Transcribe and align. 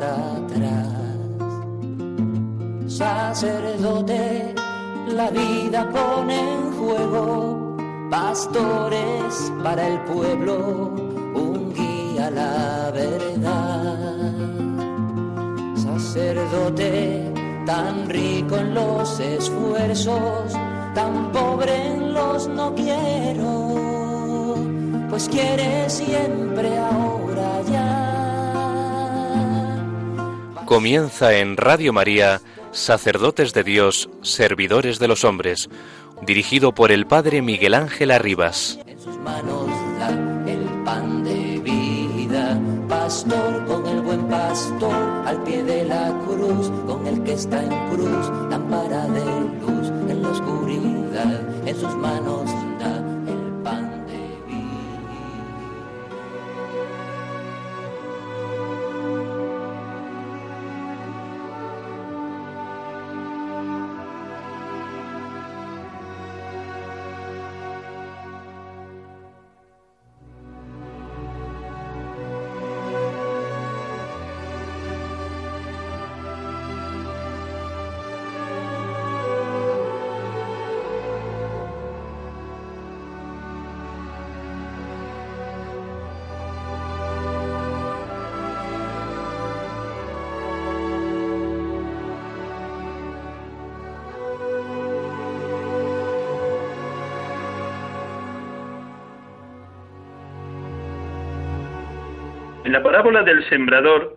atrás. 0.00 0.88
Sacerdote, 2.86 4.54
la 5.08 5.30
vida 5.30 5.88
pone 5.90 6.38
en 6.38 6.72
juego, 6.78 7.76
pastores 8.10 9.52
para 9.62 9.88
el 9.88 9.98
pueblo, 10.00 10.92
un 11.34 11.72
guía 11.74 12.26
a 12.26 12.30
la 12.30 12.90
verdad. 12.92 14.32
Sacerdote, 15.76 17.32
tan 17.66 18.08
rico 18.08 18.56
en 18.56 18.74
los 18.74 19.20
esfuerzos, 19.20 20.52
tan 20.94 21.32
pobre 21.32 21.88
en 21.88 22.14
los 22.14 22.48
no 22.48 22.74
quiero, 22.74 24.56
pues 25.10 25.28
quiere 25.28 25.88
siempre 25.88 26.78
ahora 26.78 27.21
Comienza 30.72 31.34
en 31.34 31.58
Radio 31.58 31.92
María, 31.92 32.40
Sacerdotes 32.70 33.52
de 33.52 33.62
Dios, 33.62 34.08
Servidores 34.22 34.98
de 34.98 35.06
los 35.06 35.22
Hombres, 35.22 35.68
dirigido 36.22 36.72
por 36.72 36.92
el 36.92 37.06
Padre 37.06 37.42
Miguel 37.42 37.74
Ángel 37.74 38.10
Arribas. 38.10 38.78
En 38.86 38.98
sus 38.98 39.18
manos 39.18 39.66
da 39.98 40.08
el 40.50 40.64
pan 40.82 41.24
de 41.24 41.60
vida, 41.60 42.58
pastor 42.88 43.66
con 43.66 43.86
el 43.86 44.00
buen 44.00 44.26
pastor, 44.28 44.94
al 45.26 45.42
pie 45.44 45.62
de 45.62 45.84
la 45.84 46.08
cruz, 46.26 46.70
con 46.86 47.06
el 47.06 47.22
que 47.22 47.34
está 47.34 47.62
en 47.62 47.90
cruz, 47.90 48.30
lámpara 48.48 49.08
de 49.08 49.24
luz 49.60 49.88
en 50.08 50.22
la 50.22 50.30
oscuridad, 50.30 51.68
en 51.68 51.76
sus 51.76 51.94
manos 51.96 52.50
En 102.72 102.78
la 102.78 102.84
parábola 102.84 103.22
del 103.22 103.46
sembrador, 103.50 104.16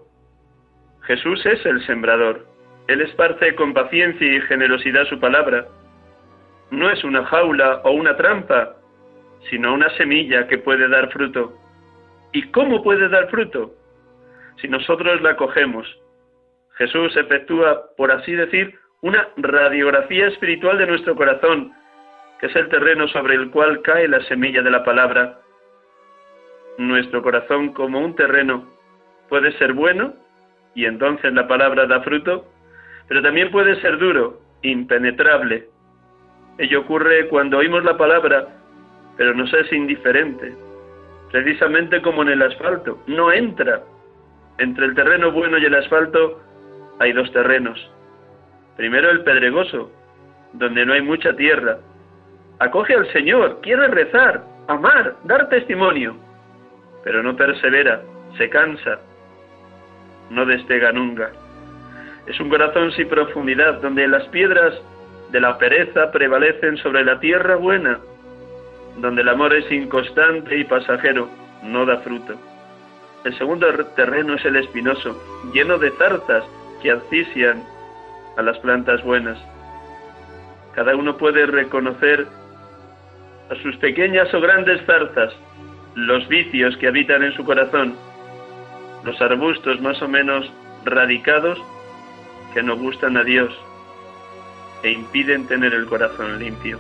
Jesús 1.02 1.46
es 1.46 1.66
el 1.66 1.86
sembrador. 1.86 2.48
Él 2.88 3.02
esparce 3.02 3.54
con 3.54 3.74
paciencia 3.74 4.26
y 4.26 4.40
generosidad 4.44 5.04
su 5.08 5.20
palabra. 5.20 5.66
No 6.72 6.90
es 6.90 7.04
una 7.04 7.26
jaula 7.26 7.82
o 7.84 7.92
una 7.92 8.16
trampa, 8.16 8.78
sino 9.50 9.74
una 9.74 9.90
semilla 9.98 10.48
que 10.48 10.58
puede 10.58 10.88
dar 10.88 11.12
fruto. 11.12 11.52
¿Y 12.32 12.44
cómo 12.52 12.82
puede 12.82 13.10
dar 13.10 13.30
fruto? 13.30 13.74
Si 14.62 14.70
nosotros 14.70 15.22
la 15.22 15.36
cogemos. 15.36 15.86
Jesús 16.78 17.14
efectúa, 17.18 17.88
por 17.98 18.10
así 18.10 18.32
decir, 18.32 18.80
una 19.02 19.28
radiografía 19.36 20.28
espiritual 20.28 20.78
de 20.78 20.88
nuestro 20.88 21.14
corazón, 21.18 21.74
que 22.40 22.46
es 22.46 22.56
el 22.56 22.70
terreno 22.70 23.10
sobre 23.10 23.36
el 23.36 23.50
cual 23.50 23.82
cae 23.82 24.08
la 24.08 24.22
semilla 24.22 24.62
de 24.62 24.72
la 24.72 24.86
palabra. 24.86 25.42
Nuestro 26.78 27.22
corazón 27.22 27.74
como 27.74 28.00
un 28.00 28.16
terreno 28.16 28.66
puede 29.30 29.52
ser 29.54 29.74
bueno 29.74 30.14
y 30.74 30.86
entonces 30.86 31.34
la 31.34 31.48
palabra 31.48 31.88
da 31.88 32.02
fruto, 32.02 32.46
pero 33.08 33.22
también 33.22 33.50
puede 33.50 33.80
ser 33.80 33.98
duro, 33.98 34.42
impenetrable. 34.62 35.70
Ello 36.58 36.82
ocurre 36.82 37.28
cuando 37.30 37.60
oímos 37.60 37.84
la 37.86 37.98
palabra, 37.98 38.48
pero 39.16 39.34
nos 39.34 39.54
es 39.54 39.72
indiferente, 39.72 40.54
precisamente 41.32 42.02
como 42.02 42.24
en 42.24 42.30
el 42.30 42.42
asfalto, 42.42 43.02
no 43.08 43.32
entra. 43.32 43.82
Entre 44.58 44.86
el 44.86 44.96
terreno 44.96 45.32
bueno 45.32 45.58
y 45.58 45.66
el 45.66 45.76
asfalto 45.76 46.42
hay 47.00 47.14
dos 47.14 47.32
terrenos. 47.32 47.80
Primero 48.76 49.10
el 49.12 49.24
pedregoso, 49.24 49.92
donde 50.54 50.86
no 50.86 50.94
hay 50.94 51.02
mucha 51.02 51.34
tierra. 51.36 51.78
Acoge 52.60 52.94
al 52.94 53.12
Señor, 53.14 53.60
quiere 53.62 53.88
rezar, 53.88 54.44
amar, 54.68 55.16
dar 55.24 55.50
testimonio, 55.50 56.16
pero 57.06 57.22
no 57.22 57.36
persevera, 57.38 58.02
se 58.36 58.50
cansa, 58.50 59.00
no 60.32 60.44
despega 60.44 60.92
nunca. 60.92 61.32
Es 62.26 62.40
un 62.40 62.50
corazón 62.50 62.92
sin 62.94 63.08
profundidad, 63.08 63.80
donde 63.80 64.08
las 64.08 64.28
piedras 64.30 64.74
de 65.32 65.40
la 65.40 65.56
pereza 65.60 66.12
prevalecen 66.12 66.78
sobre 66.78 67.06
la 67.06 67.20
tierra 67.20 67.58
buena, 67.58 68.00
donde 68.98 69.22
el 69.22 69.30
amor 69.30 69.54
es 69.54 69.72
inconstante 69.72 70.58
y 70.58 70.64
pasajero, 70.64 71.30
no 71.62 71.86
da 71.86 71.98
fruto. 71.98 72.34
El 73.24 73.38
segundo 73.38 73.68
terreno 73.96 74.34
es 74.34 74.44
el 74.44 74.56
espinoso, 74.56 75.16
lleno 75.54 75.78
de 75.78 75.92
zarzas 75.92 76.44
que 76.82 76.90
asfixian 76.90 77.64
a 78.36 78.42
las 78.42 78.58
plantas 78.60 79.04
buenas. 79.04 79.38
Cada 80.74 80.96
uno 80.96 81.18
puede 81.18 81.46
reconocer 81.46 82.26
a 83.52 83.56
sus 83.62 83.78
pequeñas 83.78 84.34
o 84.34 84.42
grandes 84.42 84.84
zarzas 84.88 85.36
los 85.96 86.28
vicios 86.28 86.76
que 86.78 86.88
habitan 86.88 87.24
en 87.24 87.34
su 87.34 87.46
corazón, 87.46 87.96
los 89.04 89.20
arbustos 89.22 89.82
más 89.82 90.02
o 90.02 90.08
menos 90.08 90.52
radicados 90.84 91.58
que 92.54 92.62
no 92.62 92.76
gustan 92.78 93.18
a 93.18 93.24
Dios 93.24 93.54
e 94.84 94.92
impiden 94.92 95.48
tener 95.48 95.74
el 95.74 95.86
corazón 95.86 96.38
limpio. 96.38 96.80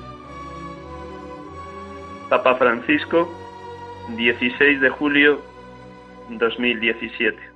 Papa 2.29 2.55
Francisco, 2.55 3.31
16 4.15 4.81
de 4.81 4.89
julio 4.89 5.41
2017. 6.29 7.54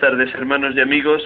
Tardes, 0.00 0.34
hermanos 0.34 0.74
y 0.74 0.80
amigos 0.80 1.22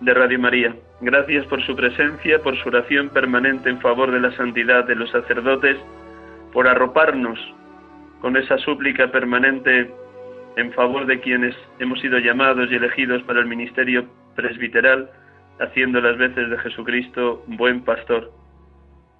de 0.00 0.14
Radio 0.14 0.38
María. 0.38 0.74
Gracias 1.02 1.44
por 1.46 1.62
su 1.66 1.76
presencia, 1.76 2.40
por 2.42 2.56
su 2.56 2.68
oración 2.70 3.10
permanente 3.10 3.68
en 3.68 3.78
favor 3.80 4.10
de 4.10 4.20
la 4.20 4.34
santidad 4.36 4.84
de 4.84 4.94
los 4.94 5.10
sacerdotes, 5.10 5.76
por 6.52 6.66
arroparnos 6.66 7.38
con 8.22 8.38
esa 8.38 8.56
súplica 8.58 9.12
permanente 9.12 9.90
en 10.56 10.72
favor 10.72 11.04
de 11.04 11.20
quienes 11.20 11.54
hemos 11.78 12.00
sido 12.00 12.18
llamados 12.18 12.72
y 12.72 12.76
elegidos 12.76 13.22
para 13.24 13.40
el 13.40 13.46
ministerio 13.46 14.06
presbiteral, 14.34 15.10
haciendo 15.60 16.00
las 16.00 16.16
veces 16.16 16.48
de 16.48 16.58
Jesucristo 16.58 17.44
buen 17.46 17.84
pastor, 17.84 18.32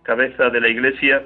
cabeza 0.04 0.48
de 0.48 0.60
la 0.60 0.69
Iglesia 0.69 1.22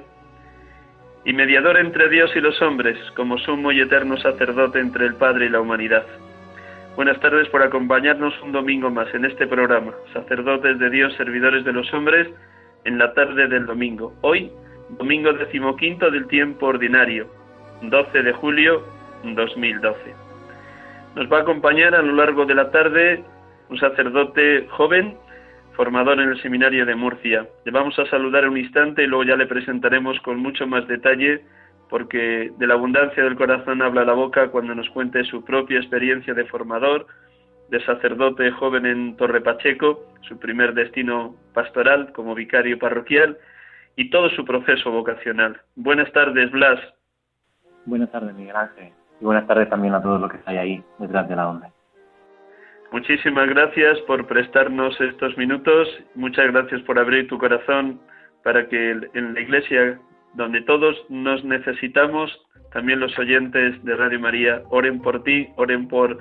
y 1.23 1.31
mediador 1.31 1.77
entre 1.77 2.09
Dios 2.09 2.31
y 2.35 2.41
los 2.41 2.61
hombres, 2.61 2.97
como 3.15 3.37
sumo 3.37 3.71
y 3.71 3.79
eterno 3.79 4.17
sacerdote 4.17 4.79
entre 4.79 5.05
el 5.05 5.15
Padre 5.15 5.45
y 5.45 5.49
la 5.49 5.61
humanidad. 5.61 6.05
Buenas 6.95 7.21
tardes 7.21 7.47
por 7.47 7.63
acompañarnos 7.63 8.33
un 8.43 8.51
domingo 8.51 8.89
más 8.89 9.07
en 9.13 9.23
este 9.23 9.47
programa, 9.47 9.93
sacerdotes 10.11 10.77
de 10.77 10.89
Dios, 10.89 11.13
servidores 11.15 11.63
de 11.63 11.71
los 11.71 11.91
hombres, 11.93 12.27
en 12.83 12.97
la 12.97 13.13
tarde 13.13 13.47
del 13.47 13.65
domingo. 13.65 14.13
Hoy, 14.21 14.51
domingo 14.97 15.31
decimoquinto 15.31 16.11
del 16.11 16.27
tiempo 16.27 16.65
ordinario, 16.65 17.27
12 17.81 18.23
de 18.23 18.33
julio 18.33 18.83
2012. 19.23 20.13
Nos 21.15 21.31
va 21.31 21.37
a 21.37 21.41
acompañar 21.43 21.95
a 21.95 22.01
lo 22.01 22.13
largo 22.13 22.45
de 22.45 22.55
la 22.55 22.71
tarde 22.71 23.23
un 23.69 23.79
sacerdote 23.79 24.67
joven, 24.71 25.15
formador 25.77 26.19
en 26.19 26.29
el 26.29 26.41
seminario 26.41 26.85
de 26.85 26.95
Murcia. 26.95 27.47
Le 27.63 27.71
vamos 27.71 27.97
a 27.99 28.05
saludar 28.07 28.49
un 28.49 28.57
instante 28.57 29.03
y 29.03 29.07
luego 29.07 29.23
ya 29.23 29.37
le 29.37 29.47
presentaremos 29.47 30.19
con 30.19 30.39
mucho 30.39 30.67
más 30.67 30.85
detalle 30.89 31.41
porque 31.91 32.53
de 32.57 32.67
la 32.67 32.75
abundancia 32.75 33.21
del 33.21 33.35
corazón 33.35 33.81
habla 33.81 34.05
la 34.05 34.13
boca 34.13 34.47
cuando 34.47 34.73
nos 34.73 34.89
cuente 34.91 35.25
su 35.25 35.43
propia 35.43 35.77
experiencia 35.77 36.33
de 36.33 36.45
formador, 36.45 37.05
de 37.69 37.83
sacerdote 37.83 38.49
joven 38.51 38.85
en 38.85 39.17
Torre 39.17 39.41
Pacheco, 39.41 39.99
su 40.21 40.39
primer 40.39 40.73
destino 40.73 41.35
pastoral 41.53 42.13
como 42.13 42.33
vicario 42.33 42.79
parroquial 42.79 43.37
y 43.97 44.09
todo 44.09 44.29
su 44.29 44.45
proceso 44.45 44.89
vocacional. 44.89 45.59
Buenas 45.75 46.09
tardes, 46.13 46.49
Blas. 46.51 46.79
Buenas 47.85 48.09
tardes, 48.09 48.33
Miguel 48.35 48.55
Ángel. 48.55 48.93
Y 49.19 49.25
buenas 49.25 49.45
tardes 49.45 49.69
también 49.69 49.93
a 49.93 50.01
todos 50.01 50.21
los 50.21 50.31
que 50.31 50.37
estáis 50.37 50.59
ahí 50.59 50.83
detrás 50.97 51.27
de 51.27 51.35
la 51.35 51.49
onda. 51.49 51.69
Muchísimas 52.93 53.49
gracias 53.49 53.99
por 54.07 54.27
prestarnos 54.27 54.99
estos 55.01 55.37
minutos. 55.37 55.89
Muchas 56.15 56.53
gracias 56.53 56.81
por 56.83 56.97
abrir 56.97 57.27
tu 57.27 57.37
corazón 57.37 57.99
para 58.45 58.69
que 58.69 58.91
en 58.91 59.33
la 59.33 59.41
iglesia 59.41 59.99
donde 60.33 60.61
todos 60.61 60.95
nos 61.09 61.43
necesitamos, 61.43 62.31
también 62.71 62.99
los 62.99 63.17
oyentes 63.19 63.83
de 63.83 63.95
Radio 63.95 64.19
María, 64.19 64.61
oren 64.69 65.01
por 65.01 65.23
ti, 65.23 65.49
oren 65.57 65.87
por 65.87 66.17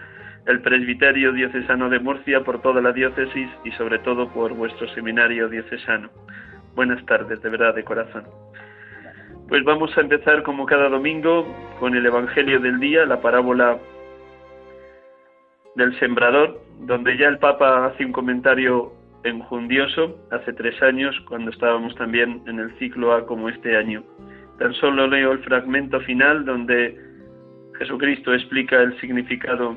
el 0.47 0.61
presbiterio 0.63 1.33
diocesano 1.33 1.89
de 1.89 2.01
Murcia, 2.01 2.43
por 2.43 2.61
toda 2.61 2.81
la 2.81 2.93
diócesis 2.93 3.49
y 3.65 3.71
sobre 3.73 3.99
todo 4.01 4.29
por 4.33 4.55
vuestro 4.55 4.89
seminario 4.95 5.49
diocesano. 5.49 6.11
Buenas 6.75 7.05
tardes, 7.07 7.41
de 7.43 7.51
verdad, 7.51 7.75
de 7.75 7.85
corazón. 7.85 8.25
Pues 9.49 9.65
vamos 9.65 9.97
a 9.97 10.01
empezar 10.01 10.43
como 10.43 10.67
cada 10.67 10.89
domingo 10.89 11.47
con 11.79 11.95
el 11.95 12.07
Evangelio 12.07 12.61
del 12.61 12.79
día, 12.79 13.05
la 13.05 13.21
parábola 13.21 13.79
del 15.77 15.99
sembrador, 15.99 16.61
donde 16.81 17.17
ya 17.17 17.29
el 17.29 17.39
Papa 17.39 17.87
hace 17.87 18.05
un 18.05 18.13
comentario 18.13 18.93
enjundioso 19.25 20.19
hace 20.31 20.53
tres 20.53 20.81
años, 20.83 21.15
cuando 21.29 21.51
estábamos 21.51 21.95
también 21.97 22.43
en 22.47 22.59
el 22.59 22.71
ciclo 22.79 23.13
A 23.15 23.27
como 23.27 23.49
este 23.49 23.77
año. 23.77 24.03
Tan 24.59 24.75
solo 24.75 25.07
leo 25.07 25.33
el 25.33 25.41
fragmento 25.41 26.01
final 26.01 26.45
donde 26.45 26.99
Jesucristo 27.79 28.35
explica 28.35 28.83
el 28.83 28.99
significado 29.01 29.77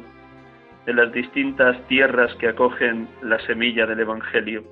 de 0.86 0.94
las 0.94 1.12
distintas 1.14 1.78
tierras 1.88 2.34
que 2.36 2.50
acogen 2.50 3.08
la 3.22 3.40
semilla 3.46 3.86
del 3.86 4.02
Evangelio. 4.02 4.64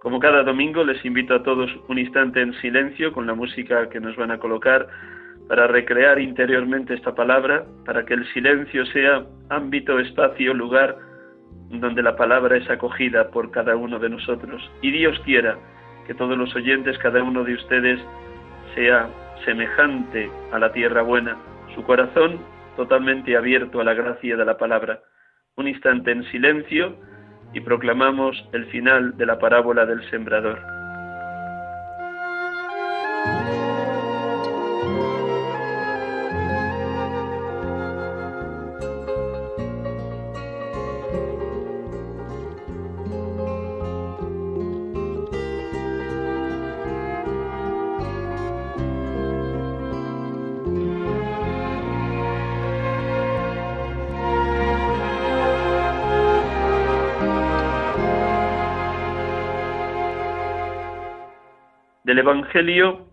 Como 0.00 0.18
cada 0.18 0.42
domingo 0.42 0.84
les 0.84 1.02
invito 1.04 1.34
a 1.34 1.42
todos 1.42 1.70
un 1.88 1.98
instante 1.98 2.40
en 2.40 2.52
silencio 2.60 3.12
con 3.12 3.26
la 3.26 3.34
música 3.34 3.88
que 3.88 4.00
nos 4.00 4.16
van 4.16 4.30
a 4.30 4.38
colocar 4.38 4.86
para 5.48 5.66
recrear 5.66 6.18
interiormente 6.18 6.94
esta 6.94 7.14
palabra, 7.14 7.64
para 7.84 8.04
que 8.04 8.14
el 8.14 8.26
silencio 8.32 8.86
sea 8.86 9.26
ámbito, 9.50 9.98
espacio, 9.98 10.54
lugar 10.54 10.96
donde 11.70 12.02
la 12.02 12.16
palabra 12.16 12.56
es 12.56 12.68
acogida 12.70 13.30
por 13.30 13.50
cada 13.50 13.76
uno 13.76 13.98
de 13.98 14.08
nosotros. 14.08 14.62
Y 14.82 14.90
Dios 14.90 15.18
quiera 15.24 15.56
que 16.06 16.14
todos 16.14 16.36
los 16.36 16.54
oyentes, 16.54 16.98
cada 16.98 17.22
uno 17.22 17.44
de 17.44 17.54
ustedes, 17.54 18.00
sea 18.74 19.08
semejante 19.44 20.30
a 20.52 20.58
la 20.58 20.72
tierra 20.72 21.02
buena, 21.02 21.36
su 21.74 21.82
corazón 21.84 22.38
totalmente 22.76 23.36
abierto 23.36 23.80
a 23.80 23.84
la 23.84 23.94
gracia 23.94 24.36
de 24.36 24.44
la 24.44 24.56
palabra. 24.56 25.00
Un 25.56 25.68
instante 25.68 26.10
en 26.10 26.24
silencio 26.30 26.96
y 27.52 27.60
proclamamos 27.60 28.48
el 28.52 28.66
final 28.66 29.16
de 29.16 29.26
la 29.26 29.38
parábola 29.38 29.86
del 29.86 30.08
sembrador. 30.10 30.73
Evangelio 62.54 63.08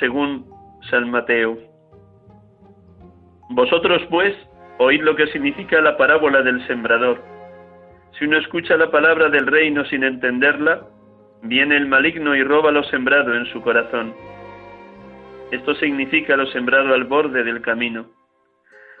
según 0.00 0.44
San 0.90 1.08
Mateo. 1.08 1.56
Vosotros 3.50 4.02
pues 4.10 4.34
oíd 4.78 5.02
lo 5.02 5.14
que 5.14 5.28
significa 5.28 5.80
la 5.80 5.96
parábola 5.96 6.42
del 6.42 6.66
sembrador. 6.66 7.22
Si 8.18 8.24
uno 8.24 8.38
escucha 8.38 8.76
la 8.76 8.90
palabra 8.90 9.28
del 9.28 9.46
reino 9.46 9.84
sin 9.84 10.02
entenderla, 10.02 10.82
viene 11.42 11.76
el 11.76 11.86
maligno 11.86 12.34
y 12.34 12.42
roba 12.42 12.72
lo 12.72 12.82
sembrado 12.84 13.36
en 13.36 13.46
su 13.52 13.62
corazón. 13.62 14.12
Esto 15.52 15.76
significa 15.76 16.36
lo 16.36 16.46
sembrado 16.46 16.92
al 16.92 17.04
borde 17.04 17.44
del 17.44 17.62
camino. 17.62 18.06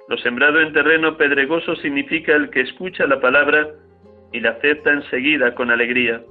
Lo 0.08 0.16
sembrado 0.18 0.60
en 0.60 0.74
terreno 0.74 1.16
pedregoso 1.16 1.74
significa 1.76 2.36
el 2.36 2.50
que 2.50 2.60
escucha 2.60 3.04
la 3.08 3.20
palabra 3.20 3.66
y 4.32 4.38
la 4.38 4.50
acepta 4.50 4.92
enseguida 4.92 5.56
con 5.56 5.72
alegría, 5.72 6.22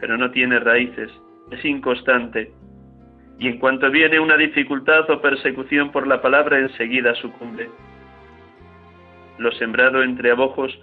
pero 0.00 0.16
no 0.18 0.32
tiene 0.32 0.58
raíces 0.58 1.08
es 1.50 1.64
inconstante, 1.64 2.52
y 3.38 3.48
en 3.48 3.58
cuanto 3.58 3.90
viene 3.90 4.18
una 4.18 4.36
dificultad 4.36 5.08
o 5.10 5.20
persecución 5.20 5.92
por 5.92 6.06
la 6.06 6.22
palabra, 6.22 6.58
enseguida 6.58 7.14
sucumbe. 7.16 7.68
Lo 9.38 9.52
sembrado 9.52 10.02
entre 10.02 10.30
abojos 10.30 10.76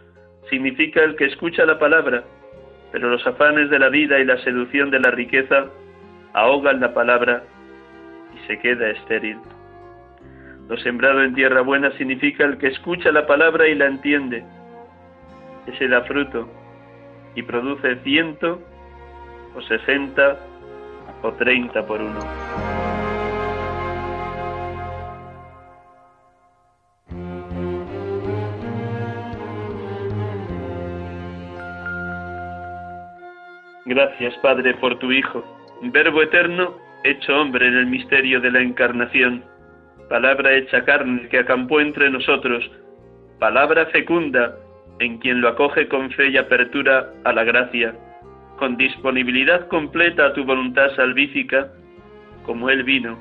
significa 0.49 1.03
el 1.03 1.15
que 1.15 1.25
escucha 1.25 1.65
la 1.65 1.79
palabra, 1.79 2.23
pero 2.91 3.09
los 3.09 3.25
afanes 3.25 3.69
de 3.69 3.79
la 3.79 3.89
vida 3.89 4.19
y 4.19 4.25
la 4.25 4.37
seducción 4.43 4.91
de 4.91 4.99
la 4.99 5.09
riqueza 5.09 5.65
ahogan 6.33 6.79
la 6.79 6.93
palabra 6.93 7.43
y 8.35 8.47
se 8.47 8.59
queda 8.59 8.89
estéril. 8.89 9.39
Lo 10.69 10.77
sembrado 10.77 11.23
en 11.23 11.33
tierra 11.33 11.61
buena 11.61 11.91
significa 11.97 12.45
el 12.45 12.57
que 12.57 12.67
escucha 12.67 13.11
la 13.11 13.25
palabra 13.25 13.67
y 13.67 13.75
la 13.75 13.87
entiende. 13.87 14.43
Ese 15.67 15.87
da 15.87 16.01
fruto 16.03 16.47
y 17.35 17.41
produce 17.41 17.95
ciento 18.03 18.61
o 19.55 19.61
sesenta 19.61 20.37
o 21.23 21.31
30 21.33 21.85
por 21.85 22.01
uno. 22.01 22.19
Gracias, 33.85 34.35
Padre, 34.37 34.73
por 34.75 34.97
tu 34.99 35.11
Hijo, 35.11 35.43
Verbo 35.81 36.21
eterno, 36.21 36.77
hecho 37.03 37.35
hombre 37.37 37.67
en 37.67 37.75
el 37.75 37.85
misterio 37.87 38.39
de 38.39 38.51
la 38.51 38.61
encarnación, 38.61 39.43
palabra 40.09 40.53
hecha 40.53 40.85
carne 40.85 41.27
que 41.27 41.39
acampó 41.39 41.81
entre 41.81 42.09
nosotros, 42.09 42.69
palabra 43.39 43.85
fecunda 43.87 44.55
en 44.99 45.17
quien 45.17 45.41
lo 45.41 45.49
acoge 45.49 45.87
con 45.89 46.09
fe 46.11 46.29
y 46.29 46.37
apertura 46.37 47.11
a 47.25 47.33
la 47.33 47.43
gracia 47.43 47.93
con 48.63 48.77
disponibilidad 48.77 49.67
completa 49.67 50.27
a 50.27 50.31
tu 50.31 50.45
voluntad 50.45 50.95
salvífica, 50.95 51.67
como 52.45 52.69
Él 52.69 52.85
vino 52.85 53.19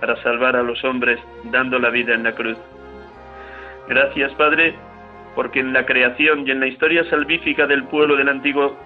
para 0.00 0.20
salvar 0.24 0.56
a 0.56 0.62
los 0.64 0.82
hombres 0.82 1.20
dando 1.52 1.78
la 1.78 1.88
vida 1.88 2.14
en 2.14 2.24
la 2.24 2.34
cruz. 2.34 2.58
Gracias, 3.88 4.32
Padre, 4.32 4.74
porque 5.36 5.60
en 5.60 5.72
la 5.72 5.86
creación 5.86 6.48
y 6.48 6.50
en 6.50 6.58
la 6.58 6.66
historia 6.66 7.04
salvífica 7.04 7.68
del 7.68 7.84
pueblo 7.84 8.16
del 8.16 8.28
antiguo, 8.28 8.76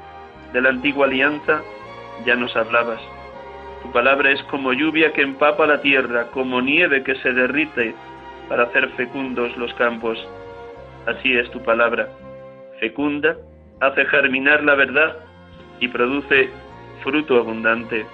de 0.52 0.60
la 0.60 0.68
antigua 0.68 1.06
alianza 1.06 1.62
ya 2.26 2.36
nos 2.36 2.54
hablabas. 2.54 3.00
Tu 3.84 3.90
palabra 3.90 4.32
es 4.32 4.42
como 4.50 4.74
lluvia 4.74 5.14
que 5.14 5.22
empapa 5.22 5.66
la 5.66 5.80
tierra, 5.80 6.26
como 6.32 6.60
nieve 6.60 7.02
que 7.04 7.14
se 7.14 7.32
derrite 7.32 7.94
para 8.50 8.64
hacer 8.64 8.90
fecundos 8.98 9.56
los 9.56 9.72
campos. 9.76 10.18
Así 11.06 11.34
es 11.34 11.50
tu 11.52 11.62
palabra, 11.62 12.10
fecunda, 12.80 13.38
hace 13.80 14.04
germinar 14.04 14.62
la 14.62 14.74
verdad 14.74 15.24
y 15.80 15.88
produce 15.88 16.50
fruto 17.02 17.38
abundante. 17.38 18.06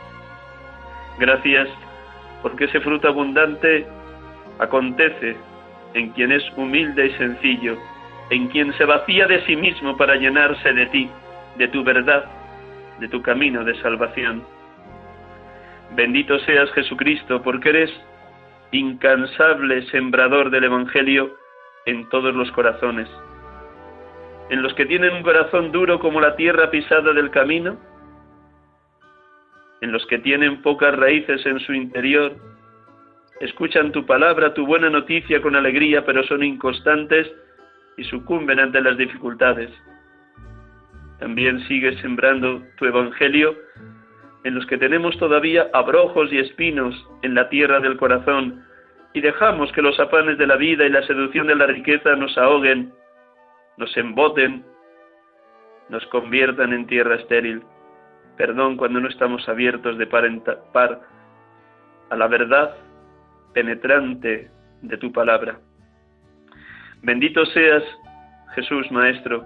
Gracias 1.19 1.69
porque 2.43 2.65
ese 2.65 2.81
fruto 2.81 3.09
abundante 3.09 3.87
acontece 4.59 5.37
en 5.95 6.11
quien 6.11 6.33
es 6.33 6.43
humilde 6.57 7.07
y 7.07 7.11
sencillo, 7.13 7.77
en 8.31 8.49
quien 8.49 8.73
se 8.75 8.85
vacía 8.85 9.27
de 9.27 9.45
sí 9.45 9.57
mismo 9.57 9.97
para 9.97 10.17
llenarse 10.17 10.73
de 10.73 10.87
ti, 10.87 11.11
de 11.57 11.69
tu 11.69 11.83
verdad, 11.85 12.25
de 12.99 13.09
tu 13.09 13.21
camino 13.23 13.65
de 13.65 13.75
salvación. 13.83 14.45
Bendito 15.97 16.39
seas 16.41 16.71
Jesucristo, 16.73 17.43
porque 17.43 17.71
eres 17.71 17.91
incansable 18.73 19.83
sembrador 19.91 20.51
del 20.51 20.65
Evangelio 20.65 21.37
en 21.87 22.09
todos 22.09 22.35
los 22.35 22.51
corazones 22.53 23.09
en 24.51 24.63
los 24.63 24.75
que 24.75 24.85
tienen 24.85 25.15
un 25.15 25.23
corazón 25.23 25.71
duro 25.71 26.01
como 26.01 26.21
la 26.21 26.35
tierra 26.37 26.71
pisada 26.71 27.13
del 27.13 27.31
camino, 27.31 27.79
en 29.81 29.93
los 29.93 30.05
que 30.07 30.19
tienen 30.19 30.61
pocas 30.61 30.95
raíces 30.97 31.47
en 31.47 31.61
su 31.61 31.73
interior, 31.73 32.35
escuchan 33.41 33.93
tu 33.93 34.05
palabra, 34.05 34.53
tu 34.53 34.67
buena 34.67 34.91
noticia 34.91 35.41
con 35.41 35.57
alegría, 35.57 36.05
pero 36.05 36.23
son 36.25 36.43
inconstantes 36.43 37.31
y 37.97 38.05
sucumben 38.05 38.61
ante 38.61 38.81
las 38.81 38.97
dificultades. 38.97 39.71
también 41.21 41.61
sigue 41.69 42.01
sembrando 42.01 42.63
tu 42.79 42.87
Evangelio 42.87 43.55
en 44.45 44.55
los 44.55 44.67
que 44.67 44.79
tenemos 44.79 45.17
todavía 45.19 45.69
abrojos 45.75 46.33
y 46.33 46.39
espinos 46.39 46.95
en 47.21 47.35
la 47.35 47.51
tierra 47.51 47.79
del 47.79 47.99
corazón 47.99 48.65
y 49.13 49.21
dejamos 49.21 49.71
que 49.73 49.83
los 49.83 50.01
afanes 50.01 50.39
de 50.39 50.47
la 50.47 50.57
vida 50.57 50.87
y 50.87 50.89
la 50.89 51.07
seducción 51.07 51.47
de 51.49 51.57
la 51.57 51.67
riqueza 51.67 52.17
nos 52.17 52.37
ahoguen, 52.39 52.93
nos 53.81 53.97
emboten, 53.97 54.63
nos 55.89 56.05
conviertan 56.07 56.75
en 56.75 56.87
tierra 56.87 57.17
estéril. 57.17 57.63
Perdón 58.37 58.77
cuando 58.77 59.01
no 59.01 59.09
estamos 59.09 59.49
abiertos 59.49 59.97
de 59.97 60.07
par 60.07 60.27
en 60.27 60.43
par 60.73 61.01
a 62.11 62.17
la 62.17 62.29
verdad 62.29 62.77
penetrante 63.55 64.51
de 64.83 64.97
tu 64.99 65.11
palabra. 65.11 65.59
Bendito 67.03 67.47
seas, 67.47 67.83
Jesús 68.55 68.91
Maestro, 68.93 69.45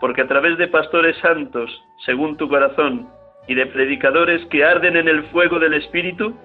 porque 0.00 0.20
a 0.20 0.28
través 0.28 0.58
de 0.58 0.68
pastores 0.68 1.16
santos, 1.18 1.70
según 2.04 2.36
tu 2.36 2.48
corazón, 2.48 3.08
y 3.48 3.54
de 3.54 3.66
predicadores 3.66 4.44
que 4.46 4.64
arden 4.64 4.96
en 4.96 5.08
el 5.08 5.24
fuego 5.30 5.58
del 5.58 5.74
Espíritu, 5.74 6.36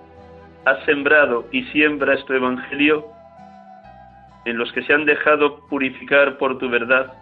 has 0.66 0.84
sembrado 0.86 1.46
y 1.52 1.64
siembras 1.66 2.24
tu 2.26 2.34
Evangelio 2.34 3.06
en 4.48 4.58
los 4.58 4.72
que 4.72 4.82
se 4.84 4.94
han 4.94 5.04
dejado 5.04 5.68
purificar 5.68 6.38
por 6.38 6.58
tu 6.58 6.70
verdad 6.70 7.14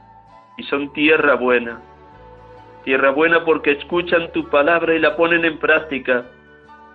y 0.58 0.64
son 0.64 0.94
tierra 0.94 1.34
buena. 1.34 1.82
Tierra 2.84 3.10
buena 3.10 3.44
porque 3.44 3.72
escuchan 3.72 4.32
tu 4.32 4.48
palabra 4.48 4.94
y 4.94 5.00
la 5.00 5.16
ponen 5.16 5.44
en 5.44 5.58
práctica, 5.58 6.24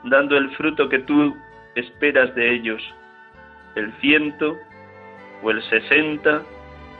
dando 0.04 0.36
el 0.36 0.48
fruto 0.52 0.88
que 0.88 1.00
tú 1.00 1.36
esperas 1.74 2.32
de 2.36 2.54
ellos, 2.54 2.80
el 3.74 3.92
ciento 3.94 4.56
o 5.42 5.50
el 5.50 5.60
sesenta 5.64 6.42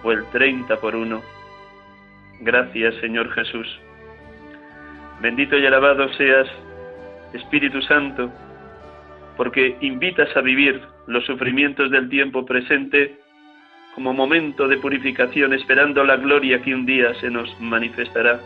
o 0.02 0.10
el 0.10 0.24
treinta 0.32 0.76
por 0.78 0.96
uno. 0.96 1.22
Gracias, 2.40 2.96
Señor 2.96 3.30
Jesús. 3.30 3.80
Bendito 5.20 5.56
y 5.56 5.66
alabado 5.66 6.12
seas, 6.14 6.48
Espíritu 7.32 7.80
Santo, 7.82 8.28
porque 9.36 9.76
invitas 9.82 10.36
a 10.36 10.40
vivir 10.40 10.82
los 11.06 11.24
sufrimientos 11.26 11.92
del 11.92 12.08
tiempo 12.08 12.44
presente 12.44 13.19
momento 14.02 14.66
de 14.68 14.78
purificación, 14.78 15.52
esperando 15.52 16.04
la 16.04 16.16
gloria 16.16 16.62
que 16.62 16.74
un 16.74 16.86
día 16.86 17.14
se 17.14 17.30
nos 17.30 17.48
manifestará. 17.60 18.40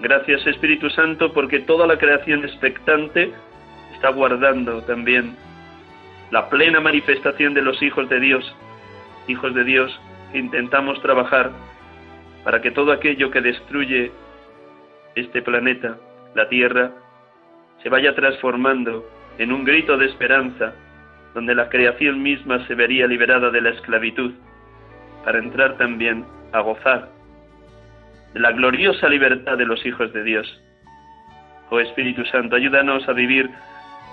Gracias 0.00 0.46
Espíritu 0.46 0.90
Santo, 0.90 1.32
porque 1.32 1.60
toda 1.60 1.86
la 1.86 1.98
creación 1.98 2.44
expectante 2.44 3.32
está 3.94 4.10
guardando 4.10 4.82
también 4.82 5.36
la 6.30 6.48
plena 6.48 6.80
manifestación 6.80 7.54
de 7.54 7.62
los 7.62 7.80
hijos 7.82 8.08
de 8.08 8.18
Dios, 8.18 8.56
hijos 9.28 9.54
de 9.54 9.64
Dios 9.64 10.00
que 10.32 10.38
intentamos 10.38 11.00
trabajar 11.02 11.52
para 12.42 12.60
que 12.60 12.70
todo 12.70 12.90
aquello 12.90 13.30
que 13.30 13.40
destruye 13.40 14.10
este 15.14 15.42
planeta, 15.42 15.98
la 16.34 16.48
Tierra, 16.48 16.90
se 17.82 17.88
vaya 17.88 18.14
transformando 18.14 19.04
en 19.38 19.52
un 19.52 19.64
grito 19.64 19.96
de 19.96 20.06
esperanza, 20.06 20.72
donde 21.34 21.54
la 21.54 21.68
creación 21.68 22.22
misma 22.22 22.66
se 22.66 22.74
vería 22.74 23.06
liberada 23.06 23.50
de 23.50 23.60
la 23.60 23.70
esclavitud, 23.70 24.32
para 25.24 25.38
entrar 25.38 25.76
también 25.76 26.24
a 26.52 26.60
gozar 26.60 27.08
de 28.34 28.40
la 28.40 28.52
gloriosa 28.52 29.08
libertad 29.08 29.58
de 29.58 29.66
los 29.66 29.84
hijos 29.84 30.12
de 30.12 30.22
Dios. 30.22 30.62
Oh 31.70 31.80
Espíritu 31.80 32.24
Santo, 32.26 32.56
ayúdanos 32.56 33.08
a 33.08 33.12
vivir 33.12 33.50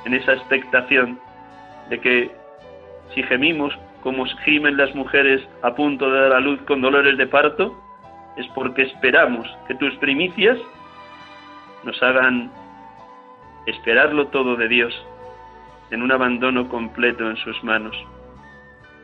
en 0.05 0.13
esa 0.13 0.33
expectación 0.33 1.19
de 1.89 1.99
que 1.99 2.31
si 3.13 3.23
gemimos 3.23 3.77
como 4.01 4.25
gimen 4.45 4.77
las 4.77 4.93
mujeres 4.95 5.41
a 5.61 5.75
punto 5.75 6.09
de 6.09 6.21
dar 6.21 6.33
a 6.33 6.39
luz 6.39 6.59
con 6.61 6.81
dolores 6.81 7.17
de 7.17 7.27
parto, 7.27 7.75
es 8.37 8.47
porque 8.55 8.83
esperamos 8.83 9.47
que 9.67 9.75
tus 9.75 9.93
primicias 9.95 10.57
nos 11.83 12.01
hagan 12.01 12.51
esperarlo 13.65 14.27
todo 14.27 14.55
de 14.55 14.67
Dios 14.67 14.93
en 15.91 16.01
un 16.01 16.11
abandono 16.11 16.69
completo 16.69 17.29
en 17.29 17.35
sus 17.37 17.61
manos. 17.63 17.95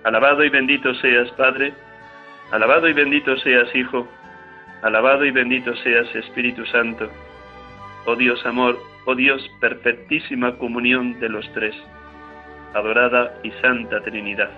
Alabado 0.03 0.43
y 0.43 0.49
bendito 0.49 0.93
seas, 0.95 1.29
Padre, 1.31 1.73
alabado 2.51 2.87
y 2.87 2.93
bendito 2.93 3.37
seas, 3.37 3.73
Hijo, 3.75 4.07
alabado 4.81 5.25
y 5.25 5.31
bendito 5.31 5.75
seas, 5.77 6.13
Espíritu 6.15 6.65
Santo. 6.67 7.09
Oh 8.05 8.15
Dios 8.15 8.45
amor, 8.45 8.77
oh 9.05 9.15
Dios 9.15 9.41
perfectísima 9.59 10.57
comunión 10.57 11.19
de 11.19 11.29
los 11.29 11.51
tres, 11.53 11.75
adorada 12.73 13.33
y 13.43 13.51
santa 13.61 14.01
Trinidad. 14.01 14.49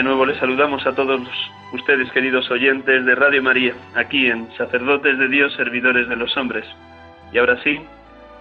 De 0.00 0.04
nuevo 0.04 0.24
les 0.24 0.38
saludamos 0.38 0.86
a 0.86 0.94
todos 0.94 1.20
ustedes, 1.74 2.10
queridos 2.12 2.50
oyentes 2.50 3.04
de 3.04 3.14
Radio 3.14 3.42
María, 3.42 3.74
aquí 3.94 4.28
en 4.28 4.50
Sacerdotes 4.56 5.18
de 5.18 5.28
Dios, 5.28 5.52
Servidores 5.56 6.08
de 6.08 6.16
los 6.16 6.34
Hombres. 6.38 6.64
Y 7.34 7.38
ahora 7.38 7.62
sí, 7.62 7.78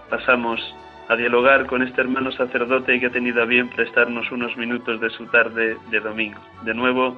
pasamos 0.09 0.61
a 1.09 1.17
dialogar 1.17 1.65
con 1.65 1.81
este 1.81 1.99
hermano 1.99 2.31
sacerdote 2.31 2.97
que 3.01 3.07
ha 3.07 3.11
tenido 3.11 3.41
a 3.41 3.45
bien 3.45 3.67
prestarnos 3.71 4.31
unos 4.31 4.55
minutos 4.55 5.01
de 5.01 5.09
su 5.09 5.25
tarde 5.25 5.75
de 5.91 5.99
domingo. 5.99 6.39
De 6.63 6.73
nuevo, 6.73 7.17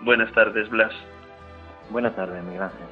buenas 0.00 0.32
tardes, 0.32 0.68
Blas. 0.68 0.92
Buenas 1.88 2.16
tardes, 2.16 2.42
Miguel 2.42 2.62
Ángel. 2.62 2.86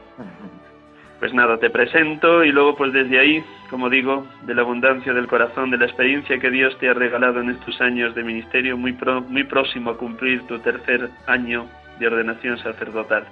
Pues 1.21 1.33
nada, 1.33 1.59
te 1.59 1.71
presento 1.71 2.45
y 2.45 2.53
luego 2.53 2.77
pues 2.77 2.93
desde 2.93 3.19
ahí, 3.19 3.45
como 3.71 3.89
digo, 3.89 4.27
de 4.43 4.55
la 4.55 4.63
abundancia 4.63 5.13
del 5.13 5.27
corazón, 5.27 5.71
de 5.71 5.79
la 5.79 5.87
experiencia 5.87 6.39
que 6.39 6.51
Dios 6.51 6.77
te 6.79 6.89
ha 6.89 6.95
regalado 6.95 7.41
en 7.41 7.51
estos 7.51 7.81
años 7.81 8.15
de 8.15 8.25
ministerio, 8.25 8.77
muy, 8.77 8.97
muy 9.29 9.45
próximo 9.45 9.91
a 9.91 9.97
cumplir 9.97 10.43
tu 10.47 10.59
tercer 10.59 11.09
año 11.27 11.67
de 11.99 12.09
ordenación 12.09 12.59
sacerdotal. 12.59 13.25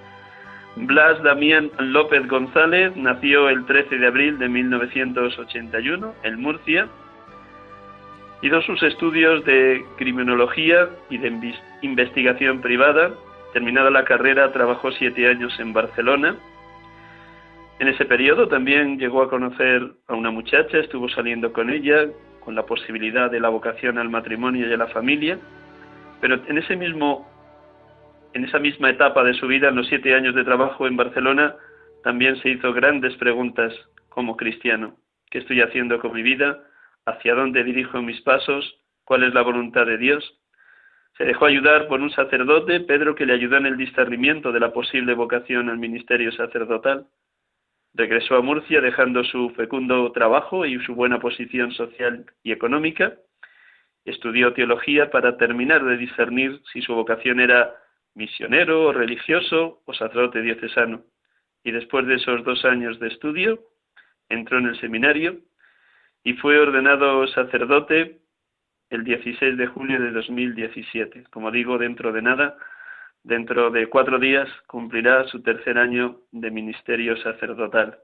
Blas 0.77 1.23
Damián 1.23 1.71
López 1.79 2.27
González 2.29 2.97
nació 2.97 3.49
el 3.51 3.67
13 3.67 3.99
de 3.99 4.07
abril 4.07 4.39
de 4.39 4.49
1981 4.49 6.15
en 6.23 6.41
Murcia. 6.41 6.89
Hizo 8.41 8.63
sus 8.63 8.83
estudios 8.83 9.45
de 9.45 9.85
criminología 9.99 10.89
y 11.11 11.19
de 11.19 11.55
investigación 11.83 12.63
privada. 12.63 13.11
Terminada 13.53 13.91
la 13.91 14.05
carrera, 14.05 14.51
trabajó 14.53 14.93
siete 14.93 15.29
años 15.29 15.61
en 15.61 15.75
Barcelona 15.75 16.37
en 17.83 17.89
ese 17.89 18.05
periodo 18.05 18.47
también 18.47 18.97
llegó 18.97 19.23
a 19.23 19.29
conocer 19.29 19.83
a 20.07 20.15
una 20.15 20.31
muchacha, 20.31 20.79
estuvo 20.79 21.09
saliendo 21.09 21.53
con 21.53 21.69
ella, 21.69 22.07
con 22.39 22.55
la 22.55 22.65
posibilidad 22.65 23.29
de 23.29 23.41
la 23.41 23.49
vocación 23.49 23.99
al 23.99 24.09
matrimonio 24.09 24.69
y 24.69 24.73
a 24.73 24.77
la 24.77 24.87
familia, 24.87 25.37
pero 26.21 26.41
en 26.47 26.59
ese 26.59 26.77
mismo, 26.77 27.29
en 28.35 28.45
esa 28.45 28.61
misma 28.61 28.89
etapa 28.89 29.25
de 29.25 29.35
su 29.35 29.49
vida, 29.49 29.71
en 29.71 29.75
los 29.75 29.89
siete 29.89 30.15
años 30.15 30.33
de 30.37 30.45
trabajo 30.45 30.87
en 30.87 30.97
Barcelona, 30.97 31.57
también 32.05 32.37
se 32.37 32.51
hizo 32.51 32.73
grandes 32.73 33.17
preguntas 33.17 33.75
como 34.11 34.37
cristiano. 34.37 34.95
¿Qué 35.29 35.39
estoy 35.39 35.61
haciendo 35.61 35.99
con 35.99 36.13
mi 36.13 36.23
vida? 36.23 36.61
¿Hacia 37.05 37.35
dónde 37.35 37.65
dirijo 37.65 38.01
mis 38.01 38.21
pasos? 38.21 38.79
¿Cuál 39.03 39.25
es 39.25 39.35
la 39.35 39.43
voluntad 39.43 39.87
de 39.87 39.99
Dios? 39.99 40.39
Se 41.19 41.25
dejó 41.25 41.47
ayudar 41.47 41.89
por 41.89 42.01
un 42.01 42.11
sacerdote, 42.11 42.79
Pedro, 42.79 43.17
que 43.17 43.27
le 43.27 43.33
ayudó 43.33 43.57
en 43.57 43.67
el 43.67 43.77
discernimiento 43.77 44.53
de 44.53 44.61
la 44.61 44.73
posible 44.73 45.15
vocación 45.15 45.69
al 45.69 45.79
ministerio 45.79 46.31
sacerdotal. 46.31 47.09
Regresó 47.95 48.37
a 48.37 48.43
Murcia 48.43 48.81
dejando 48.81 49.23
su 49.25 49.51
fecundo 49.51 50.11
trabajo 50.13 50.65
y 50.65 50.79
su 50.85 50.95
buena 50.95 51.21
posición 51.21 51.73
social 51.73 52.25
y 52.43 52.53
económica. 52.53 53.15
Estudió 54.05 54.55
teología 54.55 55.11
para 55.11 55.37
terminar 55.37 55.85
de 55.85 55.97
discernir 55.97 56.61
si 56.73 56.81
su 56.83 56.95
vocación 56.95 57.41
era 57.41 57.75
misionero 58.15 58.87
o 58.87 58.93
religioso 58.93 59.83
o 59.85 59.95
sacerdote 59.95 60.43
diocesano. 60.43 61.05
Y 61.65 61.71
después 61.71 62.07
de 62.07 62.15
esos 62.15 62.43
dos 62.45 62.65
años 62.65 62.99
de 62.99 63.09
estudio, 63.09 63.61
entró 64.29 64.59
en 64.59 64.67
el 64.67 64.81
seminario 64.81 65.39
y 66.25 66.35
fue 66.35 66.59
ordenado 66.59 67.27
sacerdote 67.29 68.21
el 68.91 69.05
16 69.05 69.57
de 69.57 69.67
julio 69.67 70.01
de 70.01 70.11
2017. 70.13 71.25
Como 71.31 71.51
digo, 71.51 71.79
dentro 71.79 72.13
de 72.13 72.23
nada 72.23 72.57
Dentro 73.25 73.71
de 73.71 73.89
cuatro 73.89 74.19
días 74.19 74.49
cumplirá 74.67 75.27
su 75.29 75.43
tercer 75.43 75.79
año 75.79 76.21
de 76.33 76.51
ministerio 76.51 77.17
sacerdotal. 77.19 77.99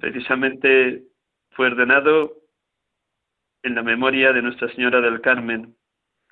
Precisamente 0.00 1.04
fue 1.50 1.66
ordenado 1.66 2.36
en 3.62 3.74
la 3.74 3.82
memoria 3.82 4.32
de 4.32 4.42
Nuestra 4.42 4.72
Señora 4.74 5.00
del 5.00 5.20
Carmen, 5.20 5.74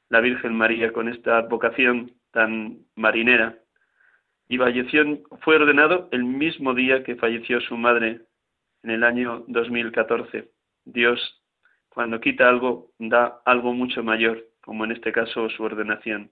la 0.09 0.21
Virgen 0.21 0.55
María, 0.55 0.93
con 0.93 1.09
esta 1.09 1.43
vocación 1.43 2.13
tan 2.31 2.79
marinera. 2.95 3.59
Y 4.49 4.59
falleció, 4.59 5.05
fue 5.41 5.57
ordenado 5.57 6.09
el 6.13 6.23
mismo 6.23 6.73
día 6.75 7.03
que 7.03 7.17
falleció 7.17 7.61
su 7.61 7.77
madre, 7.77 8.21
en 8.85 8.91
el 8.91 9.03
año 9.03 9.45
2014. 9.49 10.49
Dios 10.85 11.43
cuando 11.97 12.21
quita 12.21 12.47
algo, 12.47 12.93
da 12.99 13.41
algo 13.47 13.73
mucho 13.73 14.05
mayor, 14.05 14.45
como 14.61 14.85
en 14.85 14.93
este 14.93 15.13
caso 15.13 15.49
su 15.49 15.63
ordenación. 15.63 16.31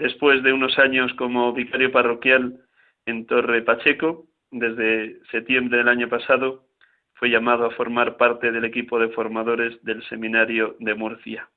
Después 0.00 0.42
de 0.42 0.50
unos 0.50 0.78
años 0.78 1.12
como 1.18 1.52
vicario 1.52 1.92
parroquial 1.92 2.58
en 3.04 3.26
Torre 3.26 3.60
Pacheco, 3.60 4.24
desde 4.50 5.20
septiembre 5.30 5.76
del 5.76 5.88
año 5.88 6.08
pasado, 6.08 6.64
fue 7.12 7.28
llamado 7.28 7.66
a 7.66 7.70
formar 7.72 8.16
parte 8.16 8.50
del 8.50 8.64
equipo 8.64 8.98
de 8.98 9.10
formadores 9.10 9.78
del 9.84 10.02
seminario 10.04 10.74
de 10.80 10.94
Murcia. 10.94 11.50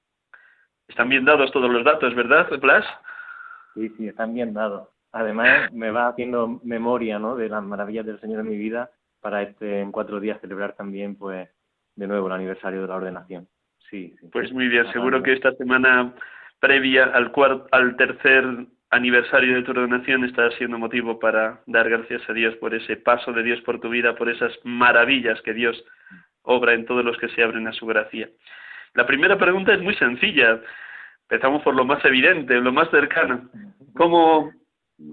Están 0.89 1.07
bien 1.07 1.23
dados 1.23 1.53
todos 1.53 1.71
los 1.71 1.85
datos, 1.85 2.13
¿verdad, 2.15 2.49
Blas? 2.59 2.85
Sí, 3.75 3.87
sí, 3.95 4.09
están 4.09 4.33
bien 4.33 4.53
dados. 4.53 4.89
Además, 5.13 5.71
me 5.71 5.91
va 5.91 6.09
haciendo 6.09 6.59
memoria 6.65 7.19
¿no? 7.19 7.37
de 7.37 7.47
las 7.47 7.63
maravillas 7.63 8.05
del 8.05 8.19
Señor 8.19 8.41
en 8.41 8.49
mi 8.49 8.57
vida 8.57 8.91
para 9.21 9.41
este 9.41 9.79
en 9.79 9.93
cuatro 9.93 10.19
días 10.19 10.41
celebrar 10.41 10.73
también, 10.73 11.15
pues, 11.15 11.47
de 11.95 12.07
nuevo 12.07 12.27
el 12.27 12.33
aniversario 12.33 12.81
de 12.81 12.87
la 12.89 12.95
ordenación. 12.95 13.47
Sí, 13.89 14.13
sí. 14.19 14.27
Pues 14.33 14.51
muy 14.51 14.67
bien, 14.67 14.91
seguro 14.91 15.23
que 15.23 15.31
esta 15.31 15.53
semana 15.53 16.13
previa 16.63 17.03
al, 17.13 17.29
al 17.71 17.97
tercer 17.97 18.45
aniversario 18.89 19.53
de 19.53 19.63
tu 19.63 19.71
ordenación 19.71 20.23
está 20.23 20.49
siendo 20.51 20.79
motivo 20.79 21.19
para 21.19 21.59
dar 21.65 21.89
gracias 21.89 22.21
a 22.29 22.31
Dios 22.31 22.55
por 22.55 22.73
ese 22.73 22.95
paso 22.95 23.33
de 23.33 23.43
Dios 23.43 23.59
por 23.63 23.81
tu 23.81 23.89
vida, 23.89 24.15
por 24.15 24.29
esas 24.29 24.53
maravillas 24.63 25.41
que 25.41 25.53
Dios 25.53 25.83
obra 26.43 26.73
en 26.73 26.85
todos 26.85 27.03
los 27.03 27.17
que 27.17 27.27
se 27.27 27.43
abren 27.43 27.67
a 27.67 27.73
su 27.73 27.85
gracia. 27.85 28.29
La 28.93 29.05
primera 29.05 29.37
pregunta 29.37 29.73
es 29.73 29.81
muy 29.81 29.93
sencilla. 29.95 30.61
Empezamos 31.23 31.63
por 31.63 31.75
lo 31.75 31.83
más 31.83 32.03
evidente, 32.05 32.55
lo 32.61 32.71
más 32.71 32.89
cercano. 32.91 33.49
¿Cómo 33.97 34.53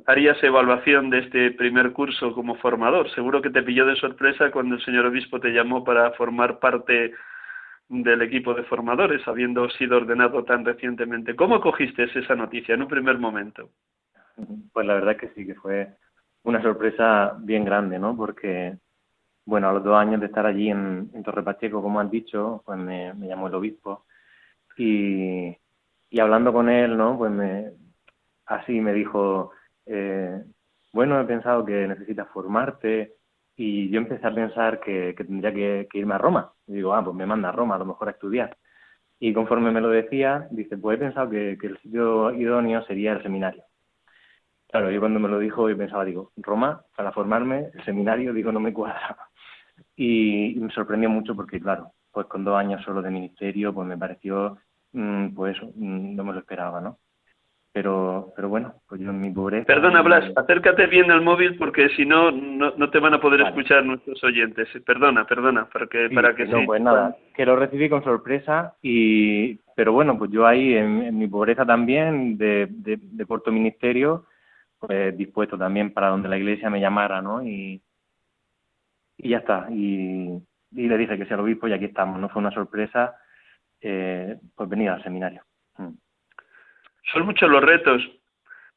harías 0.07 0.41
evaluación 0.45 1.11
de 1.11 1.19
este 1.19 1.51
primer 1.51 1.91
curso 1.91 2.33
como 2.33 2.55
formador? 2.59 3.11
Seguro 3.11 3.43
que 3.43 3.51
te 3.51 3.65
pilló 3.65 3.87
de 3.87 3.97
sorpresa 3.97 4.53
cuando 4.53 4.77
el 4.77 4.85
señor 4.85 5.07
obispo 5.07 5.41
te 5.41 5.51
llamó 5.51 5.83
para 5.83 6.13
formar 6.13 6.61
parte 6.61 7.13
del 7.91 8.23
equipo 8.23 8.55
de 8.55 8.63
formadores, 8.63 9.27
habiendo 9.27 9.69
sido 9.71 9.97
ordenado 9.97 10.45
tan 10.45 10.65
recientemente. 10.65 11.35
¿Cómo 11.35 11.61
cogiste 11.61 12.05
esa 12.05 12.37
noticia 12.37 12.75
en 12.75 12.83
un 12.83 12.89
primer 12.89 13.19
momento? 13.19 13.71
Pues 14.73 14.87
la 14.87 14.95
verdad 14.95 15.17
que 15.17 15.31
sí, 15.31 15.45
que 15.45 15.57
fue 15.57 15.89
una 16.45 16.63
sorpresa 16.63 17.37
bien 17.41 17.65
grande, 17.65 17.99
¿no? 17.99 18.17
Porque, 18.17 18.79
bueno, 19.45 19.69
a 19.69 19.73
los 19.73 19.83
dos 19.83 19.99
años 19.99 20.21
de 20.21 20.27
estar 20.27 20.47
allí 20.47 20.71
en, 20.71 21.11
Torre 21.25 21.43
Pacheco, 21.43 21.83
como 21.83 21.99
han 21.99 22.11
dicho, 22.11 22.63
pues 22.65 22.79
me, 22.79 23.13
llamó 23.27 23.49
el 23.49 23.55
obispo 23.55 24.05
y, 24.77 25.49
y, 26.11 26.21
hablando 26.21 26.53
con 26.53 26.69
él, 26.69 26.97
¿no? 26.97 27.19
Pues 27.19 27.33
me, 27.33 27.73
así 28.47 28.81
me 28.81 28.93
dijo, 28.93 29.51
eh, 29.85 30.45
bueno, 30.93 31.21
he 31.21 31.25
pensado 31.25 31.65
que 31.65 31.89
necesitas 31.89 32.29
formarte, 32.29 33.17
y 33.63 33.91
yo 33.91 33.99
empecé 33.99 34.27
a 34.27 34.35
pensar 34.35 34.81
que, 34.81 35.13
tendría 35.13 35.53
que, 35.53 35.99
irme 35.99 36.15
a 36.15 36.19
Roma. 36.19 36.51
Y 36.67 36.77
digo, 36.77 36.95
ah, 36.95 37.05
pues 37.05 37.15
me 37.15 37.27
manda 37.27 37.51
a 37.51 37.53
Roma, 37.53 37.75
a 37.75 37.79
lo 37.79 37.85
mejor 37.85 38.09
a 38.09 38.13
estudiar. 38.13 38.57
Y 39.19 39.35
conforme 39.35 39.71
me 39.71 39.83
lo 39.83 39.91
decía, 39.91 40.49
dice, 40.51 40.79
pues 40.79 40.97
he 40.97 41.01
pensado 41.01 41.29
que, 41.29 41.59
el 41.61 41.79
sitio 41.83 42.33
idóneo 42.33 42.83
sería 42.87 43.13
el 43.13 43.23
seminario. 43.23 43.63
Claro, 44.67 44.91
yo 44.91 44.99
cuando 44.99 45.21
me 45.21 45.29
lo 45.29 45.39
dijo, 45.39 45.69
yo 45.69 45.77
pensaba, 45.77 46.07
digo, 46.07 46.33
Roma, 46.39 46.83
para 46.97 47.13
formarme, 47.13 47.71
el 47.75 47.85
seminario, 47.85 48.33
digo, 48.33 48.51
no 48.51 48.61
me 48.61 48.73
cuadra. 48.73 49.19
Y, 49.95 50.57
me 50.59 50.73
sorprendió 50.73 51.11
mucho 51.11 51.37
porque, 51.37 51.61
claro, 51.61 51.93
pues 52.11 52.27
con 52.29 52.45
dos 52.45 52.57
años 52.57 52.83
solo 52.83 53.03
de 53.03 53.11
ministerio, 53.11 53.75
pues 53.75 53.87
me 53.87 53.99
pareció, 53.99 54.57
mm, 54.93 55.35
pues 55.35 55.59
mm, 55.63 56.17
no 56.17 56.25
me 56.25 56.33
lo 56.33 56.39
esperaba, 56.39 56.81
¿no? 56.81 56.99
Pero 57.73 58.33
pero 58.35 58.49
bueno, 58.49 58.75
pues 58.89 59.01
yo 59.01 59.11
en 59.11 59.21
mi 59.21 59.31
pobreza... 59.31 59.67
Perdona, 59.67 60.03
Blas, 60.03 60.33
acércate 60.37 60.87
bien 60.87 61.11
al 61.11 61.23
móvil 61.23 61.57
porque 61.57 61.89
si 61.91 62.05
no, 62.05 62.31
no 62.31 62.91
te 62.91 62.99
van 62.99 63.15
a 63.15 63.21
poder 63.21 63.41
escuchar 63.43 63.85
nuestros 63.85 64.23
oyentes. 64.25 64.69
Perdona, 64.85 65.27
perdona, 65.27 65.69
para 65.73 65.87
que, 65.87 66.11
para 66.11 66.35
que 66.35 66.47
no, 66.47 66.65
pues 66.67 66.83
nada, 66.83 67.17
que 67.35 67.47
lo 67.47 67.57
recibí 67.57 67.89
con 67.89 68.03
sorpresa 68.05 68.75
y... 68.83 69.59
Pero 69.77 69.95
bueno, 69.95 70.19
pues 70.19 70.31
yo 70.31 70.47
ahí 70.47 70.75
en, 70.75 71.17
mi 71.17 71.27
pobreza 71.27 71.65
también, 71.65 72.37
de, 72.37 72.67
de, 72.69 72.99
de 73.01 73.25
Puerto 73.25 73.51
Ministerio, 73.51 74.27
pues 74.79 75.17
dispuesto 75.17 75.57
también 75.57 75.93
para 75.95 76.09
donde 76.09 76.29
la 76.29 76.37
iglesia 76.37 76.69
me 76.69 76.81
llamara, 76.81 77.23
¿no? 77.23 77.43
Y, 77.43 77.81
y 79.17 79.29
ya 79.29 79.39
está. 79.39 79.69
Y, 79.71 80.39
y 80.73 80.89
le 80.89 80.99
dije 80.99 81.17
que 81.17 81.27
sea 81.27 81.37
el 81.37 81.43
obispo 81.43 81.69
y 81.69 81.73
aquí 81.73 81.87
estamos, 81.87 82.19
¿no? 82.19 82.29
Fue 82.29 82.41
una 82.41 82.51
sorpresa, 82.51 83.17
eh, 83.81 84.39
pues 84.55 84.69
venir 84.69 84.91
al 84.91 85.03
seminario. 85.03 85.43
Mm. 85.79 85.95
Son 87.13 87.25
muchos 87.25 87.51
los 87.51 87.63
retos 87.63 88.03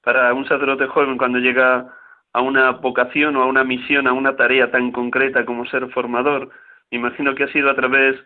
para 0.04 0.34
un 0.34 0.48
sacerdote 0.48 0.88
joven 0.88 1.18
cuando 1.18 1.40
llega 1.40 1.94
a 2.34 2.42
una 2.42 2.72
vocación 2.72 3.36
o 3.36 3.44
a 3.44 3.46
una 3.46 3.64
misión, 3.64 4.08
a 4.08 4.14
una 4.14 4.36
tarea 4.36 4.72
tan 4.72 4.92
concreta 4.92 5.46
como 5.46 5.66
ser 5.66 5.88
formador. 5.92 6.50
Me 6.92 6.98
imagino 6.98 7.36
que 7.36 7.44
ha 7.44 7.52
sido 7.52 7.70
a 7.70 7.76
través 7.76 8.20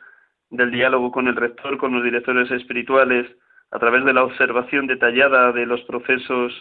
del 0.49 0.71
diálogo 0.71 1.11
con 1.11 1.27
el 1.27 1.35
rector, 1.35 1.77
con 1.77 1.93
los 1.93 2.03
directores 2.03 2.49
espirituales, 2.51 3.27
a 3.71 3.79
través 3.79 4.05
de 4.05 4.13
la 4.13 4.23
observación 4.23 4.87
detallada 4.87 5.51
de 5.51 5.65
los 5.65 5.81
procesos 5.81 6.53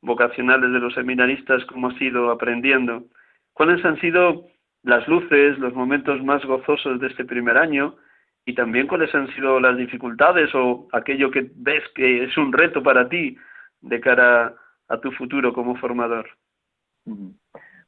vocacionales 0.00 0.72
de 0.72 0.80
los 0.80 0.94
seminaristas, 0.94 1.64
como 1.66 1.88
ha 1.88 1.98
sido 1.98 2.30
aprendiendo. 2.30 3.04
¿Cuáles 3.52 3.84
han 3.84 4.00
sido 4.00 4.46
las 4.82 5.06
luces, 5.08 5.58
los 5.58 5.74
momentos 5.74 6.22
más 6.22 6.44
gozosos 6.44 7.00
de 7.00 7.08
este 7.08 7.24
primer 7.24 7.58
año 7.58 7.96
y 8.46 8.54
también 8.54 8.86
cuáles 8.86 9.12
han 9.14 9.26
sido 9.34 9.58
las 9.58 9.76
dificultades 9.76 10.54
o 10.54 10.86
aquello 10.92 11.30
que 11.32 11.50
ves 11.56 11.82
que 11.94 12.24
es 12.24 12.36
un 12.38 12.52
reto 12.52 12.80
para 12.80 13.08
ti 13.08 13.36
de 13.80 14.00
cara 14.00 14.54
a 14.88 15.00
tu 15.00 15.10
futuro 15.10 15.52
como 15.52 15.76
formador. 15.76 16.30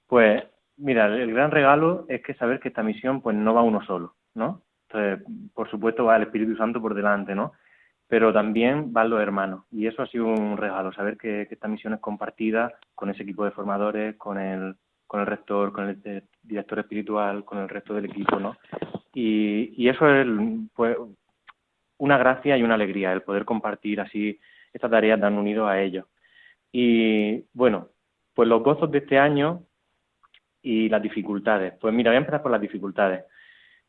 Pues 0.08 0.42
mira, 0.76 1.06
el 1.06 1.32
gran 1.32 1.52
regalo 1.52 2.06
es 2.08 2.22
que 2.22 2.34
saber 2.34 2.58
que 2.58 2.68
esta 2.68 2.82
misión 2.82 3.22
pues 3.22 3.36
no 3.36 3.54
va 3.54 3.62
uno 3.62 3.82
solo, 3.84 4.16
¿no? 4.34 4.62
Entonces, 4.88 5.24
por 5.54 5.70
supuesto 5.70 6.04
va 6.04 6.16
el 6.16 6.24
Espíritu 6.24 6.56
Santo 6.56 6.80
por 6.80 6.94
delante, 6.94 7.36
¿no? 7.36 7.52
Pero 8.08 8.32
también 8.32 8.92
van 8.92 9.10
los 9.10 9.20
hermanos 9.20 9.64
y 9.70 9.86
eso 9.86 10.02
ha 10.02 10.08
sido 10.08 10.26
un 10.26 10.56
regalo, 10.56 10.92
saber 10.92 11.16
que, 11.16 11.46
que 11.46 11.54
esta 11.54 11.68
misión 11.68 11.94
es 11.94 12.00
compartida 12.00 12.74
con 12.96 13.10
ese 13.10 13.22
equipo 13.22 13.44
de 13.44 13.52
formadores, 13.52 14.16
con 14.16 14.38
el 14.38 14.74
con 15.08 15.20
el 15.20 15.26
rector, 15.26 15.72
con 15.72 15.88
el 15.88 16.22
director 16.42 16.78
espiritual, 16.78 17.44
con 17.44 17.58
el 17.58 17.68
resto 17.68 17.94
del 17.94 18.04
equipo, 18.04 18.38
¿no? 18.38 18.56
Y, 19.14 19.72
y 19.82 19.88
eso 19.88 20.06
es 20.08 20.26
pues, 20.74 20.96
una 21.96 22.18
gracia 22.18 22.56
y 22.56 22.62
una 22.62 22.74
alegría, 22.74 23.12
el 23.12 23.22
poder 23.22 23.44
compartir 23.44 24.00
así 24.00 24.38
esta 24.72 24.88
tarea 24.88 25.18
tan 25.18 25.36
unido 25.36 25.66
a 25.66 25.80
ellos. 25.80 26.04
Y 26.70 27.42
bueno, 27.54 27.88
pues 28.34 28.46
los 28.48 28.62
gozos 28.62 28.90
de 28.90 28.98
este 28.98 29.18
año 29.18 29.62
y 30.62 30.90
las 30.90 31.02
dificultades. 31.02 31.72
Pues 31.80 31.94
mira, 31.94 32.10
voy 32.10 32.16
a 32.16 32.18
empezar 32.18 32.42
por 32.42 32.52
las 32.52 32.60
dificultades. 32.60 33.24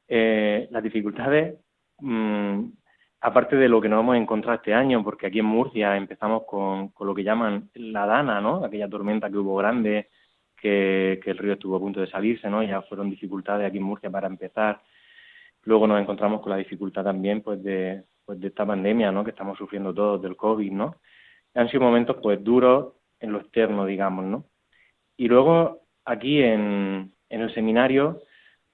Eh, 0.08 0.70
las 0.72 0.82
dificultades, 0.82 1.56
mmm, 2.00 2.64
aparte 3.22 3.58
de 3.58 3.68
lo 3.68 3.82
que 3.82 3.90
nos 3.90 4.00
hemos 4.00 4.16
encontrado 4.16 4.56
este 4.56 4.74
año, 4.74 5.04
porque 5.04 5.28
aquí 5.28 5.40
en 5.40 5.46
Murcia 5.46 5.98
empezamos 5.98 6.44
con, 6.48 6.90
con 6.90 7.08
lo 7.08 7.14
que 7.14 7.26
llaman 7.26 7.70
la 7.74 8.06
dana, 8.06 8.40
¿no? 8.40 8.64
Aquella 8.64 8.88
tormenta 8.88 9.30
que 9.30 9.38
hubo 9.38 9.58
grande 9.58 10.08
que, 10.62 11.19
el 11.24 11.38
río 11.38 11.54
estuvo 11.54 11.76
a 11.76 11.80
punto 11.80 12.00
de 12.02 12.08
salirse, 12.08 12.50
¿no? 12.50 12.63
Ya 12.63 12.82
fueron 12.84 13.10
dificultades 13.10 13.67
aquí 13.67 13.78
en 13.78 13.84
Murcia 13.84 14.10
para 14.10 14.28
empezar. 14.28 14.82
Luego 15.63 15.88
nos 15.88 16.02
encontramos 16.02 16.41
con 16.41 16.52
la 16.52 16.58
dificultad 16.58 17.04
también, 17.04 17.41
pues, 17.41 17.62
de, 17.63 18.04
pues, 18.26 18.39
de 18.39 18.48
esta 18.48 18.65
pandemia, 18.65 19.12
¿no? 19.12 19.24
Que 19.24 19.32
estamos 19.32 19.58
sufriendo 19.58 19.93
todos 19.93 20.22
del 20.22 20.36
COVID, 20.36 20.72
¿no? 20.72 20.95
Han 21.56 21.69
sido 21.69 21.84
momentos, 21.84 22.17
pues, 22.22 22.43
duros 22.43 22.93
en 23.19 23.32
lo 23.32 23.39
externo, 23.39 23.86
digamos, 23.86 24.26
¿no? 24.26 24.45
Y 25.17 25.28
luego, 25.28 25.82
aquí 26.06 26.41
en, 26.41 27.12
en 27.30 27.41
el 27.41 27.54
seminario, 27.54 28.22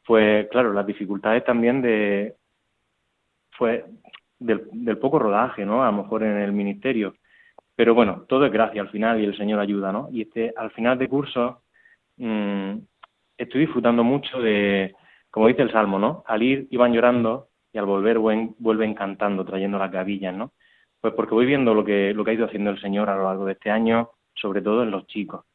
pues, 0.05 0.47
claro, 0.49 0.73
las 0.73 0.85
dificultades 0.85 1.43
también 1.43 1.81
de, 1.81 2.35
pues, 3.57 3.83
del, 4.39 4.67
del 4.71 4.97
poco 4.97 5.19
rodaje, 5.19 5.65
¿no? 5.65 5.83
A 5.83 5.91
lo 5.91 6.03
mejor 6.03 6.23
en 6.23 6.37
el 6.37 6.51
ministerio. 6.51 7.15
Pero 7.75 7.93
bueno, 7.93 8.25
todo 8.27 8.45
es 8.45 8.51
gracia 8.51 8.81
al 8.81 8.89
final 8.89 9.19
y 9.19 9.25
el 9.25 9.37
Señor 9.37 9.59
ayuda, 9.59 9.91
¿no? 9.91 10.07
Y 10.11 10.21
este, 10.21 10.53
al 10.55 10.71
final 10.71 10.97
de 10.97 11.09
curso, 11.09 11.61
Mm, 12.17 12.79
estoy 13.37 13.61
disfrutando 13.61 14.03
mucho 14.03 14.39
de, 14.41 14.95
como 15.29 15.47
dice 15.47 15.61
el 15.63 15.71
Salmo, 15.71 15.99
¿no? 15.99 16.23
Al 16.27 16.43
ir 16.43 16.67
iban 16.71 16.93
llorando 16.93 17.49
y 17.73 17.77
al 17.77 17.85
volver 17.85 18.17
vuelven 18.19 18.93
cantando, 18.93 19.45
trayendo 19.45 19.77
las 19.77 19.91
gavillas, 19.91 20.33
¿no? 20.33 20.53
Pues 21.01 21.13
porque 21.13 21.35
voy 21.35 21.45
viendo 21.45 21.73
lo 21.73 21.83
que, 21.83 22.13
lo 22.13 22.23
que 22.23 22.31
ha 22.31 22.33
ido 22.35 22.45
haciendo 22.45 22.71
el 22.71 22.79
Señor 22.79 23.09
a 23.09 23.15
lo 23.15 23.25
largo 23.25 23.45
de 23.45 23.53
este 23.53 23.69
año, 23.69 24.11
sobre 24.33 24.61
todo 24.61 24.83
en 24.83 24.91
los 24.91 25.07
chicos. 25.07 25.45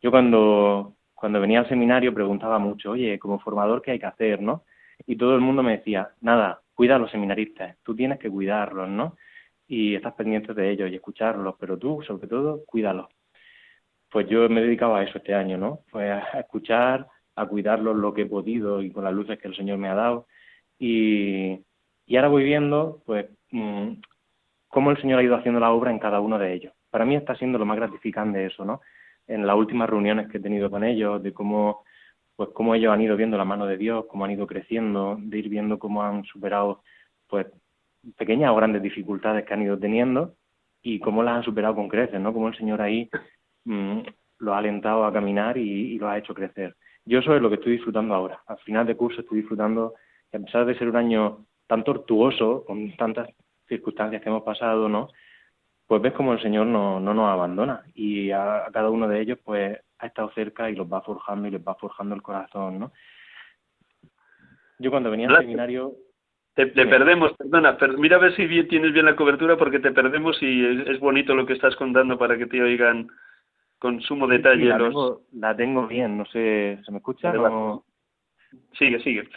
Yo 0.00 0.10
cuando, 0.10 0.96
cuando 1.14 1.40
venía 1.40 1.60
al 1.60 1.68
seminario 1.68 2.12
preguntaba 2.14 2.58
mucho, 2.58 2.92
oye, 2.92 3.18
como 3.18 3.38
formador, 3.38 3.82
¿qué 3.82 3.92
hay 3.92 3.98
que 4.00 4.06
hacer, 4.06 4.42
no? 4.42 4.64
Y 5.06 5.16
todo 5.16 5.34
el 5.36 5.40
mundo 5.40 5.62
me 5.62 5.78
decía, 5.78 6.10
nada, 6.20 6.62
cuida 6.74 6.96
a 6.96 6.98
los 6.98 7.10
seminaristas, 7.10 7.76
tú 7.82 7.94
tienes 7.94 8.18
que 8.18 8.30
cuidarlos, 8.30 8.88
¿no? 8.88 9.16
Y 9.68 9.94
estás 9.94 10.14
pendiente 10.14 10.54
de 10.54 10.70
ellos 10.70 10.90
y 10.90 10.96
escucharlos, 10.96 11.54
pero 11.58 11.78
tú, 11.78 12.02
sobre 12.02 12.26
todo, 12.28 12.64
cuídalos 12.66 13.08
pues 14.12 14.28
yo 14.28 14.48
me 14.50 14.60
he 14.60 14.64
dedicado 14.64 14.94
a 14.94 15.02
eso 15.02 15.18
este 15.18 15.34
año, 15.34 15.56
¿no? 15.56 15.80
Pues 15.90 16.10
a 16.12 16.40
escuchar, 16.40 17.08
a 17.34 17.46
cuidarlos 17.46 17.96
lo 17.96 18.12
que 18.12 18.22
he 18.22 18.26
podido 18.26 18.82
y 18.82 18.92
con 18.92 19.04
las 19.04 19.14
luces 19.14 19.38
que 19.38 19.48
el 19.48 19.56
Señor 19.56 19.78
me 19.78 19.88
ha 19.88 19.94
dado. 19.94 20.26
Y, 20.78 21.64
ahora 22.14 22.28
voy 22.28 22.44
viendo, 22.44 23.02
pues, 23.06 23.26
mm, 23.50 23.92
cómo 24.68 24.90
el 24.90 25.00
Señor 25.00 25.18
ha 25.18 25.22
ido 25.22 25.36
haciendo 25.36 25.60
la 25.60 25.72
obra 25.72 25.90
en 25.90 25.98
cada 25.98 26.20
uno 26.20 26.38
de 26.38 26.52
ellos. 26.52 26.74
Para 26.90 27.06
mí 27.06 27.16
está 27.16 27.34
siendo 27.36 27.58
lo 27.58 27.64
más 27.64 27.78
gratificante 27.78 28.44
eso, 28.46 28.64
¿no? 28.66 28.82
En 29.26 29.46
las 29.46 29.56
últimas 29.56 29.88
reuniones 29.88 30.28
que 30.28 30.38
he 30.38 30.40
tenido 30.40 30.70
con 30.70 30.84
ellos, 30.84 31.22
de 31.22 31.32
cómo, 31.32 31.84
pues, 32.36 32.50
cómo 32.52 32.74
ellos 32.74 32.92
han 32.92 33.00
ido 33.00 33.16
viendo 33.16 33.38
la 33.38 33.46
mano 33.46 33.66
de 33.66 33.78
Dios, 33.78 34.04
cómo 34.08 34.24
han 34.26 34.32
ido 34.32 34.46
creciendo, 34.46 35.16
de 35.20 35.38
ir 35.38 35.48
viendo 35.48 35.78
cómo 35.78 36.02
han 36.02 36.24
superado 36.24 36.82
pues 37.28 37.46
pequeñas 38.16 38.50
o 38.50 38.56
grandes 38.56 38.82
dificultades 38.82 39.44
que 39.46 39.54
han 39.54 39.62
ido 39.62 39.78
teniendo 39.78 40.34
y 40.82 41.00
cómo 41.00 41.22
las 41.22 41.36
han 41.36 41.44
superado 41.44 41.74
con 41.76 41.88
creces, 41.88 42.20
¿no? 42.20 42.32
Cómo 42.32 42.48
el 42.48 42.56
Señor 42.56 42.82
ahí 42.82 43.08
mm, 43.64 44.00
lo 44.38 44.54
ha 44.54 44.58
alentado 44.58 45.04
a 45.04 45.12
caminar 45.12 45.56
y, 45.56 45.98
lo 45.98 46.08
ha 46.08 46.18
hecho 46.18 46.34
crecer. 46.34 46.76
Yo 47.04 47.18
eso 47.18 47.34
es 47.34 47.42
lo 47.42 47.48
que 47.48 47.56
estoy 47.56 47.72
disfrutando 47.72 48.14
ahora. 48.14 48.40
Al 48.46 48.58
final 48.58 48.86
de 48.86 48.96
curso 48.96 49.20
estoy 49.20 49.38
disfrutando, 49.38 49.94
que 50.30 50.36
a 50.36 50.40
pesar 50.40 50.66
de 50.66 50.76
ser 50.78 50.88
un 50.88 50.96
año 50.96 51.46
tan 51.66 51.84
tortuoso, 51.84 52.64
con 52.64 52.94
tantas 52.96 53.28
circunstancias 53.68 54.22
que 54.22 54.28
hemos 54.28 54.42
pasado, 54.42 54.88
¿no? 54.88 55.08
Pues 55.86 56.00
ves 56.00 56.12
como 56.12 56.32
el 56.32 56.40
Señor 56.40 56.66
no, 56.66 57.00
no 57.00 57.12
nos 57.12 57.28
abandona 57.28 57.84
y 57.94 58.30
a, 58.30 58.64
cada 58.72 58.90
uno 58.90 59.08
de 59.08 59.20
ellos 59.20 59.38
pues 59.44 59.78
ha 59.98 60.06
estado 60.06 60.30
cerca 60.34 60.70
y 60.70 60.76
los 60.76 60.90
va 60.90 61.02
forjando 61.02 61.48
y 61.48 61.50
les 61.50 61.66
va 61.66 61.74
forjando 61.74 62.14
el 62.14 62.22
corazón, 62.22 62.78
¿no? 62.78 62.92
Yo 64.78 64.90
cuando 64.90 65.10
venía 65.10 65.28
al 65.28 65.40
seminario 65.40 65.94
te, 66.54 66.66
perdemos, 66.66 67.32
perdona, 67.38 67.78
mira 67.96 68.16
a 68.16 68.20
ver 68.20 68.36
si 68.36 68.46
bien, 68.46 68.68
tienes 68.68 68.92
bien 68.92 69.06
la 69.06 69.16
cobertura 69.16 69.56
porque 69.56 69.78
te 69.78 69.90
perdemos 69.90 70.36
y 70.42 70.82
es, 70.86 71.00
bonito 71.00 71.34
lo 71.34 71.46
que 71.46 71.54
estás 71.54 71.74
contando 71.76 72.18
para 72.18 72.36
que 72.36 72.46
te 72.46 72.62
oigan 72.62 73.08
con 73.82 74.00
sumo 74.00 74.28
detalle. 74.28 74.66
la, 74.66 74.78
tengo, 74.78 75.22
la, 75.32 75.56
tengo, 75.56 75.88
bien, 75.88 76.16
no 76.16 76.24
sé, 76.26 76.78
¿se 76.84 76.92
me 76.92 76.98
escucha? 76.98 77.32
Sigue, 78.78 79.00
sigue. 79.00 79.28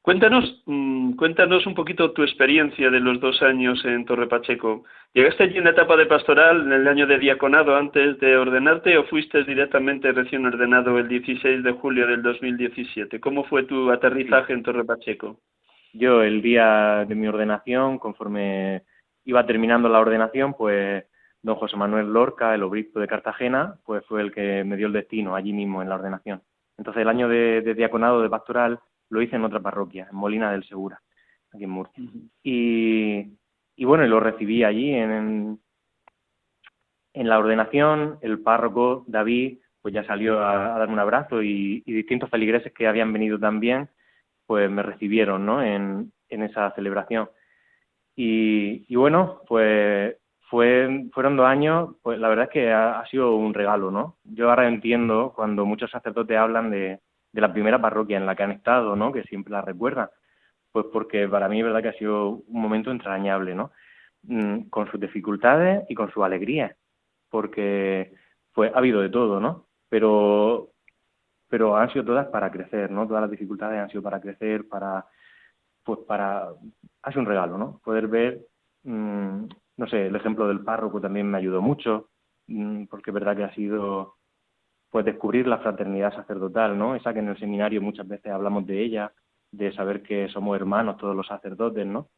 Cuéntanos, 0.00 0.62
mm, 0.66 1.14
cuéntanos 1.14 1.66
un 1.66 1.74
poquito 1.74 2.12
tu 2.12 2.22
experiencia 2.22 2.90
de 2.90 3.00
los 3.00 3.18
dos 3.18 3.42
años 3.42 3.84
en 3.84 4.04
Torre 4.04 4.28
Pacheco. 4.28 4.84
¿Llegaste 5.12 5.42
allí 5.42 5.58
en 5.58 5.64
la 5.64 5.70
etapa 5.70 5.96
de 5.96 6.06
pastoral, 6.06 6.62
en 6.62 6.72
el 6.72 6.86
año 6.86 7.08
de 7.08 7.18
diaconado, 7.18 7.74
antes 7.74 8.20
de 8.20 8.36
ordenarte 8.36 8.96
o 8.98 9.04
fuiste 9.04 9.42
directamente 9.42 10.12
recién 10.12 10.46
ordenado 10.46 10.96
el 10.98 11.08
16 11.08 11.64
de 11.64 11.72
julio 11.72 12.06
del 12.06 12.22
2017? 12.22 13.18
¿Cómo 13.18 13.42
fue 13.44 13.64
tu 13.64 13.90
aterrizaje 13.90 14.52
en 14.52 14.62
Torre 14.62 14.84
Pacheco? 14.84 15.40
Yo 15.92 16.22
el 16.22 16.40
día 16.40 17.04
de 17.04 17.16
mi 17.16 17.26
ordenación, 17.26 17.98
conforme 17.98 18.82
iba 19.24 19.44
terminando 19.44 19.88
la 19.88 19.98
ordenación, 19.98 20.54
pues 20.54 21.04
don 21.42 21.56
José 21.56 21.76
Manuel 21.76 22.12
Lorca, 22.12 22.54
el 22.54 22.62
obispo 22.62 23.00
de 23.00 23.08
Cartagena, 23.08 23.76
pues 23.84 24.04
fue 24.06 24.22
el 24.22 24.32
que 24.32 24.64
me 24.64 24.76
dio 24.76 24.86
el 24.86 24.92
destino 24.92 25.34
allí 25.34 25.52
mismo 25.52 25.82
en 25.82 25.88
la 25.88 25.96
ordenación. 25.96 26.42
Entonces 26.78 27.02
el 27.02 27.08
año 27.08 27.28
de, 27.28 27.74
diaconado 27.74 28.22
de 28.22 28.30
pastoral 28.30 28.80
lo 29.10 29.22
hice 29.22 29.36
en 29.36 29.44
otra 29.44 29.60
parroquia, 29.60 30.08
en 30.10 30.16
Molina 30.16 30.52
del 30.52 30.64
Segura, 30.64 31.00
aquí 31.52 31.64
en 31.64 31.70
Murcia. 31.70 32.04
y, 32.42 33.26
y, 33.76 33.84
bueno, 33.84 34.06
lo 34.06 34.20
recibí 34.20 34.64
allí 34.64 34.94
en, 34.94 35.60
en 37.12 37.28
la 37.28 37.38
ordenación, 37.38 38.18
el 38.22 38.40
párroco 38.40 39.04
David 39.06 39.58
pues 39.82 39.92
ya 39.92 40.04
salió 40.04 40.38
a, 40.46 40.78
darme 40.78 40.94
un 40.94 41.00
abrazo 41.00 41.42
y, 41.42 41.82
y 41.84 41.92
distintos 41.92 42.30
feligreses 42.30 42.72
que 42.72 42.86
habían 42.86 43.12
venido 43.12 43.38
también 43.38 43.88
pues 44.46 44.70
me 44.70 44.82
recibieron 44.82 45.46
¿no? 45.46 45.62
en, 45.62 46.12
en 46.28 46.42
esa 46.42 46.70
celebración. 46.72 47.28
Y, 48.14 48.84
y, 48.88 48.96
bueno, 48.96 49.40
pues 49.48 50.16
fue, 50.52 51.06
fueron 51.14 51.38
dos 51.38 51.46
años, 51.46 51.96
pues 52.02 52.18
la 52.18 52.28
verdad 52.28 52.44
es 52.44 52.50
que 52.50 52.70
ha, 52.70 53.02
sido 53.06 53.36
un 53.36 53.54
regalo, 53.54 53.90
¿no? 53.90 54.18
Yo 54.24 54.50
ahora 54.50 54.68
entiendo 54.68 55.32
cuando 55.34 55.64
muchos 55.64 55.90
sacerdotes 55.90 56.36
hablan 56.36 56.70
de, 56.70 57.00
de 57.32 57.40
la 57.40 57.54
primera 57.54 57.80
parroquia 57.80 58.18
en 58.18 58.26
la 58.26 58.36
que 58.36 58.42
han 58.42 58.50
estado, 58.52 58.94
¿no? 58.94 59.12
Que 59.12 59.22
siempre 59.22 59.50
la 59.50 59.62
recuerdan. 59.62 60.10
Pues 60.70 60.84
porque 60.92 61.26
para 61.26 61.48
mí 61.48 61.58
es 61.58 61.64
verdad 61.64 61.80
que 61.80 61.88
ha 61.88 61.98
sido 61.98 62.42
un 62.46 62.60
momento 62.60 62.90
entrañable, 62.90 63.54
¿no? 63.54 63.72
Mm, 64.24 64.68
con 64.68 64.90
sus 64.90 65.00
dificultades 65.00 65.86
y 65.88 65.94
con 65.94 66.12
su 66.12 66.22
alegría, 66.22 66.76
porque 67.30 68.12
pues 68.52 68.74
ha 68.74 68.78
habido 68.78 69.00
de 69.00 69.08
todo, 69.08 69.40
¿no? 69.40 69.68
Pero 69.88 70.72
pero 71.48 71.76
han 71.76 71.90
sido 71.92 72.04
todas 72.04 72.26
para 72.28 72.50
crecer, 72.50 72.90
¿no? 72.90 73.06
Todas 73.06 73.22
las 73.22 73.30
dificultades 73.30 73.80
han 73.80 73.88
sido 73.88 74.02
para 74.02 74.20
crecer, 74.20 74.68
para, 74.68 75.06
pues 75.84 76.00
para, 76.06 76.48
ha 77.02 77.10
sido 77.10 77.22
un 77.22 77.26
regalo, 77.26 77.58
¿no? 77.58 77.80
Poder 77.84 78.08
ver, 78.08 78.40
mmm, 78.84 79.46
no 79.76 79.86
sé, 79.86 80.06
el 80.06 80.16
ejemplo 80.16 80.48
del 80.48 80.60
párroco 80.60 81.00
también 81.00 81.30
me 81.30 81.38
ayudó 81.38 81.60
mucho, 81.62 82.10
mmm, 82.46 82.84
porque 82.86 83.10
es 83.10 83.14
verdad 83.14 83.36
que 83.36 83.44
ha 83.44 83.54
sido, 83.54 84.16
pues 84.90 85.04
descubrir 85.04 85.46
la 85.46 85.58
fraternidad 85.58 86.14
sacerdotal, 86.14 86.78
¿no? 86.78 86.94
Esa 86.94 87.12
que 87.12 87.20
en 87.20 87.28
el 87.28 87.38
seminario 87.38 87.82
muchas 87.82 88.06
veces 88.06 88.32
hablamos 88.32 88.66
de 88.66 88.82
ella, 88.82 89.12
de 89.50 89.72
saber 89.72 90.02
que 90.02 90.28
somos 90.28 90.56
hermanos 90.56 90.96
todos 90.98 91.16
los 91.16 91.26
sacerdotes, 91.26 91.86
¿no? 91.86 92.08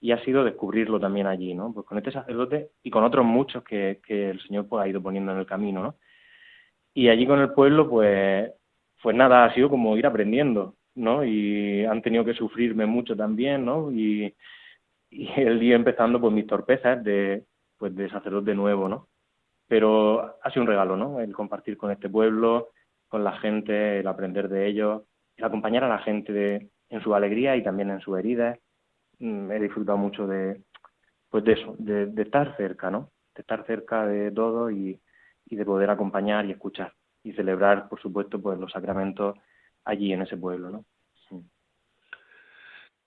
Y 0.00 0.12
ha 0.12 0.22
sido 0.24 0.44
descubrirlo 0.44 1.00
también 1.00 1.26
allí, 1.26 1.54
¿no? 1.54 1.72
Pues 1.72 1.86
con 1.86 1.98
este 1.98 2.12
sacerdote 2.12 2.70
y 2.82 2.90
con 2.90 3.04
otros 3.04 3.24
muchos 3.24 3.64
que, 3.64 4.00
que 4.06 4.30
el 4.30 4.40
Señor 4.40 4.68
pues 4.68 4.84
ha 4.84 4.88
ido 4.88 5.02
poniendo 5.02 5.32
en 5.32 5.38
el 5.38 5.46
camino, 5.46 5.82
¿no? 5.82 5.96
Y 6.94 7.08
allí 7.08 7.26
con 7.26 7.40
el 7.40 7.52
pueblo, 7.52 7.88
pues 7.88 8.52
pues 9.04 9.14
nada, 9.14 9.44
ha 9.44 9.52
sido 9.54 9.68
como 9.68 9.98
ir 9.98 10.06
aprendiendo, 10.06 10.76
¿no? 10.94 11.22
Y 11.26 11.84
han 11.84 12.00
tenido 12.00 12.24
que 12.24 12.32
sufrirme 12.32 12.86
mucho 12.86 13.14
también, 13.14 13.62
¿no? 13.62 13.92
Y, 13.92 14.34
el 15.36 15.58
día 15.60 15.76
empezando 15.76 16.20
pues 16.20 16.32
mis 16.32 16.46
torpezas 16.46 17.02
de, 17.02 17.44
pues 17.78 17.94
de 17.94 18.08
sacerdote 18.08 18.54
nuevo, 18.54 18.88
¿no? 18.88 19.08
Pero 19.68 20.38
ha 20.42 20.50
sido 20.50 20.62
un 20.62 20.68
regalo, 20.68 20.96
¿no? 20.96 21.20
El 21.20 21.32
compartir 21.32 21.76
con 21.76 21.90
este 21.90 22.08
pueblo, 22.08 22.70
con 23.08 23.24
la 23.24 23.38
gente, 23.38 24.00
el 24.00 24.06
aprender 24.06 24.48
de 24.48 24.66
ellos, 24.66 25.02
el 25.36 25.44
acompañar 25.44 25.84
a 25.84 25.88
la 25.88 25.98
gente 25.98 26.32
de, 26.32 26.70
en 26.88 27.02
su 27.02 27.14
alegría 27.14 27.56
y 27.56 27.62
también 27.62 27.90
en 27.90 28.00
sus 28.00 28.18
heridas. 28.18 28.58
Mm, 29.18 29.50
he 29.52 29.60
disfrutado 29.60 29.98
mucho 29.98 30.26
de, 30.26 30.62
pues 31.30 31.44
de 31.44 31.52
eso, 31.52 31.76
de, 31.78 32.06
de 32.06 32.22
estar 32.22 32.56
cerca, 32.56 32.90
¿no? 32.90 33.10
De 33.34 33.40
estar 33.42 33.64
cerca 33.66 34.06
de 34.06 34.30
todo 34.30 34.70
y, 34.70 35.00
y 35.46 35.56
de 35.56 35.64
poder 35.64 35.90
acompañar 35.90 36.46
y 36.46 36.52
escuchar 36.52 36.92
y 37.22 37.32
celebrar, 37.32 37.88
por 37.88 38.00
supuesto, 38.00 38.40
pues 38.40 38.58
los 38.58 38.70
sacramentos 38.70 39.36
allí 39.84 40.12
en 40.12 40.22
ese 40.22 40.36
pueblo, 40.36 40.70
¿no? 40.70 40.84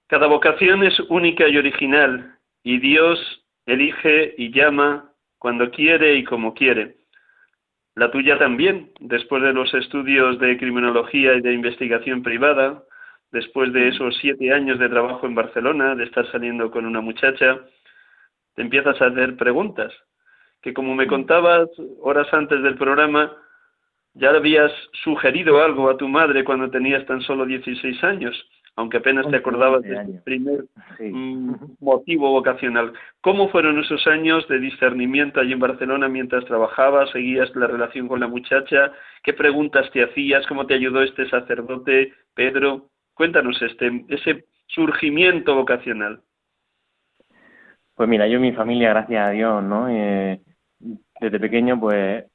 Cada 0.08 0.28
vocación 0.28 0.84
es 0.84 0.98
única 1.10 1.50
y 1.50 1.58
original 1.58 2.38
y 2.64 2.80
Dios 2.80 3.20
elige 3.66 4.36
y 4.38 4.52
llama 4.52 5.12
cuando 5.38 5.70
quiere 5.70 6.16
y 6.16 6.24
como 6.24 6.54
quiere. 6.54 6.96
La 7.94 8.10
tuya 8.10 8.38
también, 8.38 8.92
después 9.02 9.44
de 9.44 9.52
los 9.52 9.74
estudios 9.74 10.40
de 10.40 10.58
criminología 10.58 11.34
y 11.34 11.42
de 11.42 11.52
investigación 11.52 12.24
privada, 12.24 12.84
después 13.32 13.74
de 13.74 13.90
esos 13.90 14.16
siete 14.22 14.54
años 14.54 14.80
de 14.80 14.88
trabajo 14.88 15.26
en 15.26 15.36
Barcelona, 15.36 15.94
de 15.94 16.06
estar 16.06 16.26
saliendo 16.32 16.72
con 16.72 16.86
una 16.86 17.02
muchacha, 17.02 17.60
te 18.56 18.62
empiezas 18.62 19.02
a 19.02 19.08
hacer 19.08 19.36
preguntas, 19.36 19.92
que 20.62 20.74
como 20.74 20.96
me 20.96 21.08
contabas 21.08 21.68
horas 22.00 22.34
antes 22.34 22.64
del 22.64 22.78
programa, 22.78 23.36
ya 24.14 24.32
le 24.32 24.38
habías 24.38 24.72
sugerido 25.04 25.62
algo 25.62 25.90
a 25.90 25.98
tu 25.98 26.08
madre 26.08 26.46
cuando 26.46 26.70
tenías 26.70 27.06
tan 27.06 27.22
solo 27.22 27.46
16 27.46 28.04
años, 28.06 28.36
aunque 28.78 28.98
apenas 28.98 29.28
te 29.28 29.36
acordabas 29.36 29.82
del 29.82 30.22
primer 30.24 30.66
mm, 31.00 31.54
motivo 31.80 32.30
vocacional. 32.32 32.94
¿Cómo 33.22 33.50
fueron 33.50 33.80
esos 33.80 34.06
años 34.06 34.48
de 34.48 34.60
discernimiento 34.60 35.40
allí 35.40 35.54
en 35.54 35.60
Barcelona 35.60 36.08
mientras 36.08 36.46
trabajabas, 36.46 37.10
seguías 37.10 37.54
la 37.56 37.66
relación 37.66 38.08
con 38.08 38.20
la 38.20 38.28
muchacha? 38.28 38.94
¿Qué 39.24 39.34
preguntas 39.34 39.90
te 39.92 40.04
hacías? 40.04 40.46
¿Cómo 40.46 40.68
te 40.68 40.76
ayudó 40.76 41.02
este 41.02 41.28
sacerdote, 41.28 42.14
Pedro? 42.36 42.90
Cuéntanos 43.16 43.60
este, 43.64 44.06
ese 44.10 44.46
surgimiento 44.68 45.56
vocacional. 45.56 46.22
Pues 47.96 48.08
mira, 48.08 48.28
yo 48.28 48.40
mi 48.40 48.52
familia, 48.52 48.90
gracias 48.90 49.28
a 49.28 49.32
Dios, 49.32 49.64
¿no? 49.64 49.90
Eh, 49.90 50.40
desde 51.20 51.40
pequeño, 51.40 51.80
pues 51.80 52.26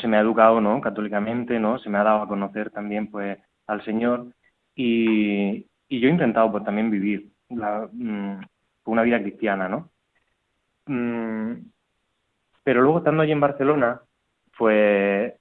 se 0.00 0.08
me 0.08 0.16
ha 0.16 0.20
educado, 0.20 0.60
¿no? 0.60 0.80
Católicamente, 0.80 1.60
¿no? 1.60 1.78
Se 1.78 1.88
me 1.88 1.98
ha 1.98 2.02
dado 2.02 2.22
a 2.22 2.28
conocer 2.28 2.70
también, 2.70 3.08
pues, 3.08 3.38
al 3.68 3.84
Señor 3.84 4.26
y, 4.74 5.66
y 5.88 6.00
yo 6.00 6.08
he 6.08 6.12
intentado, 6.12 6.50
pues, 6.52 6.64
también 6.64 6.90
vivir 6.90 7.30
mm, 7.48 8.40
una 8.86 9.02
vida 9.02 9.20
cristiana, 9.20 9.68
¿no? 9.68 9.90
Mm, 10.86 11.54
pero 12.62 12.82
luego 12.82 12.98
estando 12.98 13.22
allí 13.22 13.32
en 13.32 13.40
Barcelona, 13.40 14.00
pues, 14.56 15.34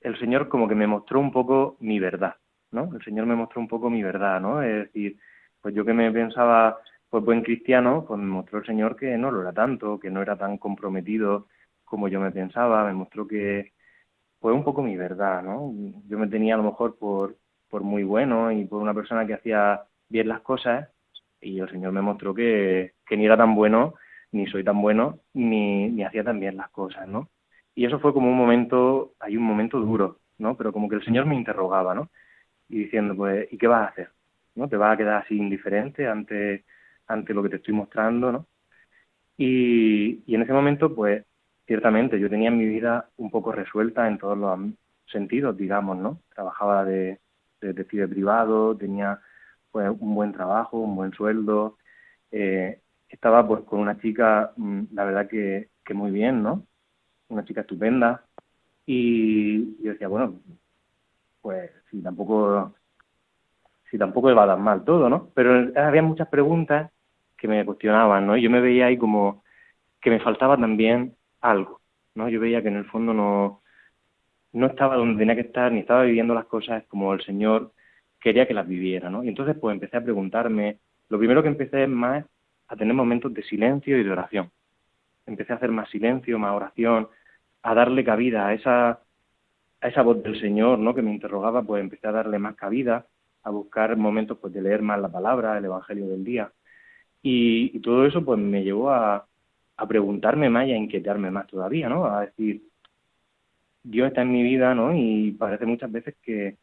el 0.00 0.18
Señor 0.18 0.48
como 0.48 0.68
que 0.68 0.74
me 0.74 0.86
mostró 0.86 1.20
un 1.20 1.32
poco 1.32 1.76
mi 1.80 1.98
verdad, 2.00 2.36
¿no? 2.72 2.90
El 2.94 3.02
Señor 3.04 3.26
me 3.26 3.36
mostró 3.36 3.60
un 3.60 3.68
poco 3.68 3.90
mi 3.90 4.02
verdad, 4.02 4.40
¿no? 4.40 4.62
Es 4.62 4.86
decir, 4.86 5.18
pues 5.60 5.74
yo 5.74 5.84
que 5.84 5.92
me 5.92 6.10
pensaba, 6.12 6.78
pues, 7.10 7.24
buen 7.24 7.42
cristiano, 7.42 8.04
pues 8.06 8.18
me 8.20 8.26
mostró 8.26 8.58
el 8.58 8.66
Señor 8.66 8.96
que 8.96 9.16
no 9.18 9.30
lo 9.30 9.42
era 9.42 9.52
tanto, 9.52 10.00
que 10.00 10.10
no 10.10 10.22
era 10.22 10.36
tan 10.36 10.58
comprometido 10.58 11.48
como 11.84 12.08
yo 12.08 12.20
me 12.20 12.30
pensaba, 12.32 12.84
me 12.86 12.94
mostró 12.94 13.26
que, 13.28 13.72
fue 14.42 14.52
un 14.52 14.64
poco 14.64 14.82
mi 14.82 14.96
verdad, 14.96 15.42
¿no? 15.42 15.72
Yo 16.08 16.18
me 16.18 16.26
tenía 16.26 16.54
a 16.54 16.56
lo 16.58 16.64
mejor 16.64 16.98
por, 16.98 17.38
por 17.70 17.82
muy 17.82 18.02
bueno 18.02 18.50
y 18.50 18.64
por 18.64 18.82
una 18.82 18.92
persona 18.92 19.24
que 19.24 19.34
hacía 19.34 19.84
bien 20.12 20.28
las 20.28 20.42
cosas 20.42 20.88
y 21.40 21.58
el 21.58 21.68
Señor 21.70 21.92
me 21.92 22.02
mostró 22.02 22.34
que, 22.34 22.94
que 23.06 23.16
ni 23.16 23.26
era 23.26 23.36
tan 23.36 23.54
bueno, 23.54 23.94
ni 24.30 24.46
soy 24.46 24.64
tan 24.64 24.80
bueno, 24.80 25.18
ni, 25.34 25.88
ni 25.90 26.04
hacía 26.04 26.24
tan 26.24 26.38
bien 26.38 26.56
las 26.56 26.70
cosas, 26.70 27.08
¿no? 27.08 27.28
Y 27.74 27.86
eso 27.86 27.98
fue 28.00 28.12
como 28.12 28.30
un 28.30 28.36
momento, 28.36 29.14
hay 29.18 29.36
un 29.36 29.42
momento 29.44 29.80
duro, 29.80 30.18
¿no? 30.38 30.56
Pero 30.56 30.72
como 30.72 30.88
que 30.88 30.96
el 30.96 31.04
Señor 31.04 31.26
me 31.26 31.34
interrogaba, 31.34 31.94
¿no? 31.94 32.10
Y 32.68 32.84
diciendo, 32.84 33.16
pues, 33.16 33.48
¿y 33.52 33.58
qué 33.58 33.66
vas 33.66 33.88
a 33.88 33.90
hacer? 33.92 34.10
¿No? 34.54 34.68
¿Te 34.68 34.76
vas 34.76 34.94
a 34.94 34.96
quedar 34.96 35.22
así 35.22 35.36
indiferente 35.36 36.06
ante, 36.06 36.64
ante 37.06 37.34
lo 37.34 37.42
que 37.42 37.48
te 37.50 37.56
estoy 37.56 37.74
mostrando, 37.74 38.32
¿no? 38.32 38.46
Y, 39.36 40.22
y 40.26 40.34
en 40.34 40.42
ese 40.42 40.52
momento, 40.52 40.94
pues, 40.94 41.24
ciertamente 41.66 42.20
yo 42.20 42.28
tenía 42.30 42.50
mi 42.50 42.66
vida 42.66 43.08
un 43.16 43.30
poco 43.30 43.52
resuelta 43.52 44.06
en 44.08 44.18
todos 44.18 44.38
los 44.38 44.60
sentidos, 45.06 45.56
digamos, 45.56 45.98
¿no? 45.98 46.20
Trabajaba 46.34 46.84
de, 46.84 47.20
de 47.60 47.68
detective 47.68 48.08
privado, 48.08 48.76
tenía 48.76 49.20
pues 49.72 49.90
un 49.98 50.14
buen 50.14 50.32
trabajo, 50.32 50.78
un 50.78 50.94
buen 50.94 51.12
sueldo 51.12 51.78
eh, 52.32 52.80
estaba 53.08 53.46
pues 53.46 53.62
con 53.64 53.80
una 53.80 53.98
chica, 54.00 54.52
mm, 54.56 54.84
la 54.92 55.04
verdad 55.04 55.28
que, 55.28 55.68
que 55.84 55.94
muy 55.94 56.10
bien, 56.10 56.42
¿no? 56.42 56.66
Una 57.28 57.44
chica 57.44 57.62
estupenda. 57.62 58.24
Y 58.86 59.82
yo 59.82 59.92
decía, 59.92 60.08
bueno, 60.08 60.40
pues 61.42 61.70
si 61.90 62.02
tampoco, 62.02 62.74
si 63.90 63.98
tampoco 63.98 64.30
iba 64.30 64.42
a 64.44 64.46
dar 64.46 64.58
mal 64.58 64.84
todo, 64.84 65.08
¿no? 65.08 65.30
Pero 65.34 65.70
había 65.76 66.02
muchas 66.02 66.28
preguntas 66.28 66.90
que 67.36 67.48
me 67.48 67.64
cuestionaban, 67.64 68.26
¿no? 68.26 68.36
Y 68.36 68.42
yo 68.42 68.50
me 68.50 68.60
veía 68.60 68.86
ahí 68.86 68.98
como 68.98 69.44
que 70.00 70.10
me 70.10 70.20
faltaba 70.20 70.56
también 70.56 71.16
algo, 71.40 71.80
¿no? 72.14 72.28
Yo 72.28 72.40
veía 72.40 72.62
que 72.62 72.68
en 72.68 72.76
el 72.76 72.86
fondo 72.86 73.14
no, 73.14 73.62
no 74.52 74.66
estaba 74.66 74.96
donde 74.96 75.18
tenía 75.18 75.34
que 75.34 75.42
estar, 75.48 75.70
ni 75.72 75.80
estaba 75.80 76.02
viviendo 76.04 76.34
las 76.34 76.46
cosas 76.46 76.84
como 76.88 77.12
el 77.12 77.22
Señor 77.24 77.72
quería 78.22 78.46
que 78.46 78.54
las 78.54 78.66
viviera, 78.66 79.10
¿no? 79.10 79.24
Y 79.24 79.28
entonces 79.28 79.56
pues 79.60 79.74
empecé 79.74 79.96
a 79.96 80.04
preguntarme, 80.04 80.78
lo 81.08 81.18
primero 81.18 81.42
que 81.42 81.48
empecé 81.48 81.84
es 81.84 81.88
más 81.88 82.24
a 82.68 82.76
tener 82.76 82.94
momentos 82.94 83.34
de 83.34 83.42
silencio 83.42 83.98
y 83.98 84.04
de 84.04 84.10
oración. 84.10 84.50
Empecé 85.26 85.52
a 85.52 85.56
hacer 85.56 85.70
más 85.70 85.90
silencio, 85.90 86.38
más 86.38 86.52
oración, 86.54 87.08
a 87.62 87.74
darle 87.74 88.04
cabida 88.04 88.46
a 88.46 88.54
esa, 88.54 88.90
a 89.80 89.88
esa 89.88 90.02
voz 90.02 90.22
del 90.22 90.40
Señor, 90.40 90.78
¿no? 90.78 90.94
Que 90.94 91.02
me 91.02 91.12
interrogaba, 91.12 91.62
pues 91.62 91.82
empecé 91.82 92.08
a 92.08 92.12
darle 92.12 92.38
más 92.38 92.54
cabida, 92.54 93.06
a 93.42 93.50
buscar 93.50 93.96
momentos 93.96 94.38
pues 94.38 94.52
de 94.52 94.62
leer 94.62 94.82
más 94.82 95.00
la 95.00 95.10
palabra, 95.10 95.58
el 95.58 95.64
Evangelio 95.64 96.08
del 96.08 96.24
día. 96.24 96.52
Y, 97.22 97.76
y 97.76 97.80
todo 97.80 98.06
eso 98.06 98.24
pues 98.24 98.38
me 98.38 98.62
llevó 98.62 98.90
a, 98.90 99.26
a 99.76 99.86
preguntarme 99.86 100.48
más 100.48 100.66
y 100.68 100.72
a 100.72 100.76
inquietarme 100.76 101.30
más 101.30 101.46
todavía, 101.48 101.88
¿no? 101.88 102.06
A 102.06 102.22
decir, 102.22 102.62
Dios 103.82 104.08
está 104.08 104.22
en 104.22 104.32
mi 104.32 104.42
vida, 104.42 104.74
¿no? 104.74 104.94
Y 104.96 105.32
parece 105.32 105.66
muchas 105.66 105.90
veces 105.90 106.14
que, 106.22 106.56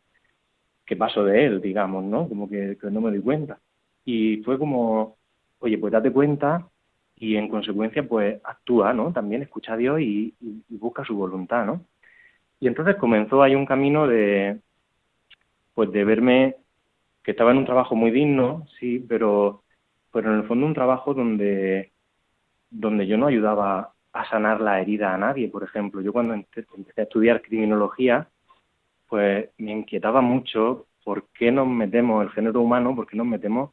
que 0.89 0.95
paso 0.95 1.23
de 1.23 1.45
él, 1.45 1.61
digamos, 1.61 2.03
¿no? 2.03 2.27
Como 2.27 2.49
que, 2.49 2.75
no 2.89 2.99
me 2.99 3.11
doy 3.11 3.21
cuenta. 3.21 3.59
Y 4.03 4.37
fue 4.37 4.57
como, 4.57 5.17
oye, 5.59 5.77
pues 5.77 5.93
date 5.93 6.11
cuenta 6.11 6.67
y 7.15 7.35
en 7.35 7.47
consecuencia, 7.47 8.07
pues 8.07 8.41
actúa, 8.43 8.91
¿no? 8.91 9.13
También 9.13 9.43
escucha 9.43 9.73
a 9.73 9.77
Dios 9.77 10.01
y, 10.01 10.33
busca 10.67 11.05
su 11.05 11.15
voluntad, 11.15 11.63
¿no? 11.63 11.85
Y 12.59 12.67
entonces 12.67 12.95
comenzó 12.95 13.43
ahí 13.43 13.53
un 13.53 13.67
camino 13.67 14.07
de, 14.07 14.61
pues 15.75 15.91
de 15.91 16.03
verme 16.03 16.55
que 17.21 17.31
estaba 17.31 17.51
en 17.51 17.59
un 17.59 17.65
trabajo 17.65 17.95
muy 17.95 18.09
digno, 18.09 18.65
sí, 18.79 19.05
pero, 19.07 19.63
pero 20.11 20.33
en 20.33 20.39
el 20.39 20.47
fondo 20.47 20.65
un 20.65 20.73
trabajo 20.73 21.13
donde, 21.13 21.91
donde 22.71 23.05
yo 23.05 23.15
no 23.15 23.27
ayudaba 23.27 23.93
a 24.11 24.29
sanar 24.29 24.59
la 24.59 24.81
herida 24.81 25.13
a 25.13 25.19
nadie, 25.19 25.49
por 25.49 25.63
ejemplo. 25.63 26.01
Yo 26.01 26.13
cuando 26.13 26.33
empecé 26.33 26.65
a 27.01 27.03
estudiar 27.03 27.43
criminología, 27.43 28.27
pues 29.09 29.49
me 29.57 29.71
inquietaba 29.71 30.21
mucho 30.21 30.87
por 31.03 31.27
qué 31.33 31.51
nos 31.51 31.67
metemos, 31.67 32.23
el 32.23 32.31
género 32.31 32.61
humano, 32.61 32.95
por 32.95 33.07
qué 33.07 33.17
nos 33.17 33.27
metemos 33.27 33.71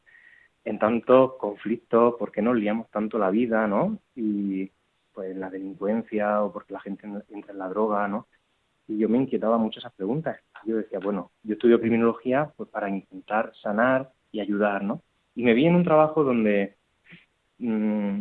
en 0.65 0.79
tantos 0.79 1.35
conflictos, 1.35 2.15
por 2.19 2.31
qué 2.31 2.41
nos 2.41 2.55
liamos 2.57 2.89
tanto 2.89 3.17
la 3.17 3.29
vida, 3.29 3.67
¿no? 3.67 3.99
Y 4.15 4.71
pues 5.13 5.35
la 5.35 5.49
delincuencia 5.49 6.43
o 6.43 6.51
porque 6.51 6.73
la 6.73 6.81
gente 6.81 7.07
entra 7.29 7.53
en 7.53 7.59
la 7.59 7.69
droga, 7.69 8.07
¿no? 8.07 8.27
Y 8.87 8.97
yo 8.97 9.07
me 9.09 9.17
inquietaba 9.17 9.57
mucho 9.57 9.79
esas 9.79 9.93
preguntas. 9.93 10.39
Yo 10.65 10.77
decía, 10.77 10.99
bueno, 10.99 11.31
yo 11.43 11.53
estudio 11.53 11.79
criminología 11.79 12.51
pues 12.57 12.69
para 12.69 12.89
intentar 12.89 13.53
sanar 13.61 14.11
y 14.31 14.39
ayudar, 14.39 14.83
¿no? 14.83 15.01
Y 15.35 15.43
me 15.43 15.53
vi 15.53 15.67
en 15.67 15.75
un 15.75 15.83
trabajo 15.83 16.23
donde 16.23 16.75
mmm, 17.59 18.19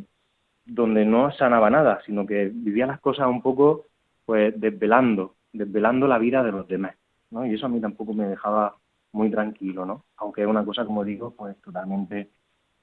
donde 0.67 1.05
no 1.05 1.31
sanaba 1.33 1.71
nada, 1.71 2.01
sino 2.05 2.27
que 2.27 2.51
vivía 2.53 2.87
las 2.87 3.01
cosas 3.01 3.29
un 3.29 3.41
poco 3.41 3.87
pues 4.25 4.59
desvelando, 4.61 5.37
desvelando 5.53 6.09
la 6.09 6.19
vida 6.19 6.43
de 6.43 6.53
los 6.53 6.67
demás, 6.67 6.97
¿no? 7.37 7.47
Y 7.47 7.55
eso 7.55 7.67
a 7.67 7.69
mí 7.69 7.81
tampoco 7.81 8.15
me 8.15 8.27
dejaba 8.27 8.77
muy 9.13 9.31
tranquilo, 9.31 9.87
¿no? 9.87 10.05
Aunque 10.17 10.43
es 10.43 10.49
una 10.49 10.65
cosa, 10.65 10.85
como 10.85 11.05
digo, 11.05 11.35
pues 11.37 11.61
totalmente 11.63 12.31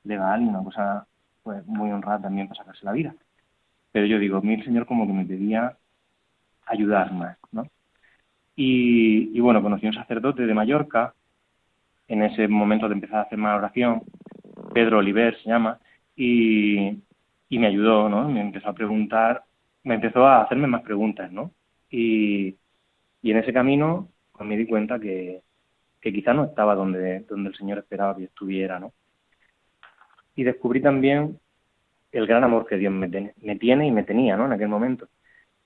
legal 0.04 0.42
y 0.42 0.46
una 0.48 0.64
cosa 0.64 1.08
pues 1.44 1.66
muy 1.68 1.92
honrada 1.92 2.22
también 2.24 2.48
para 2.48 2.60
sacarse 2.60 2.86
la 2.86 2.94
vida. 2.94 3.16
Pero 3.92 4.06
yo 4.08 4.20
digo, 4.20 4.38
a 4.38 4.42
mí 4.42 4.54
el 4.54 4.64
Señor 4.64 4.86
como 4.86 5.08
que 5.08 5.14
me 5.14 5.26
pedía 5.26 5.78
ayudar 6.66 7.14
más, 7.14 7.38
¿no? 7.52 7.68
Y, 8.56 9.38
y 9.38 9.40
bueno, 9.42 9.62
conocí 9.62 9.86
a 9.86 9.90
un 9.90 9.96
sacerdote 9.96 10.46
de 10.46 10.54
Mallorca, 10.54 11.16
en 12.08 12.24
ese 12.24 12.48
momento 12.48 12.88
de 12.88 12.96
empezar 12.96 13.20
a 13.20 13.22
hacer 13.24 13.38
más 13.38 13.58
oración, 13.58 14.04
Pedro 14.74 15.00
Oliver 15.00 15.38
se 15.42 15.50
llama, 15.50 15.80
y, 16.16 17.02
y 17.50 17.60
me 17.60 17.68
ayudó, 17.68 18.10
¿no? 18.10 18.30
Me 18.30 18.42
empezó 18.42 18.70
a 18.70 18.74
preguntar, 18.76 19.44
me 19.84 19.96
empezó 19.96 20.26
a 20.26 20.44
hacerme 20.44 20.68
más 20.68 20.82
preguntas, 20.84 21.32
¿no? 21.32 21.52
Y, 21.90 22.58
y 23.22 23.32
en 23.32 23.38
ese 23.38 23.54
camino 23.54 24.10
pues 24.34 24.50
me 24.50 24.58
di 24.58 24.66
cuenta 24.66 25.00
que, 25.00 25.42
que 26.02 26.12
quizá 26.12 26.34
no 26.34 26.46
estaba 26.46 26.76
donde, 26.76 27.22
donde 27.22 27.50
el 27.50 27.56
Señor 27.56 27.78
esperaba 27.78 28.16
que 28.16 28.26
estuviera, 28.26 28.80
¿no? 28.80 28.94
Y 30.36 30.44
descubrí 30.44 30.82
también 30.82 31.40
el 32.12 32.28
gran 32.28 32.44
amor 32.44 32.66
que 32.68 32.78
Dios 32.78 32.94
me, 32.94 33.10
tiene 33.10 33.88
y 33.88 33.92
me 33.92 34.04
tenía, 34.04 34.38
¿no? 34.38 34.46
En 34.46 34.54
aquel 34.54 34.68
momento. 34.68 35.08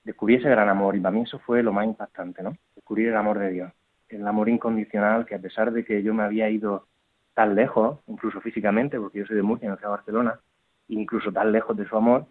Descubrí 0.04 0.36
ese 0.36 0.50
gran 0.50 0.70
amor 0.70 0.96
y 0.96 1.00
para 1.00 1.12
mí 1.12 1.24
eso 1.24 1.40
fue 1.40 1.62
lo 1.62 1.74
más 1.74 1.86
impactante, 1.86 2.42
¿no? 2.42 2.58
Descubrir 2.76 3.10
el 3.10 3.18
amor 3.18 3.40
de 3.40 3.52
Dios, 3.52 3.72
el 4.10 4.26
amor 4.26 4.48
incondicional 4.48 5.26
que 5.26 5.36
a 5.36 5.40
pesar 5.40 5.72
de 5.72 5.84
que 5.84 6.02
yo 6.04 6.14
me 6.14 6.24
había 6.24 6.50
ido 6.50 6.88
tan 7.34 7.56
lejos, 7.56 8.00
incluso 8.08 8.40
físicamente, 8.42 9.00
porque 9.00 9.20
yo 9.20 9.26
soy 9.26 9.36
de 9.36 9.44
Murcia, 9.44 9.70
no 9.70 9.76
soy 9.76 9.84
de 9.84 9.90
Barcelona, 9.90 10.40
incluso 10.88 11.32
tan 11.32 11.52
lejos 11.52 11.76
de 11.76 11.88
su 11.88 11.98
amor, 11.98 12.26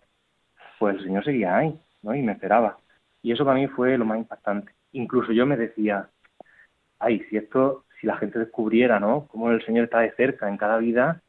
pues 0.79 0.97
el 0.97 1.05
Señor 1.05 1.25
seguía 1.25 1.57
ahí, 1.57 1.79
¿no? 2.03 2.15
Y 2.15 2.23
me 2.23 2.33
esperaba. 2.33 2.79
Y 3.23 3.33
eso 3.33 3.45
para 3.45 3.59
mí 3.59 3.67
fue 3.69 3.99
lo 3.99 4.05
más 4.05 4.19
impactante. 4.19 4.73
Incluso 4.93 5.33
yo 5.33 5.45
me 5.45 5.57
decía, 5.57 6.09
ay, 6.99 7.21
si 7.31 7.37
esto, 7.37 7.85
si 8.01 8.07
la 8.07 8.17
gente 8.17 8.39
descubriera, 8.39 9.01
¿no? 9.01 9.27
Cómo 9.29 9.51
el 9.51 9.65
Señor 9.65 9.85
está 9.85 10.01
de 10.01 10.13
cerca 10.13 10.49
en 10.49 10.57
cada 10.57 10.79
vida, 10.79 11.23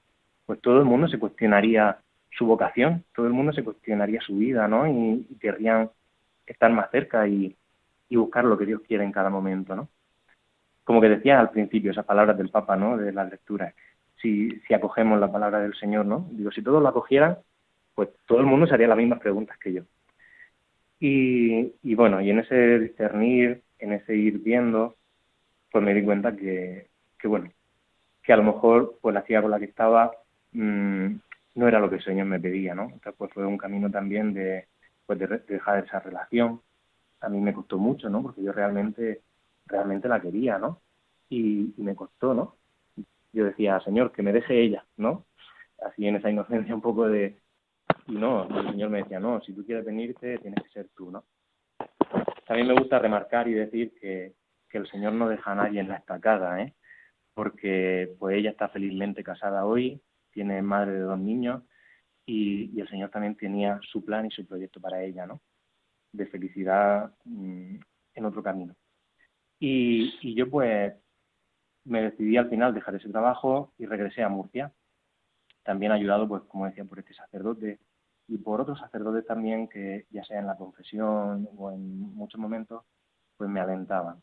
pues 0.46 0.62
todo 0.62 0.80
el 0.80 0.86
mundo 0.86 1.08
se 1.08 1.20
cuestionaría 1.20 2.00
su 2.32 2.46
vocación, 2.46 3.04
todo 3.16 3.28
el 3.28 3.34
mundo 3.34 3.54
se 3.54 3.64
cuestionaría 3.64 4.22
su 4.22 4.38
vida, 4.38 4.68
¿no? 4.68 4.88
Y, 4.88 5.26
querrían 5.40 5.90
estar 6.46 6.72
más 6.72 6.90
cerca 6.92 7.28
y, 7.28 7.56
y, 8.10 8.16
buscar 8.16 8.46
lo 8.46 8.58
que 8.58 8.66
Dios 8.66 8.82
quiere 8.88 9.04
en 9.04 9.12
cada 9.12 9.30
momento, 9.30 9.76
¿no? 9.76 9.90
Como 10.84 11.02
que 11.02 11.10
decía 11.10 11.40
al 11.40 11.52
principio 11.52 11.92
esas 11.92 12.06
palabras 12.06 12.38
del 12.38 12.50
Papa, 12.50 12.76
¿no? 12.76 12.98
De 12.98 13.12
las 13.12 13.30
lecturas 13.30 13.74
si, 14.22 14.60
si 14.68 14.74
acogemos 14.74 15.20
la 15.20 15.32
palabra 15.32 15.60
del 15.60 15.76
Señor, 15.76 16.06
¿no? 16.06 16.28
Digo, 16.32 16.52
si 16.52 16.62
todos 16.62 16.82
la 16.82 16.90
acogieran, 16.90 17.38
pues 17.96 18.10
todo 18.26 18.40
el 18.40 18.46
mundo 18.46 18.68
se 18.68 18.74
haría 18.74 18.88
las 18.88 18.98
mismas 18.98 19.20
preguntas 19.20 19.58
que 19.58 19.74
yo. 19.74 19.84
Y, 21.00 21.74
y 21.84 21.96
bueno, 21.96 22.22
y 22.22 22.30
en 22.30 22.40
ese 22.40 22.80
discernir, 22.80 23.64
en 23.80 23.94
ese 23.94 24.16
ir 24.16 24.40
viendo, 24.40 24.96
pues 25.78 25.86
me 25.86 25.94
di 25.94 26.04
cuenta 26.04 26.36
que, 26.36 26.88
que 27.20 27.28
bueno, 27.28 27.52
que 28.24 28.34
a 28.34 28.38
lo 28.38 28.42
mejor 28.42 28.98
pues 29.00 29.13
la 29.13 29.24
chica 29.24 29.44
con 29.44 29.52
la 29.52 29.60
que 29.60 29.66
estaba 29.66 30.12
mmm, 30.54 31.08
no 31.54 31.68
era 31.68 31.80
lo 31.80 31.88
que 31.88 32.00
Señor 32.00 32.26
me 32.26 32.40
pedía, 32.40 32.74
¿no? 32.74 32.86
Entonces 32.86 33.13
pues 33.16 33.32
fue 33.32 33.46
un 33.46 33.60
camino 33.60 33.92
también 33.92 34.34
de, 34.34 34.66
pues 35.06 35.20
de, 35.20 35.28
dejar 35.48 35.86
esa 35.86 36.00
relación. 36.00 36.62
A 37.22 37.30
mí 37.30 37.40
me 37.40 37.54
costó 37.54 37.78
mucho, 37.78 38.10
¿no? 38.10 38.24
Porque 38.24 38.42
yo 38.42 38.52
realmente, 38.52 39.22
realmente 39.68 40.08
la 40.08 40.20
quería, 40.20 40.58
¿no? 40.58 40.82
Y, 41.30 41.76
y 41.78 41.84
me 41.84 41.96
costó, 41.96 42.34
¿no? 42.34 42.56
yo 43.34 43.46
decía, 43.46 43.80
Señor, 43.82 44.12
que 44.12 44.24
me 44.24 44.34
deje 44.34 44.60
ella, 44.60 44.84
¿no? 44.98 45.26
Así 45.86 46.08
en 46.08 46.16
esa 46.16 46.32
inocencia 46.32 46.74
un 46.74 46.82
poco 46.82 47.08
de... 47.08 47.38
Y 48.08 48.13
no, 48.13 48.48
el 48.50 48.72
Señor 48.72 48.90
me 48.90 49.04
decía, 49.04 49.20
no, 49.20 49.42
si 49.42 49.54
tú 49.54 49.63
quieres 49.63 49.86
venirte, 49.86 50.40
tienes 50.40 50.63
que 50.63 50.70
ser 50.70 50.88
tú, 50.96 51.12
¿no? 51.12 51.24
También 52.48 52.68
me 52.68 52.74
gusta 52.74 52.98
remarcar 52.98 53.48
y 53.48 53.54
decir 53.54 53.94
que, 54.02 54.34
que 54.70 54.78
el 54.78 54.88
Señor 54.88 55.14
no 55.14 55.30
deja 55.30 55.52
a 55.52 55.56
nadie 55.56 55.80
en 55.80 55.90
la 55.90 55.98
estacada, 55.98 56.62
¿eh? 56.62 56.74
Porque 57.34 58.16
pues 58.20 58.38
ella 58.38 58.52
está 58.52 58.70
felizmente 58.70 59.24
casada 59.24 59.66
hoy, 59.66 60.02
tiene 60.32 60.62
madre 60.62 60.94
de 60.94 61.00
dos 61.02 61.20
niños 61.20 61.64
y, 62.26 62.80
el 62.80 62.88
Señor 62.90 63.10
también 63.10 63.36
tenía 63.36 63.80
su 63.92 64.04
plan 64.04 64.26
y 64.26 64.32
su 64.32 64.46
proyecto 64.46 64.82
para 64.82 65.02
ella, 65.04 65.26
¿no? 65.26 65.42
De 66.12 66.26
felicidad 66.28 67.14
mmm, 67.26 67.78
en 68.16 68.26
otro 68.26 68.44
camino. 68.44 68.76
Y, 69.60 70.18
y 70.22 70.36
yo 70.36 70.50
pues 70.50 70.94
me 71.86 72.02
decidí 72.02 72.38
al 72.38 72.50
final 72.50 72.74
dejar 72.74 72.96
ese 72.96 73.10
trabajo 73.10 73.74
y 73.78 73.86
regresé 73.86 74.24
a 74.24 74.30
Murcia. 74.30 74.74
También 75.64 75.92
ayudado, 75.92 76.28
pues 76.28 76.44
como 76.44 76.66
decía, 76.66 76.86
por 76.86 77.00
este 77.00 77.14
sacerdote 77.14 77.80
y 78.28 78.38
por 78.38 78.62
otros 78.62 78.80
sacerdotes 78.80 79.26
también 79.26 79.68
que 79.68 80.06
ya 80.10 80.24
sea 80.26 80.40
en 80.40 80.48
la 80.48 80.58
confesión 80.58 81.48
o 81.58 81.72
en 81.72 82.00
muchos 82.00 82.40
momentos, 82.40 82.84
pues 83.38 83.50
me 83.50 83.60
alentaban. 83.60 84.22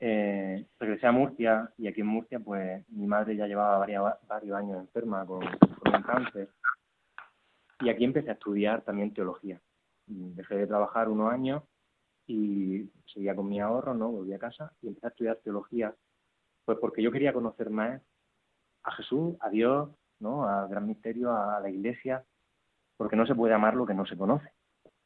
Eh, 0.00 0.66
regresé 0.78 1.06
a 1.06 1.12
Murcia 1.12 1.72
y 1.76 1.88
aquí 1.88 2.00
en 2.02 2.06
Murcia, 2.06 2.38
pues 2.38 2.88
mi 2.90 3.06
madre 3.06 3.36
ya 3.36 3.46
llevaba 3.46 3.78
varios, 3.78 4.56
años 4.56 4.78
enferma 4.78 5.26
con, 5.26 5.40
con 5.40 5.94
un 5.94 6.02
cáncer 6.02 6.50
y 7.80 7.88
aquí 7.88 8.04
empecé 8.04 8.30
a 8.30 8.34
estudiar 8.34 8.82
también 8.82 9.12
teología. 9.12 9.60
Dejé 10.06 10.56
de 10.56 10.66
trabajar 10.66 11.08
unos 11.08 11.32
años 11.32 11.62
y 12.26 12.90
seguía 13.06 13.34
con 13.34 13.48
mi 13.48 13.60
ahorro, 13.60 13.94
¿no? 13.94 14.10
Volví 14.10 14.32
a 14.32 14.38
casa 14.38 14.72
y 14.82 14.88
empecé 14.88 15.06
a 15.06 15.10
estudiar 15.10 15.36
teología 15.36 15.94
pues 16.68 16.76
porque 16.80 17.02
yo 17.02 17.10
quería 17.10 17.32
conocer 17.32 17.70
más 17.70 17.98
a 18.82 18.92
Jesús, 18.92 19.36
a 19.40 19.48
Dios, 19.48 19.88
¿no? 20.20 20.46
Al 20.46 20.68
gran 20.68 20.86
misterio, 20.86 21.34
a 21.34 21.58
la 21.60 21.70
iglesia, 21.70 22.22
porque 22.98 23.16
no 23.16 23.26
se 23.26 23.34
puede 23.34 23.54
amar 23.54 23.74
lo 23.74 23.86
que 23.86 23.94
no 23.94 24.04
se 24.04 24.18
conoce. 24.18 24.52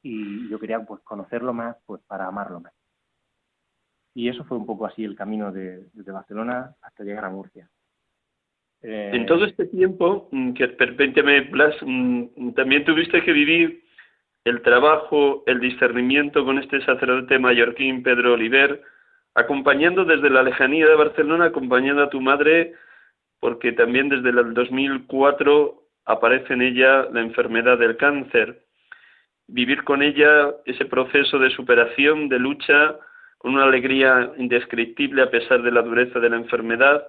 Y 0.03 0.49
yo 0.49 0.59
quería 0.59 0.85
pues 0.85 1.01
conocerlo 1.03 1.53
más 1.53 1.77
pues 1.87 2.03
para 2.03 2.27
amarlo 2.27 2.59
más. 2.59 2.73
Y 4.15 4.29
eso 4.29 4.45
fue 4.45 4.59
un 4.59 4.67
poco 4.67 4.87
así 4.87 5.05
el 5.05 5.17
camino 5.17 5.53
de, 5.53 5.87
Barcelona 5.95 6.75
hasta 6.83 7.05
llegar 7.05 7.25
a 7.25 7.31
Murcia. 7.31 7.69
Eh, 8.83 9.11
en 9.15 9.27
todo 9.27 9.45
este 9.45 9.67
tiempo, 9.67 10.29
mm, 10.33 10.53
que 10.55 10.69
permíteme, 10.69 11.43
Blas, 11.43 11.75
mm, 11.81 12.51
también 12.55 12.85
tuviste 12.85 13.23
que 13.23 13.33
vivir 13.33 13.85
el 14.45 14.61
trabajo, 14.63 15.45
el 15.47 15.61
discernimiento 15.61 16.45
con 16.45 16.59
este 16.59 16.85
sacerdote 16.85 17.39
mallorquín, 17.39 18.03
Pedro 18.03 18.35
Oliver, 18.35 18.83
acompañando 19.35 20.05
desde 20.05 20.31
la 20.31 20.43
lejanía 20.43 20.87
de 20.87 20.97
Barcelona, 20.97 21.47
acompañando 21.47 22.03
a 22.03 22.11
tu 22.11 22.21
madre, 22.21 22.75
porque 23.41 23.73
también 23.73 24.09
desde 24.09 24.31
el 24.31 24.53
2004 24.53 25.83
aparece 26.05 26.55
en 26.55 26.63
ella 26.63 27.09
la 27.13 27.21
enfermedad 27.21 27.79
del 27.79 27.97
cáncer. 27.97 28.65
Vivir 29.47 29.85
con 29.85 30.03
ella 30.03 30.55
ese 30.65 30.85
proceso 30.85 31.39
de 31.39 31.51
superación, 31.51 32.29
de 32.29 32.39
lucha, 32.39 32.97
con 33.43 33.55
una 33.55 33.65
alegría 33.65 34.33
indescriptible 34.39 35.23
a 35.23 35.31
pesar 35.31 35.63
de 35.63 35.73
la 35.73 35.83
dureza 35.83 36.21
de 36.21 36.31
la 36.31 36.37
enfermedad, 36.37 37.05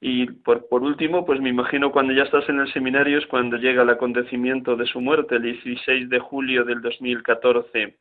y 0.00 0.26
por, 0.26 0.68
por 0.68 0.82
último, 0.82 1.24
pues 1.24 1.40
me 1.40 1.48
imagino 1.48 1.92
cuando 1.92 2.12
ya 2.12 2.24
estás 2.24 2.46
en 2.48 2.60
el 2.60 2.70
seminario 2.72 3.16
es 3.16 3.26
cuando 3.26 3.56
llega 3.56 3.84
el 3.84 3.88
acontecimiento 3.88 4.76
de 4.76 4.84
su 4.84 5.00
muerte, 5.00 5.36
el 5.36 5.42
16 5.42 6.10
de 6.10 6.18
julio 6.18 6.64
del 6.64 6.82
2014. 6.82 7.96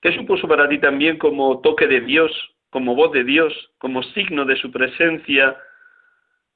¿Qué 0.00 0.12
supuso 0.14 0.48
para 0.48 0.68
ti 0.68 0.78
también 0.78 1.18
como 1.18 1.60
toque 1.60 1.86
de 1.86 2.00
Dios, 2.00 2.32
como 2.70 2.94
voz 2.94 3.12
de 3.12 3.22
Dios, 3.22 3.52
como 3.78 4.02
signo 4.02 4.46
de 4.46 4.56
su 4.56 4.72
presencia, 4.72 5.56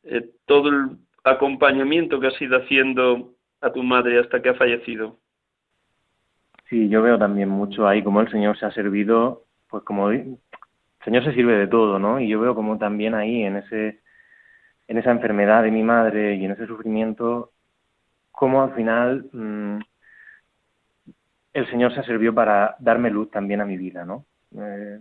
eh, 0.05 0.31
todo 0.47 0.71
el 0.71 0.97
acompañamiento 1.23 2.19
que 2.19 2.29
has 2.29 2.43
ido 2.43 2.57
haciendo 2.57 3.35
a 3.61 3.71
tu 3.71 3.83
madre 3.83 4.19
hasta 4.19 4.41
que 4.41 4.49
ha 4.49 4.55
fallecido? 4.55 5.19
Sí, 6.69 6.89
yo 6.89 7.03
veo 7.03 7.19
también 7.19 7.51
mucho 7.51 7.87
ahí 7.87 8.03
como 8.03 8.21
el 8.21 8.31
Señor 8.31 8.59
se 8.59 8.67
ha 8.67 8.73
servido, 8.73 9.42
pues 9.73 9.85
como 9.85 10.11
el 10.11 10.39
Señor 11.05 11.25
se 11.25 11.35
sirve 11.35 11.57
de 11.57 11.67
todo, 11.67 11.99
¿no? 11.99 12.21
Y 12.21 12.29
yo 12.29 12.41
veo 12.41 12.55
como 12.55 12.79
también 12.79 13.15
ahí 13.15 13.43
en 13.43 13.57
ese 13.57 14.01
en 14.89 14.99
esa 14.99 15.11
enfermedad 15.11 15.63
de 15.63 15.71
mi 15.71 15.83
madre 15.83 16.35
y 16.37 16.45
en 16.45 16.53
ese 16.53 16.67
sufrimiento, 16.67 17.53
cómo 18.31 18.63
al 18.63 18.75
final 18.75 19.31
mm, 19.33 19.79
el 21.55 21.71
Señor 21.71 21.95
se 21.95 22.03
sirvió 22.05 22.35
para 22.35 22.77
darme 22.79 23.11
luz 23.11 23.31
también 23.31 23.61
a 23.63 23.65
mi 23.65 23.77
vida, 23.79 24.05
¿no? 24.05 24.27
Eh, 24.57 25.01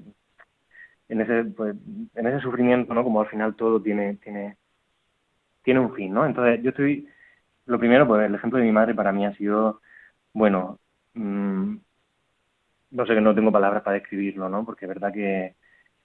en 1.09 1.21
ese 1.21 1.43
pues, 1.45 1.75
en 2.15 2.27
ese 2.27 2.39
sufrimiento, 2.41 2.93
¿no? 2.93 3.03
Como 3.03 3.21
al 3.21 3.27
final 3.27 3.55
todo 3.55 3.81
tiene 3.81 4.15
tiene 4.17 4.57
tiene 5.63 5.79
un 5.81 5.93
fin, 5.93 6.13
¿no? 6.13 6.25
Entonces 6.25 6.63
yo 6.63 6.69
estoy 6.69 7.07
lo 7.65 7.79
primero, 7.79 8.07
pues 8.07 8.25
el 8.25 8.35
ejemplo 8.35 8.59
de 8.59 8.65
mi 8.65 8.71
madre 8.71 8.95
para 8.95 9.11
mí 9.11 9.25
ha 9.25 9.35
sido, 9.35 9.81
bueno, 10.33 10.79
mm, 11.13 11.77
no 12.91 13.05
sé 13.05 13.15
que 13.15 13.21
no 13.21 13.35
tengo 13.35 13.51
palabras 13.51 13.83
para 13.83 13.95
describirlo, 13.95 14.49
¿no? 14.49 14.65
Porque 14.65 14.85
es 14.85 14.89
verdad 14.89 15.13
que 15.13 15.55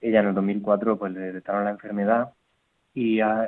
ella 0.01 0.19
en 0.21 0.27
el 0.27 0.35
2004 0.35 0.97
pues 0.97 1.11
le 1.11 1.19
detectaron 1.19 1.65
la 1.65 1.71
enfermedad 1.71 2.33
y 2.93 3.15
ella 3.15 3.47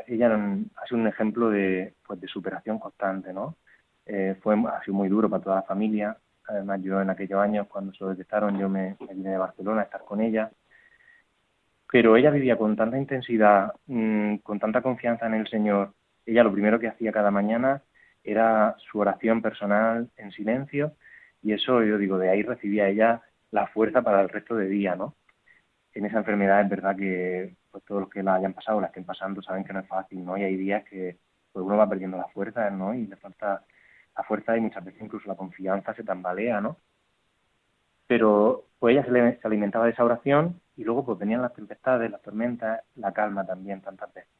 ha 0.76 0.88
sido 0.88 1.00
un 1.02 1.08
ejemplo 1.08 1.50
de, 1.50 1.96
pues, 2.06 2.22
de 2.22 2.28
superación 2.28 2.80
constante, 2.80 3.34
¿no? 3.34 3.58
Eh, 4.06 4.36
fue, 4.42 4.56
ha 4.56 4.84
sido 4.84 4.96
muy 4.96 5.10
duro 5.10 5.30
para 5.30 5.44
toda 5.44 5.56
la 5.58 5.62
familia, 5.64 6.18
además 6.48 6.82
yo 6.82 7.02
en 7.02 7.10
aquellos 7.10 7.40
años 7.40 7.68
cuando 7.68 7.94
se 7.94 8.04
lo 8.04 8.12
detectaron 8.12 8.58
yo 8.60 8.70
me, 8.70 8.96
vine 9.00 9.32
de 9.32 9.38
Barcelona 9.38 9.82
a 9.82 9.84
estar 9.86 10.04
con 10.04 10.22
ella, 10.22 10.52
pero 11.92 12.18
ella 12.18 12.32
vivía 12.32 12.58
con 12.58 12.76
tanta 12.76 12.98
intensidad, 12.98 13.74
mm, 13.88 14.38
con 14.38 14.60
tanta 14.60 14.82
confianza 14.82 15.28
en 15.28 15.36
el 15.36 15.48
Señor, 15.48 15.94
ella 16.26 16.44
lo 16.44 16.52
primero 16.52 16.80
que 16.80 16.88
hacía 16.88 17.12
cada 17.12 17.32
mañana 17.32 17.82
era 18.24 18.76
su 18.92 19.00
oración 19.00 19.42
personal 19.42 20.10
en 20.18 20.32
silencio 20.32 20.94
y 21.42 21.54
eso 21.54 21.84
yo 21.84 21.98
digo, 21.98 22.18
de 22.18 22.30
ahí 22.30 22.44
recibía 22.44 22.88
ella 22.90 23.22
la 23.52 23.68
fuerza 23.68 24.02
para 24.02 24.22
el 24.22 24.30
resto 24.30 24.56
de 24.56 24.68
día, 24.68 24.96
¿no? 24.96 25.16
En 25.94 26.06
esa 26.06 26.20
enfermedad 26.20 26.62
es 26.62 26.70
verdad 26.70 26.96
que 26.96 27.56
pues 27.72 27.84
todos 27.84 28.02
los 28.02 28.10
que 28.10 28.24
la 28.24 28.36
hayan 28.36 28.54
pasado, 28.54 28.82
la 28.82 28.88
estén 28.88 29.06
pasando, 29.06 29.42
saben 29.42 29.64
que 29.64 29.74
no 29.74 29.80
es 29.80 29.88
fácil, 29.88 30.24
¿no? 30.24 30.38
Y 30.38 30.44
hay 30.44 30.56
días 30.56 30.84
que 30.86 31.18
pues 31.52 31.66
uno 31.66 31.78
va 31.78 31.90
perdiendo 31.90 32.18
la 32.18 32.28
fuerza, 32.28 32.70
¿no? 32.70 32.94
Y 32.94 33.08
le 33.08 33.16
falta 33.16 33.64
la 34.16 34.24
fuerza 34.24 34.56
y 34.58 34.62
muchas 34.62 34.84
veces 34.84 35.02
incluso 35.02 35.28
la 35.28 35.36
confianza 35.36 35.94
se 35.94 36.04
tambalea, 36.04 36.62
¿no? 36.62 36.78
Pero 38.08 38.66
pues 38.80 38.96
ella 38.96 39.06
se, 39.06 39.48
alimentaba 39.48 39.86
de 39.86 39.92
esa 39.92 40.04
oración 40.04 40.62
y 40.76 40.84
luego 40.84 41.06
pues 41.06 41.20
venían 41.20 41.42
las 41.42 41.54
tempestades, 41.54 42.10
las 42.10 42.22
tormentas, 42.22 42.82
la 42.96 43.12
calma 43.12 43.46
también 43.46 43.82
tantas 43.82 44.14
veces. 44.14 44.32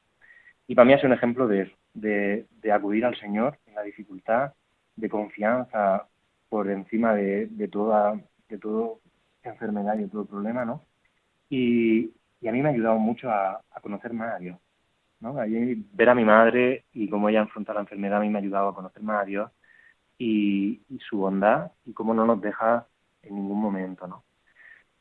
Y 0.68 0.76
para 0.76 0.86
mí 0.86 0.96
sido 0.96 1.08
un 1.08 1.14
ejemplo 1.14 1.48
de 1.48 1.62
eso, 1.64 1.76
de, 1.94 2.46
de 2.62 2.72
acudir 2.72 3.06
al 3.06 3.20
Señor 3.20 3.58
en 3.66 3.76
la 3.76 3.82
dificultad, 3.82 4.54
de 4.96 5.10
confianza 5.10 6.08
por 6.48 6.70
encima 6.70 7.14
de, 7.14 7.48
de 7.48 7.68
toda 7.68 8.20
de 8.50 8.58
todo 8.58 9.00
enfermedad 9.44 9.98
y 9.98 10.04
de 10.04 10.10
todo 10.10 10.26
problema, 10.26 10.66
¿no? 10.66 10.82
Y, 11.50 12.12
y 12.42 12.48
a 12.48 12.52
mí 12.52 12.62
me 12.62 12.70
ha 12.70 12.72
ayudado 12.72 12.98
mucho 12.98 13.30
a, 13.30 13.62
conocer 13.82 14.14
más 14.14 14.36
a 14.36 14.40
Dios. 14.40 14.58
¿no? 15.22 15.34
ver 15.34 16.10
a 16.10 16.16
mi 16.16 16.24
madre 16.24 16.86
y 16.94 17.10
cómo 17.10 17.28
ella 17.28 17.42
enfrenta 17.42 17.74
la 17.74 17.82
enfermedad 17.82 18.20
a 18.20 18.22
mí 18.22 18.30
me 18.30 18.40
ha 18.40 18.42
ayudado 18.42 18.70
a 18.70 18.76
conocer 18.76 19.04
más 19.04 19.24
a 19.24 19.26
Dios 19.26 19.52
y, 20.18 20.80
su 21.10 21.18
bondad 21.18 21.72
y 21.86 21.92
cómo 21.92 22.14
no 22.14 22.26
nos 22.26 22.40
deja 22.40 22.88
en 23.24 23.36
ningún 23.36 23.60
momento. 23.60 24.08
¿no? 24.08 24.24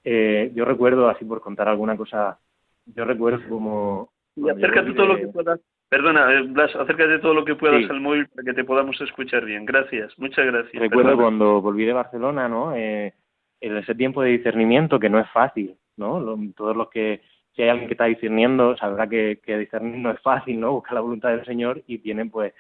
Eh, 0.02 0.50
yo 0.54 0.64
recuerdo, 0.64 1.08
así 1.08 1.24
por 1.24 1.40
contar 1.40 1.68
alguna 1.68 1.96
cosa, 1.96 2.38
yo 2.87 3.04
recuerdo 3.04 3.48
como... 3.48 4.11
Y 4.34 4.48
acércate 4.48 4.92
todo 4.92 5.06
lo 5.06 5.16
que 5.16 5.28
puedas. 5.28 5.61
Perdona, 5.88 6.32
eh, 6.32 6.42
Blas, 6.42 6.74
acércate 6.76 7.18
todo 7.20 7.34
lo 7.34 7.44
que 7.44 7.54
puedas 7.54 7.88
al 7.88 8.00
móvil 8.00 8.28
para 8.28 8.44
que 8.44 8.54
te 8.54 8.64
podamos 8.64 9.00
escuchar 9.00 9.44
bien. 9.44 9.64
Gracias, 9.64 10.16
muchas 10.18 10.46
gracias. 10.46 10.80
Recuerdo 10.80 11.16
cuando 11.16 11.61
volví 11.62 11.84
de 11.84 11.92
Barcelona, 11.92 12.48
¿no? 12.48 12.74
Eh, 12.74 13.14
ese 13.61 13.94
tiempo 13.94 14.23
de 14.23 14.31
discernimiento 14.31 14.99
que 14.99 15.11
no 15.11 15.18
es 15.18 15.29
fácil, 15.31 15.77
¿no? 15.97 16.23
todos 16.57 16.77
los 16.77 16.88
que, 16.90 17.23
si 17.55 17.62
hay 17.62 17.71
alguien 17.71 17.88
que 17.88 17.94
está 17.94 18.05
discerniendo, 18.05 18.77
sabrá 18.77 19.09
que, 19.09 19.40
que 19.44 19.59
discernir 19.59 19.97
no 19.97 20.11
es 20.11 20.21
fácil, 20.21 20.61
¿no? 20.61 20.73
Buscar 20.73 20.94
la 20.94 21.01
voluntad 21.01 21.31
del 21.31 21.44
Señor 21.44 21.83
y 21.87 21.99
tiene, 21.99 22.27
pues, 22.27 22.55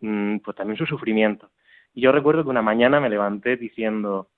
mm, 0.00 0.38
pues 0.38 0.56
también 0.56 0.76
su 0.76 0.84
sufrimiento. 0.84 1.50
Y 1.94 2.02
yo 2.02 2.12
recuerdo 2.12 2.42
que 2.42 2.50
una 2.50 2.60
mañana 2.60 3.00
me 3.00 3.08
levanté 3.08 3.56
diciendo, 3.56 4.28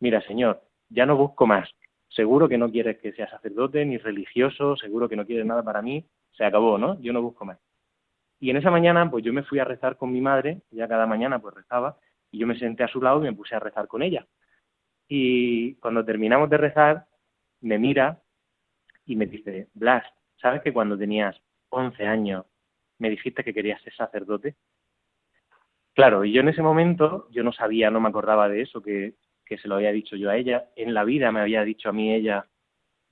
mira, 0.00 0.20
Señor, 0.22 0.62
ya 0.88 1.06
no 1.06 1.16
busco 1.16 1.46
más. 1.46 1.68
Seguro 2.08 2.48
que 2.48 2.58
no 2.58 2.70
quieres 2.70 2.98
que 2.98 3.12
sea 3.12 3.28
sacerdote 3.28 3.84
ni 3.84 3.98
religioso, 3.98 4.76
seguro 4.76 5.08
que 5.08 5.16
no 5.16 5.26
quieres 5.26 5.46
nada 5.46 5.62
para 5.62 5.82
mí. 5.82 6.04
Se 6.32 6.44
acabó, 6.44 6.78
¿no? 6.78 7.00
Yo 7.00 7.12
no 7.12 7.22
busco 7.22 7.44
más. 7.44 7.58
Y 8.40 8.50
en 8.50 8.56
esa 8.58 8.70
mañana, 8.70 9.10
pues 9.10 9.24
yo 9.24 9.32
me 9.32 9.42
fui 9.42 9.58
a 9.58 9.64
rezar 9.64 9.96
con 9.96 10.12
mi 10.12 10.20
madre, 10.20 10.62
ya 10.70 10.86
cada 10.86 11.06
mañana 11.06 11.40
pues 11.40 11.54
rezaba, 11.54 11.98
y 12.30 12.38
yo 12.38 12.46
me 12.46 12.58
senté 12.58 12.84
a 12.84 12.88
su 12.88 13.02
lado 13.02 13.18
y 13.20 13.24
me 13.24 13.32
puse 13.32 13.54
a 13.54 13.60
rezar 13.60 13.88
con 13.88 14.02
ella. 14.02 14.26
Y 15.08 15.74
cuando 15.76 16.04
terminamos 16.04 16.50
de 16.50 16.58
rezar, 16.58 17.06
me 17.60 17.78
mira 17.78 18.22
y 19.06 19.16
me 19.16 19.26
dice, 19.26 19.68
Blas, 19.74 20.04
¿sabes 20.40 20.62
que 20.62 20.72
cuando 20.72 20.98
tenías 20.98 21.40
11 21.70 22.06
años 22.06 22.44
me 22.98 23.10
dijiste 23.10 23.42
que 23.42 23.54
querías 23.54 23.80
ser 23.82 23.94
sacerdote? 23.94 24.56
Claro, 25.94 26.24
y 26.24 26.32
yo 26.32 26.42
en 26.42 26.48
ese 26.48 26.62
momento, 26.62 27.28
yo 27.30 27.42
no 27.42 27.52
sabía, 27.52 27.90
no 27.90 28.00
me 28.00 28.08
acordaba 28.08 28.48
de 28.48 28.62
eso, 28.62 28.82
que, 28.82 29.14
que 29.44 29.58
se 29.58 29.66
lo 29.66 29.76
había 29.76 29.90
dicho 29.90 30.14
yo 30.14 30.30
a 30.30 30.36
ella. 30.36 30.68
En 30.76 30.94
la 30.94 31.04
vida 31.04 31.32
me 31.32 31.40
había 31.40 31.64
dicho 31.64 31.88
a 31.88 31.92
mí 31.92 32.12
ella 32.14 32.46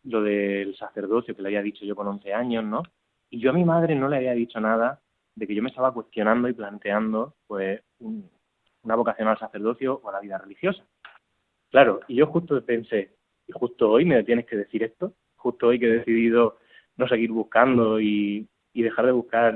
lo 0.04 0.22
del 0.22 0.76
sacerdocio, 0.76 1.34
que 1.34 1.42
le 1.42 1.48
había 1.48 1.62
dicho 1.62 1.84
yo 1.84 1.96
con 1.96 2.06
11 2.06 2.32
años, 2.32 2.64
¿no? 2.64 2.82
Y 3.28 3.40
yo 3.40 3.50
a 3.50 3.54
mi 3.54 3.64
madre 3.64 3.96
no 3.96 4.08
le 4.08 4.18
había 4.18 4.34
dicho 4.34 4.60
nada 4.60 5.02
de 5.34 5.46
que 5.46 5.54
yo 5.54 5.62
me 5.62 5.70
estaba 5.70 5.92
cuestionando 5.92 6.48
y 6.48 6.52
planteando, 6.52 7.34
pues, 7.46 7.82
una 7.98 8.94
vocación 8.94 9.28
al 9.28 9.38
sacerdocio 9.38 10.00
o 10.02 10.08
a 10.08 10.12
la 10.12 10.20
vida 10.20 10.38
religiosa. 10.38 10.84
Claro, 11.76 12.00
y 12.08 12.14
yo 12.14 12.26
justo 12.28 12.64
pensé, 12.64 13.10
y 13.46 13.52
justo 13.52 13.90
hoy 13.90 14.06
me 14.06 14.24
tienes 14.24 14.46
que 14.46 14.56
decir 14.56 14.82
esto, 14.82 15.12
justo 15.36 15.66
hoy 15.66 15.78
que 15.78 15.84
he 15.84 15.98
decidido 15.98 16.56
no 16.96 17.06
seguir 17.06 17.30
buscando 17.30 18.00
y, 18.00 18.48
dejar 18.72 19.04
de 19.04 19.12
buscar 19.12 19.54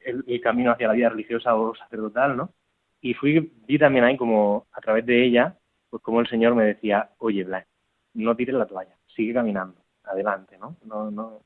el, 0.00 0.40
camino 0.42 0.72
hacia 0.72 0.88
la 0.88 0.92
vida 0.92 1.08
religiosa 1.08 1.56
o 1.56 1.74
sacerdotal, 1.74 2.36
¿no? 2.36 2.52
Y 3.00 3.14
fui, 3.14 3.50
vi 3.66 3.78
también 3.78 4.04
ahí 4.04 4.18
como 4.18 4.66
a 4.70 4.82
través 4.82 5.06
de 5.06 5.24
ella, 5.24 5.56
pues 5.88 6.02
como 6.02 6.20
el 6.20 6.28
Señor 6.28 6.54
me 6.54 6.64
decía, 6.64 7.08
oye, 7.16 7.42
Blas, 7.42 7.66
no 8.12 8.36
tires 8.36 8.56
la 8.56 8.66
toalla, 8.66 8.94
sigue 9.06 9.32
caminando, 9.32 9.80
adelante, 10.04 10.58
¿no? 10.58 10.76
no, 10.84 11.10
no. 11.10 11.40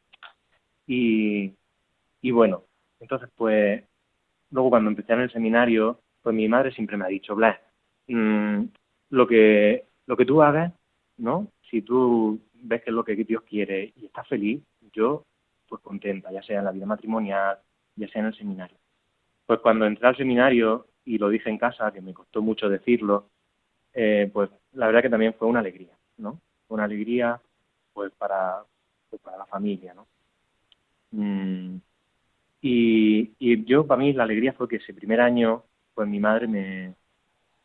Y, 0.88 1.54
y 2.20 2.30
bueno, 2.32 2.64
entonces 2.98 3.28
pues, 3.36 3.84
luego 4.50 4.70
cuando 4.70 4.90
empecé 4.90 5.12
en 5.12 5.20
el 5.20 5.30
seminario, 5.30 6.00
pues 6.20 6.34
mi 6.34 6.48
madre 6.48 6.72
siempre 6.72 6.96
me 6.96 7.04
ha 7.04 7.08
dicho, 7.08 7.36
Blas, 7.36 7.60
mm, 8.08 8.64
lo 9.12 9.26
que 9.26 9.84
lo 10.06 10.16
que 10.16 10.26
tú 10.26 10.42
hagas 10.42 10.72
¿no? 11.18 11.48
Si 11.70 11.82
tú 11.82 12.40
ves 12.52 12.82
que 12.82 12.90
es 12.90 12.94
lo 12.94 13.04
que 13.04 13.14
Dios 13.14 13.42
quiere 13.42 13.92
y 13.96 14.06
estás 14.06 14.26
feliz, 14.28 14.62
yo, 14.92 15.24
pues 15.68 15.80
contenta, 15.82 16.32
ya 16.32 16.42
sea 16.42 16.58
en 16.58 16.64
la 16.64 16.72
vida 16.72 16.86
matrimonial, 16.86 17.58
ya 17.96 18.08
sea 18.08 18.20
en 18.20 18.26
el 18.26 18.36
seminario. 18.36 18.76
Pues 19.46 19.60
cuando 19.60 19.86
entré 19.86 20.08
al 20.08 20.16
seminario 20.16 20.88
y 21.04 21.18
lo 21.18 21.28
dije 21.28 21.48
en 21.48 21.58
casa, 21.58 21.92
que 21.92 22.00
me 22.00 22.14
costó 22.14 22.42
mucho 22.42 22.68
decirlo, 22.68 23.28
eh, 23.94 24.30
pues 24.32 24.50
la 24.72 24.86
verdad 24.86 25.02
que 25.02 25.10
también 25.10 25.34
fue 25.34 25.48
una 25.48 25.60
alegría, 25.60 25.96
¿no? 26.18 26.40
Una 26.68 26.84
alegría, 26.84 27.40
pues 27.92 28.12
para, 28.12 28.64
pues 29.10 29.20
para 29.22 29.38
la 29.38 29.46
familia, 29.46 29.94
¿no? 29.94 30.06
Mm, 31.12 31.76
y, 32.62 33.32
y 33.38 33.64
yo, 33.64 33.86
para 33.86 34.00
mí, 34.00 34.12
la 34.12 34.24
alegría 34.24 34.52
fue 34.54 34.68
que 34.68 34.76
ese 34.76 34.94
primer 34.94 35.20
año, 35.20 35.64
pues 35.94 36.08
mi 36.08 36.20
madre 36.20 36.46
me, 36.48 36.94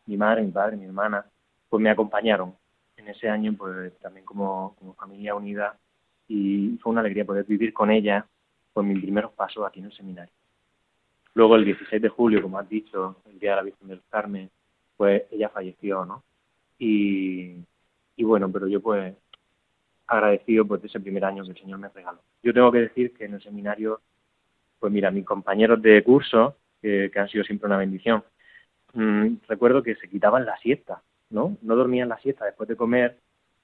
mi 0.05 0.17
madre, 0.17 0.43
mi 0.43 0.51
padre, 0.51 0.77
mi 0.77 0.85
hermana, 0.85 1.25
pues 1.69 1.81
me 1.81 1.89
acompañaron 1.89 2.55
en 2.97 3.07
ese 3.07 3.29
año 3.29 3.53
pues 3.57 3.97
también 3.99 4.25
como, 4.25 4.75
familia 4.97 5.35
unida 5.35 5.77
y 6.27 6.77
fue 6.81 6.91
una 6.91 7.01
alegría 7.01 7.25
poder 7.25 7.45
vivir 7.45 7.73
con 7.73 7.91
ella 7.91 8.25
pues 8.73 8.85
mis 8.85 9.01
primeros 9.01 9.31
pasos 9.33 9.65
aquí 9.65 9.79
en 9.79 9.85
el 9.85 9.93
seminario. 9.93 10.33
Luego 11.33 11.55
el 11.55 11.65
16 11.65 12.01
de 12.01 12.09
julio, 12.09 12.41
como 12.41 12.59
has 12.59 12.67
dicho, 12.67 13.17
el 13.29 13.39
día 13.39 13.51
de 13.51 13.55
la 13.57 13.63
Virgen 13.63 13.87
del 13.87 14.01
Carmen, 14.09 14.49
pues 14.95 15.23
ella 15.31 15.49
falleció, 15.49 16.05
¿no? 16.05 16.23
Y, 16.79 17.55
y 18.15 18.23
bueno, 18.23 18.51
pero 18.51 18.67
yo 18.67 18.81
pues 18.81 19.15
agradecido 20.07 20.65
pues 20.65 20.81
de 20.81 20.87
ese 20.87 20.99
primer 20.99 21.25
año 21.25 21.43
que 21.43 21.51
el 21.51 21.57
Señor 21.57 21.79
me 21.79 21.89
regaló. 21.89 22.19
Yo 22.41 22.53
tengo 22.53 22.71
que 22.71 22.79
decir 22.79 23.13
que 23.13 23.25
en 23.25 23.35
el 23.35 23.43
seminario, 23.43 24.01
pues 24.79 24.91
mira, 24.91 25.11
mis 25.11 25.25
compañeros 25.25 25.81
de 25.81 26.03
curso, 26.03 26.55
que, 26.81 27.11
han 27.15 27.29
sido 27.29 27.43
siempre 27.43 27.67
una 27.67 27.77
bendición, 27.77 28.23
mm, 28.93 29.35
recuerdo 29.47 29.83
que 29.83 29.95
se 29.95 30.07
quitaban 30.07 30.45
la 30.45 30.57
siesta, 30.57 31.01
¿no? 31.29 31.57
No 31.61 31.75
dormían 31.75 32.09
la 32.09 32.17
siesta 32.19 32.45
después 32.45 32.69
de 32.69 32.75
comer 32.75 33.17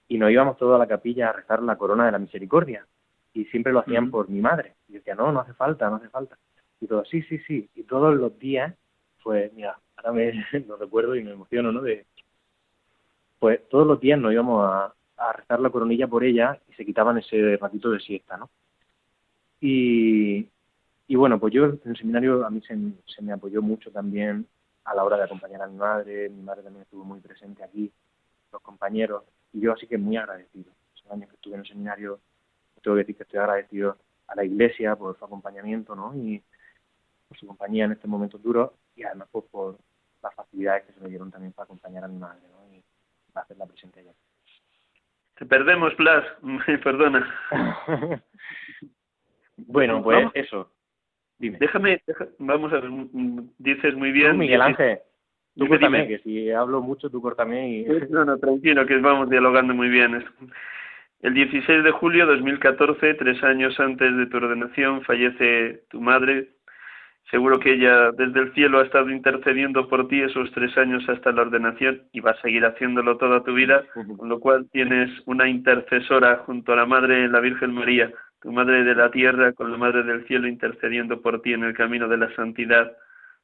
y 0.07 0.17
nos 0.17 0.31
íbamos 0.31 0.57
todos 0.57 0.75
a 0.75 0.79
la 0.79 0.87
capilla 0.87 1.29
a 1.29 1.33
rezar 1.33 1.61
la 1.63 1.77
corona 1.77 2.05
de 2.05 2.11
la 2.11 2.19
misericordia. 2.19 2.85
Y 3.33 3.45
siempre 3.45 3.73
lo 3.73 3.79
hacían 3.79 4.11
por 4.11 4.29
mi 4.29 4.41
madre. 4.41 4.75
Y 4.87 4.93
decía, 4.93 5.15
no, 5.15 5.31
no 5.31 5.39
hace 5.39 5.53
falta, 5.53 5.89
no 5.89 5.95
hace 5.95 6.09
falta. 6.09 6.37
Y 6.79 6.87
todo, 6.87 7.03
sí, 7.05 7.21
sí, 7.23 7.39
sí. 7.39 7.69
Y 7.75 7.83
todos 7.83 8.15
los 8.15 8.37
días, 8.37 8.75
pues 9.23 9.51
mira, 9.53 9.77
ahora 9.95 10.11
me 10.11 10.33
lo 10.67 10.77
recuerdo 10.77 11.15
y 11.15 11.23
me 11.23 11.31
emociono, 11.31 11.71
¿no? 11.71 11.81
De, 11.81 12.05
pues 13.39 13.67
todos 13.69 13.87
los 13.87 13.99
días 13.99 14.19
nos 14.19 14.31
íbamos 14.31 14.65
a, 14.65 14.93
a 15.17 15.33
rezar 15.33 15.59
la 15.59 15.69
coronilla 15.69 16.07
por 16.07 16.23
ella 16.23 16.59
y 16.69 16.73
se 16.73 16.85
quitaban 16.85 17.17
ese 17.17 17.57
ratito 17.57 17.89
de 17.89 17.99
siesta, 17.99 18.37
¿no? 18.37 18.49
Y, 19.59 20.47
y 21.07 21.15
bueno, 21.15 21.39
pues 21.39 21.53
yo 21.53 21.65
en 21.65 21.79
el 21.85 21.97
seminario 21.97 22.45
a 22.45 22.49
mí 22.49 22.61
se, 22.61 22.77
se, 23.05 23.21
me 23.21 23.33
apoyó 23.33 23.61
mucho 23.61 23.91
también 23.91 24.47
a 24.85 24.95
la 24.95 25.03
hora 25.03 25.17
de 25.17 25.23
acompañar 25.23 25.61
a 25.61 25.67
mi 25.67 25.77
madre, 25.77 26.29
mi 26.29 26.41
madre 26.41 26.63
también 26.63 26.83
estuvo 26.83 27.03
muy 27.03 27.19
presente 27.19 27.63
aquí, 27.63 27.91
los 28.51 28.61
compañeros, 28.61 29.23
y 29.51 29.61
yo 29.61 29.73
así 29.73 29.87
que 29.87 29.97
muy 29.97 30.17
agradecido. 30.17 30.71
Esos 30.95 31.11
años 31.11 31.29
que 31.29 31.35
estuve 31.35 31.55
en 31.55 31.61
el 31.61 31.67
seminario, 31.67 32.19
tengo 32.81 32.95
que 32.95 33.01
decir 33.01 33.15
que 33.15 33.23
estoy 33.23 33.39
agradecido 33.39 33.97
a 34.27 34.35
la 34.35 34.43
iglesia 34.43 34.95
por 34.95 35.17
su 35.17 35.25
acompañamiento, 35.25 35.95
¿no? 35.95 36.15
Y 36.15 36.43
por 37.27 37.37
su 37.37 37.47
compañía 37.47 37.85
en 37.85 37.93
estos 37.93 38.09
momentos 38.09 38.41
duros 38.41 38.71
y 38.95 39.03
además 39.03 39.27
pues, 39.31 39.45
por 39.45 39.77
las 40.21 40.33
facilidades 40.35 40.85
que 40.85 40.93
se 40.93 40.99
me 40.99 41.09
dieron 41.09 41.31
también 41.31 41.53
para 41.53 41.65
acompañar 41.65 42.03
a 42.03 42.07
mi 42.07 42.17
madre, 42.17 42.41
¿no? 42.51 42.75
Y 42.75 42.83
para 43.31 43.45
hacerla 43.45 43.65
presente 43.65 43.99
allá. 43.99 44.13
Te 45.35 45.45
perdemos, 45.45 45.95
Blas, 45.97 46.25
perdona. 46.83 47.27
bueno, 49.57 50.03
pues 50.03 50.27
eso. 50.35 50.69
Dime. 51.43 51.57
Déjame, 51.59 52.01
vamos 52.39 52.71
a 52.71 52.79
ver, 52.79 52.89
dices 53.57 53.93
muy 53.95 54.13
bien. 54.13 54.37
Miguel 54.37 54.61
Ángel, 54.61 54.99
tú 55.57 55.67
cortame, 55.67 56.07
que 56.07 56.19
si 56.19 56.49
hablo 56.51 56.81
mucho 56.81 57.09
tú 57.09 57.21
cortame 57.21 57.69
y... 57.69 57.85
No, 58.09 58.23
no, 58.23 58.37
tranquilo, 58.37 58.85
que 58.85 58.97
vamos 58.99 59.29
dialogando 59.29 59.73
muy 59.73 59.89
bien. 59.89 60.23
El 61.21 61.33
16 61.33 61.83
de 61.83 61.91
julio 61.91 62.25
de 62.27 62.35
2014, 62.35 63.15
tres 63.15 63.43
años 63.43 63.77
antes 63.77 64.15
de 64.15 64.25
tu 64.27 64.37
ordenación, 64.37 65.01
fallece 65.01 65.83
tu 65.89 65.99
madre, 65.99 66.47
Seguro 67.31 67.59
que 67.59 67.73
ella 67.73 68.11
desde 68.11 68.41
el 68.41 68.53
cielo 68.53 68.79
ha 68.79 68.83
estado 68.83 69.09
intercediendo 69.09 69.87
por 69.87 70.07
ti 70.07 70.21
esos 70.21 70.51
tres 70.51 70.77
años 70.77 71.03
hasta 71.09 71.31
la 71.31 71.41
ordenación 71.41 72.03
y 72.11 72.19
va 72.19 72.31
a 72.31 72.41
seguir 72.41 72.63
haciéndolo 72.63 73.17
toda 73.17 73.43
tu 73.43 73.53
vida, 73.55 73.83
con 74.17 74.29
lo 74.29 74.39
cual 74.39 74.67
tienes 74.71 75.09
una 75.25 75.49
intercesora 75.49 76.43
junto 76.45 76.73
a 76.73 76.75
la 76.75 76.85
Madre, 76.85 77.27
la 77.29 77.39
Virgen 77.39 77.73
María, 77.73 78.11
tu 78.43 78.51
Madre 78.51 78.83
de 78.83 78.93
la 78.93 79.09
Tierra, 79.09 79.53
con 79.53 79.71
la 79.71 79.77
Madre 79.77 80.03
del 80.03 80.27
Cielo 80.27 80.49
intercediendo 80.49 81.21
por 81.21 81.41
ti 81.41 81.53
en 81.53 81.63
el 81.63 81.73
camino 81.73 82.09
de 82.09 82.17
la 82.17 82.35
santidad 82.35 82.91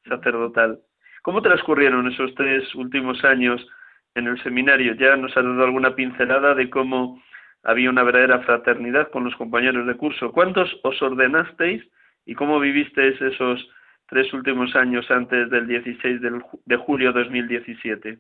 sacerdotal. 0.08 0.82
¿Cómo 1.22 1.42
transcurrieron 1.42 2.06
esos 2.12 2.36
tres 2.36 2.76
últimos 2.76 3.24
años 3.24 3.66
en 4.14 4.28
el 4.28 4.44
seminario? 4.44 4.94
Ya 4.96 5.16
nos 5.16 5.36
ha 5.38 5.42
dado 5.42 5.64
alguna 5.64 5.96
pincelada 5.96 6.54
de 6.54 6.70
cómo 6.70 7.24
había 7.64 7.90
una 7.90 8.04
verdadera 8.04 8.40
fraternidad 8.40 9.10
con 9.10 9.24
los 9.24 9.36
compañeros 9.38 9.88
de 9.88 9.96
curso. 9.96 10.34
¿Cuántos 10.34 10.70
os 10.84 11.02
ordenasteis? 11.02 11.82
¿Y 12.26 12.36
cómo 12.36 12.60
vivisteis 12.60 13.20
esos 13.22 13.70
tres 14.10 14.34
últimos 14.34 14.76
años 14.76 15.10
antes 15.10 15.50
del 15.50 15.66
16 15.66 16.20
de 16.66 16.76
julio 16.76 17.14
de 17.14 17.24
2017? 17.24 18.20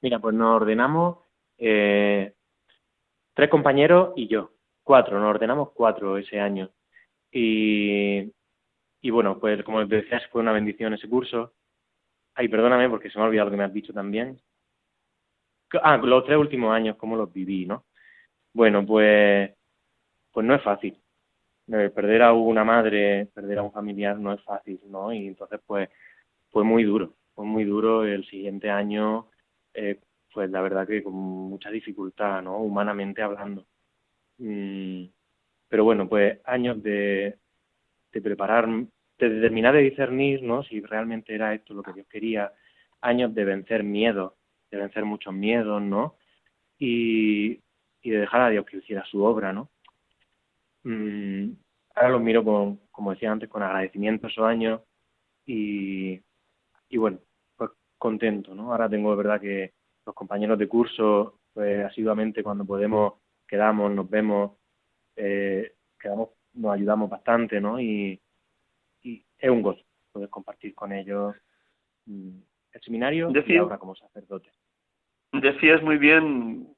Mira, 0.00 0.18
pues 0.18 0.34
nos 0.34 0.56
ordenamos 0.56 1.18
eh, 1.58 2.32
tres 3.34 3.50
compañeros 3.50 4.12
y 4.16 4.28
yo, 4.28 4.52
cuatro, 4.88 5.20
nos 5.20 5.28
ordenamos 5.28 5.72
cuatro 5.72 6.16
ese 6.16 6.40
año. 6.40 6.70
Y, 7.30 8.32
y 9.02 9.10
bueno, 9.10 9.38
pues 9.38 9.62
como 9.62 9.84
decías, 9.84 10.26
fue 10.28 10.40
una 10.40 10.52
bendición 10.52 10.94
ese 10.94 11.10
curso. 11.10 11.52
Ay, 12.34 12.48
perdóname 12.48 12.88
porque 12.88 13.10
se 13.10 13.18
me 13.18 13.24
ha 13.24 13.28
olvidado 13.28 13.48
lo 13.48 13.50
que 13.50 13.58
me 13.58 13.64
has 13.64 13.72
dicho 13.74 13.92
también. 13.92 14.40
Ah, 15.82 15.98
los 15.98 16.24
tres 16.24 16.38
últimos 16.38 16.72
años, 16.74 16.96
cómo 16.96 17.16
los 17.16 17.30
viví, 17.30 17.66
¿no? 17.66 17.84
Bueno, 18.54 18.86
pues, 18.86 19.50
pues 20.32 20.46
no 20.46 20.54
es 20.54 20.62
fácil. 20.62 20.98
Eh, 21.70 21.90
perder 21.90 22.22
a 22.22 22.32
una 22.32 22.64
madre, 22.64 23.26
perder 23.34 23.58
a 23.58 23.64
un 23.64 23.72
familiar 23.72 24.18
no 24.18 24.32
es 24.32 24.42
fácil, 24.42 24.80
¿no? 24.86 25.12
Y 25.12 25.26
entonces, 25.26 25.60
pues, 25.66 25.90
fue 26.50 26.64
muy 26.64 26.84
duro, 26.84 27.12
fue 27.34 27.44
muy 27.44 27.64
duro 27.64 28.04
el 28.04 28.24
siguiente 28.24 28.70
año, 28.70 29.28
eh, 29.74 30.00
pues 30.32 30.50
la 30.50 30.62
verdad 30.62 30.86
que 30.86 31.02
con 31.02 31.12
mucha 31.14 31.70
dificultad, 31.70 32.40
¿no? 32.42 32.56
Humanamente 32.58 33.20
hablando. 33.22 33.66
Mm, 34.38 35.04
pero 35.68 35.84
bueno, 35.84 36.08
pues 36.08 36.40
años 36.44 36.82
de, 36.82 37.38
de 38.12 38.22
preparar, 38.22 38.68
de 38.68 39.28
determinar, 39.28 39.74
de 39.74 39.82
discernir, 39.82 40.42
¿no? 40.42 40.62
Si 40.62 40.80
realmente 40.80 41.34
era 41.34 41.54
esto 41.54 41.74
lo 41.74 41.82
que 41.82 41.92
Dios 41.92 42.06
quería, 42.08 42.52
años 43.00 43.34
de 43.34 43.44
vencer 43.44 43.84
miedos, 43.84 44.34
de 44.70 44.78
vencer 44.78 45.04
muchos 45.04 45.34
miedos, 45.34 45.82
¿no? 45.82 46.16
Y, 46.78 47.60
y 48.02 48.10
de 48.10 48.18
dejar 48.20 48.42
a 48.42 48.50
Dios 48.50 48.64
que 48.66 48.78
hiciera 48.78 49.04
su 49.04 49.22
obra, 49.22 49.52
¿no? 49.52 49.70
Mm, 50.84 51.52
ahora 51.94 52.08
los 52.10 52.22
miro 52.22 52.44
con, 52.44 52.80
como 52.90 53.12
decía 53.12 53.32
antes, 53.32 53.48
con 53.48 53.62
agradecimiento 53.62 54.28
esos 54.28 54.44
años 54.44 54.80
y, 55.44 56.20
y 56.88 56.96
bueno, 56.96 57.18
pues 57.56 57.70
contento, 57.98 58.54
¿no? 58.54 58.72
Ahora 58.72 58.88
tengo 58.88 59.10
de 59.10 59.16
verdad 59.16 59.40
que 59.40 59.74
los 60.06 60.14
compañeros 60.14 60.58
de 60.58 60.68
curso, 60.68 61.40
pues 61.52 61.84
asiduamente 61.84 62.42
cuando 62.42 62.64
podemos 62.64 63.14
quedamos, 63.48 63.90
nos 63.90 64.08
vemos, 64.08 64.52
eh, 65.16 65.72
quedamos, 65.98 66.30
nos 66.54 66.74
ayudamos 66.74 67.10
bastante, 67.10 67.60
¿no? 67.60 67.80
Y, 67.80 68.20
y 69.02 69.24
es 69.38 69.50
un 69.50 69.62
gozo 69.62 69.82
poder 70.12 70.28
compartir 70.28 70.74
con 70.74 70.92
ellos 70.92 71.34
mm, 72.06 72.38
el 72.72 72.80
seminario 72.82 73.32
y 73.34 73.56
ahora 73.56 73.78
como 73.78 73.94
sacerdote. 73.94 74.50
Decías 75.32 75.82
muy 75.82 75.98
bien 75.98 76.68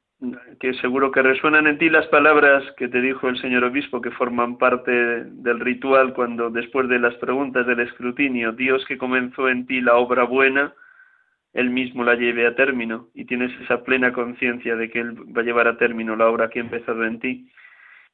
que 0.58 0.74
seguro 0.74 1.10
que 1.10 1.22
resuenan 1.22 1.66
en 1.66 1.78
ti 1.78 1.88
las 1.88 2.06
palabras 2.08 2.62
que 2.76 2.88
te 2.88 3.00
dijo 3.00 3.28
el 3.28 3.40
señor 3.40 3.64
obispo 3.64 4.02
que 4.02 4.10
forman 4.10 4.58
parte 4.58 4.90
del 4.90 5.60
ritual 5.60 6.12
cuando 6.12 6.50
después 6.50 6.88
de 6.88 6.98
las 6.98 7.14
preguntas 7.14 7.66
del 7.66 7.80
escrutinio, 7.80 8.52
Dios 8.52 8.84
que 8.86 8.98
comenzó 8.98 9.48
en 9.48 9.66
ti 9.66 9.80
la 9.80 9.96
obra 9.96 10.24
buena, 10.24 10.74
él 11.52 11.70
mismo 11.70 12.04
la 12.04 12.14
lleve 12.14 12.46
a 12.46 12.54
término 12.54 13.08
y 13.14 13.24
tienes 13.24 13.52
esa 13.60 13.82
plena 13.82 14.12
conciencia 14.12 14.76
de 14.76 14.90
que 14.90 15.00
él 15.00 15.16
va 15.36 15.42
a 15.42 15.44
llevar 15.44 15.66
a 15.66 15.78
término 15.78 16.14
la 16.16 16.28
obra 16.28 16.48
que 16.48 16.60
ha 16.60 16.62
empezado 16.62 17.04
en 17.04 17.18
ti. 17.18 17.50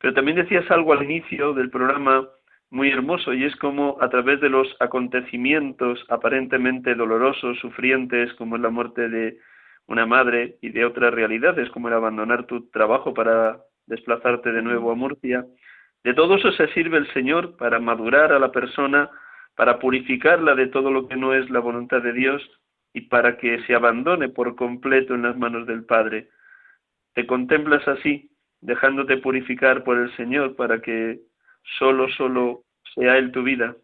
Pero 0.00 0.14
también 0.14 0.36
decías 0.36 0.70
algo 0.70 0.92
al 0.92 1.02
inicio 1.02 1.52
del 1.52 1.70
programa 1.70 2.28
muy 2.70 2.90
hermoso 2.90 3.32
y 3.32 3.44
es 3.44 3.54
como 3.56 3.98
a 4.00 4.08
través 4.08 4.40
de 4.40 4.48
los 4.48 4.74
acontecimientos 4.80 6.04
aparentemente 6.08 6.94
dolorosos, 6.94 7.58
sufrientes, 7.58 8.32
como 8.34 8.56
es 8.56 8.62
la 8.62 8.70
muerte 8.70 9.08
de 9.08 9.38
una 9.86 10.06
madre 10.06 10.56
y 10.62 10.70
de 10.70 10.84
otras 10.84 11.14
realidades 11.14 11.70
como 11.70 11.88
el 11.88 11.94
abandonar 11.94 12.46
tu 12.46 12.68
trabajo 12.70 13.14
para 13.14 13.58
desplazarte 13.86 14.50
de 14.50 14.62
nuevo 14.62 14.90
a 14.90 14.96
Murcia. 14.96 15.44
De 16.02 16.14
todo 16.14 16.36
eso 16.36 16.50
se 16.52 16.68
sirve 16.68 16.98
el 16.98 17.12
Señor 17.12 17.56
para 17.56 17.78
madurar 17.78 18.32
a 18.32 18.38
la 18.38 18.50
persona, 18.50 19.10
para 19.54 19.78
purificarla 19.78 20.54
de 20.54 20.66
todo 20.68 20.90
lo 20.90 21.06
que 21.06 21.16
no 21.16 21.34
es 21.34 21.48
la 21.50 21.60
voluntad 21.60 22.02
de 22.02 22.12
Dios 22.12 22.42
y 22.96 23.02
para 23.02 23.36
que 23.36 23.62
se 23.66 23.74
abandone 23.74 24.30
por 24.30 24.56
completo 24.56 25.14
en 25.14 25.20
las 25.20 25.36
manos 25.36 25.66
del 25.66 25.84
Padre. 25.84 26.30
Te 27.12 27.26
contemplas 27.26 27.86
así, 27.86 28.30
dejándote 28.62 29.18
purificar 29.18 29.84
por 29.84 29.98
el 29.98 30.16
Señor 30.16 30.56
para 30.56 30.80
que 30.80 31.20
solo, 31.78 32.08
solo 32.08 32.64
sea 32.94 33.18
Él 33.18 33.32
tu 33.32 33.42
vida. 33.42 33.76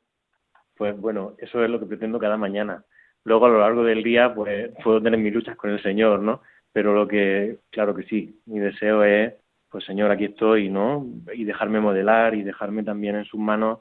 Pues 0.79 0.99
bueno, 0.99 1.35
eso 1.37 1.63
es 1.63 1.69
lo 1.69 1.79
que 1.79 1.85
pretendo 1.85 2.19
cada 2.19 2.39
mañana, 2.39 2.87
Luego 3.25 3.45
a 3.45 3.51
lo 3.51 3.61
largo 3.61 3.85
del 3.85 4.03
día 4.03 4.35
pues 4.35 4.73
puedo 4.83 5.03
tener 5.03 5.21
mis 5.21 5.35
luchas 5.35 5.57
con 5.57 5.69
el 5.69 5.83
Señor, 5.83 6.21
¿no? 6.21 6.41
Pero 6.73 6.95
lo 6.95 7.07
que, 7.07 7.59
claro 7.71 7.95
que 7.95 8.05
sí, 8.05 8.41
mi 8.47 8.61
deseo 8.61 9.05
es, 9.05 9.35
pues 9.69 9.85
Señor, 9.85 10.11
aquí 10.11 10.25
estoy, 10.25 10.71
¿no? 10.71 11.07
Y 11.35 11.45
dejarme 11.45 11.81
modelar 11.81 12.35
y 12.35 12.43
dejarme 12.43 12.83
también 12.83 13.17
en 13.17 13.27
sus 13.27 13.39
manos 13.39 13.81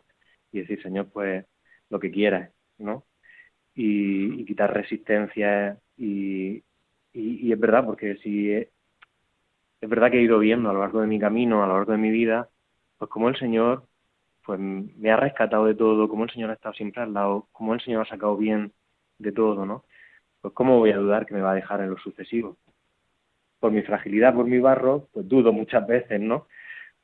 y 0.51 0.59
decir, 0.59 0.81
Señor, 0.83 1.07
pues 1.11 1.45
lo 1.89 2.01
que 2.01 2.11
quieras, 2.11 2.51
¿no? 2.77 3.05
Y, 3.75 4.45
quitar 4.45 4.73
resistencia 4.73 5.77
y, 5.97 6.63
y, 7.13 7.51
es 7.51 7.59
verdad, 7.59 7.85
porque 7.85 8.17
si 8.17 8.51
es, 8.51 8.67
es 9.79 9.89
verdad 9.89 10.11
que 10.11 10.19
he 10.19 10.23
ido 10.23 10.39
viendo 10.39 10.69
a 10.69 10.73
lo 10.73 10.79
largo 10.81 11.01
de 11.01 11.07
mi 11.07 11.19
camino, 11.19 11.63
a 11.63 11.67
lo 11.67 11.75
largo 11.75 11.93
de 11.93 11.97
mi 11.97 12.11
vida, 12.11 12.49
pues 12.97 13.09
como 13.09 13.29
el 13.29 13.37
Señor 13.37 13.87
pues 14.45 14.59
me 14.59 15.11
ha 15.11 15.17
rescatado 15.17 15.65
de 15.65 15.75
todo, 15.75 16.09
como 16.09 16.23
el 16.23 16.31
Señor 16.31 16.49
ha 16.49 16.53
estado 16.53 16.73
siempre 16.73 17.01
al 17.01 17.13
lado, 17.13 17.47
como 17.51 17.73
el 17.73 17.81
Señor 17.81 18.01
ha 18.05 18.09
sacado 18.09 18.37
bien 18.37 18.73
de 19.19 19.31
todo, 19.31 19.65
¿no? 19.65 19.85
Pues 20.41 20.53
cómo 20.53 20.79
voy 20.79 20.91
a 20.91 20.97
dudar 20.97 21.25
que 21.25 21.33
me 21.33 21.41
va 21.41 21.51
a 21.51 21.55
dejar 21.55 21.81
en 21.81 21.91
lo 21.91 21.97
sucesivo. 21.97 22.57
Por 23.59 23.71
mi 23.71 23.83
fragilidad, 23.83 24.33
por 24.33 24.45
mi 24.47 24.59
barro, 24.59 25.07
pues 25.13 25.27
dudo 25.27 25.53
muchas 25.53 25.85
veces, 25.85 26.19
¿no? 26.19 26.47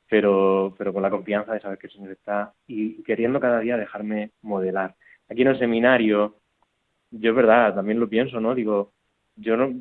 Pero, 0.08 0.74
pero 0.76 0.92
con 0.92 1.02
la 1.02 1.10
confianza 1.10 1.52
de 1.52 1.60
saber 1.60 1.78
que 1.78 1.86
el 1.86 1.92
Señor 1.92 2.12
está 2.12 2.54
y 2.66 3.02
queriendo 3.04 3.40
cada 3.40 3.60
día 3.60 3.76
dejarme 3.76 4.32
modelar. 4.42 4.96
aquí 5.28 5.42
en 5.42 5.48
el 5.48 5.58
seminario, 5.58 6.36
yo 7.10 7.30
es 7.30 7.36
verdad, 7.36 7.74
también 7.74 8.00
lo 8.00 8.08
pienso, 8.08 8.40
¿no? 8.40 8.54
Digo, 8.54 8.92
yo 9.36 9.56
no, 9.56 9.74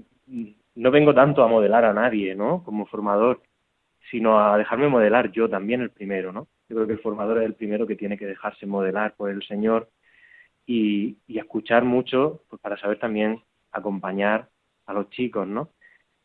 no 0.76 0.92
vengo 0.92 1.14
tanto 1.14 1.44
a 1.44 1.48
modelar 1.48 1.86
a 1.86 1.94
nadie, 1.94 2.36
¿no? 2.36 2.64
Como 2.64 2.86
formador, 2.86 3.42
sino 4.12 4.40
a 4.40 4.58
dejarme 4.58 4.88
modelar 4.88 5.32
yo 5.32 5.50
también 5.50 5.82
el 5.82 5.92
primero, 5.92 6.32
¿no? 6.32 6.48
Yo 6.70 6.76
creo 6.76 6.88
que 6.88 6.94
el 6.94 7.00
formador 7.00 7.40
es 7.40 7.46
el 7.46 7.56
primero 7.56 7.88
que 7.88 7.96
tiene 7.96 8.18
que 8.18 8.26
dejarse 8.26 8.66
modelar 8.66 9.16
por 9.16 9.30
el 9.30 9.44
Señor 9.44 9.90
y, 10.66 11.18
y 11.28 11.40
escuchar 11.40 11.84
mucho 11.84 12.44
pues, 12.50 12.62
para 12.62 12.78
saber 12.78 13.00
también 13.00 13.42
acompañar 13.72 14.50
a 14.86 14.94
los 14.94 15.10
chicos, 15.10 15.48
¿no? 15.48 15.70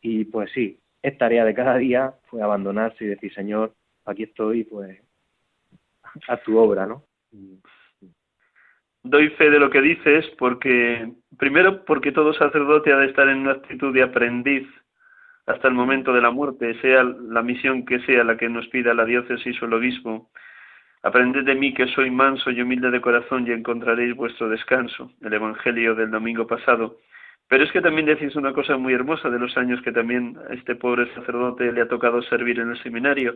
Y 0.01 0.25
pues 0.25 0.51
sí, 0.53 0.79
es 1.01 1.17
tarea 1.17 1.45
de 1.45 1.53
cada 1.53 1.77
día 1.77 2.11
fue 2.23 2.39
pues, 2.39 2.43
abandonarse 2.43 3.03
y 3.03 3.07
decir, 3.07 3.33
Señor, 3.33 3.73
aquí 4.05 4.23
estoy, 4.23 4.63
pues 4.63 4.99
a 6.27 6.37
tu 6.37 6.57
obra, 6.57 6.85
¿no? 6.85 7.03
Doy 9.03 9.29
fe 9.31 9.49
de 9.49 9.59
lo 9.59 9.69
que 9.69 9.81
dices 9.81 10.25
porque, 10.39 11.11
primero, 11.37 11.83
porque 11.85 12.11
todo 12.11 12.33
sacerdote 12.33 12.93
ha 12.93 12.97
de 12.97 13.07
estar 13.07 13.27
en 13.27 13.39
una 13.39 13.51
actitud 13.51 13.93
de 13.93 14.03
aprendiz 14.03 14.67
hasta 15.45 15.67
el 15.67 15.73
momento 15.73 16.13
de 16.13 16.21
la 16.21 16.31
muerte, 16.31 16.79
sea 16.79 17.03
la 17.03 17.41
misión 17.41 17.85
que 17.85 17.99
sea 18.01 18.23
la 18.23 18.37
que 18.37 18.47
nos 18.47 18.67
pida 18.69 18.93
la 18.93 19.03
diócesis 19.03 19.61
o 19.61 19.65
el 19.65 19.73
obispo. 19.73 20.29
Aprended 21.01 21.43
de 21.43 21.55
mí 21.55 21.73
que 21.73 21.87
soy 21.87 22.09
manso 22.09 22.49
y 22.49 22.61
humilde 22.61 22.89
de 22.89 23.01
corazón 23.01 23.45
y 23.45 23.51
encontraréis 23.51 24.15
vuestro 24.15 24.47
descanso. 24.47 25.11
El 25.21 25.33
Evangelio 25.33 25.95
del 25.95 26.09
domingo 26.09 26.47
pasado. 26.47 26.97
Pero 27.49 27.65
es 27.65 27.71
que 27.73 27.81
también 27.81 28.05
decís 28.05 28.37
una 28.37 28.53
cosa 28.53 28.77
muy 28.77 28.93
hermosa 28.93 29.29
de 29.29 29.37
los 29.37 29.57
años 29.57 29.81
que 29.81 29.91
también 29.91 30.37
a 30.49 30.53
este 30.53 30.75
pobre 30.75 31.13
sacerdote 31.13 31.73
le 31.73 31.81
ha 31.81 31.89
tocado 31.89 32.21
servir 32.21 32.59
en 32.59 32.71
el 32.71 32.81
seminario, 32.81 33.35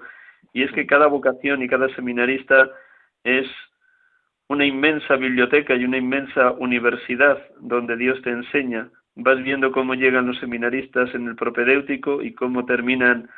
y 0.54 0.64
es 0.64 0.72
que 0.72 0.88
cada 0.88 1.08
vocación 1.08 1.62
y 1.62 1.68
cada 1.68 1.90
seminarista 1.90 2.70
es 3.26 3.48
una 4.50 4.66
inmensa 4.66 5.16
biblioteca 5.16 5.76
y 5.76 5.84
una 5.84 5.98
inmensa 5.98 6.52
universidad 6.52 7.38
donde 7.60 7.98
Dios 7.98 8.22
te 8.22 8.30
enseña. 8.30 8.90
Vas 9.16 9.42
viendo 9.44 9.72
cómo 9.72 9.94
llegan 9.96 10.28
los 10.28 10.40
seminaristas 10.40 11.14
en 11.14 11.28
el 11.28 11.36
propedéutico 11.36 12.22
y 12.22 12.34
cómo 12.34 12.66
terminan 12.66 13.30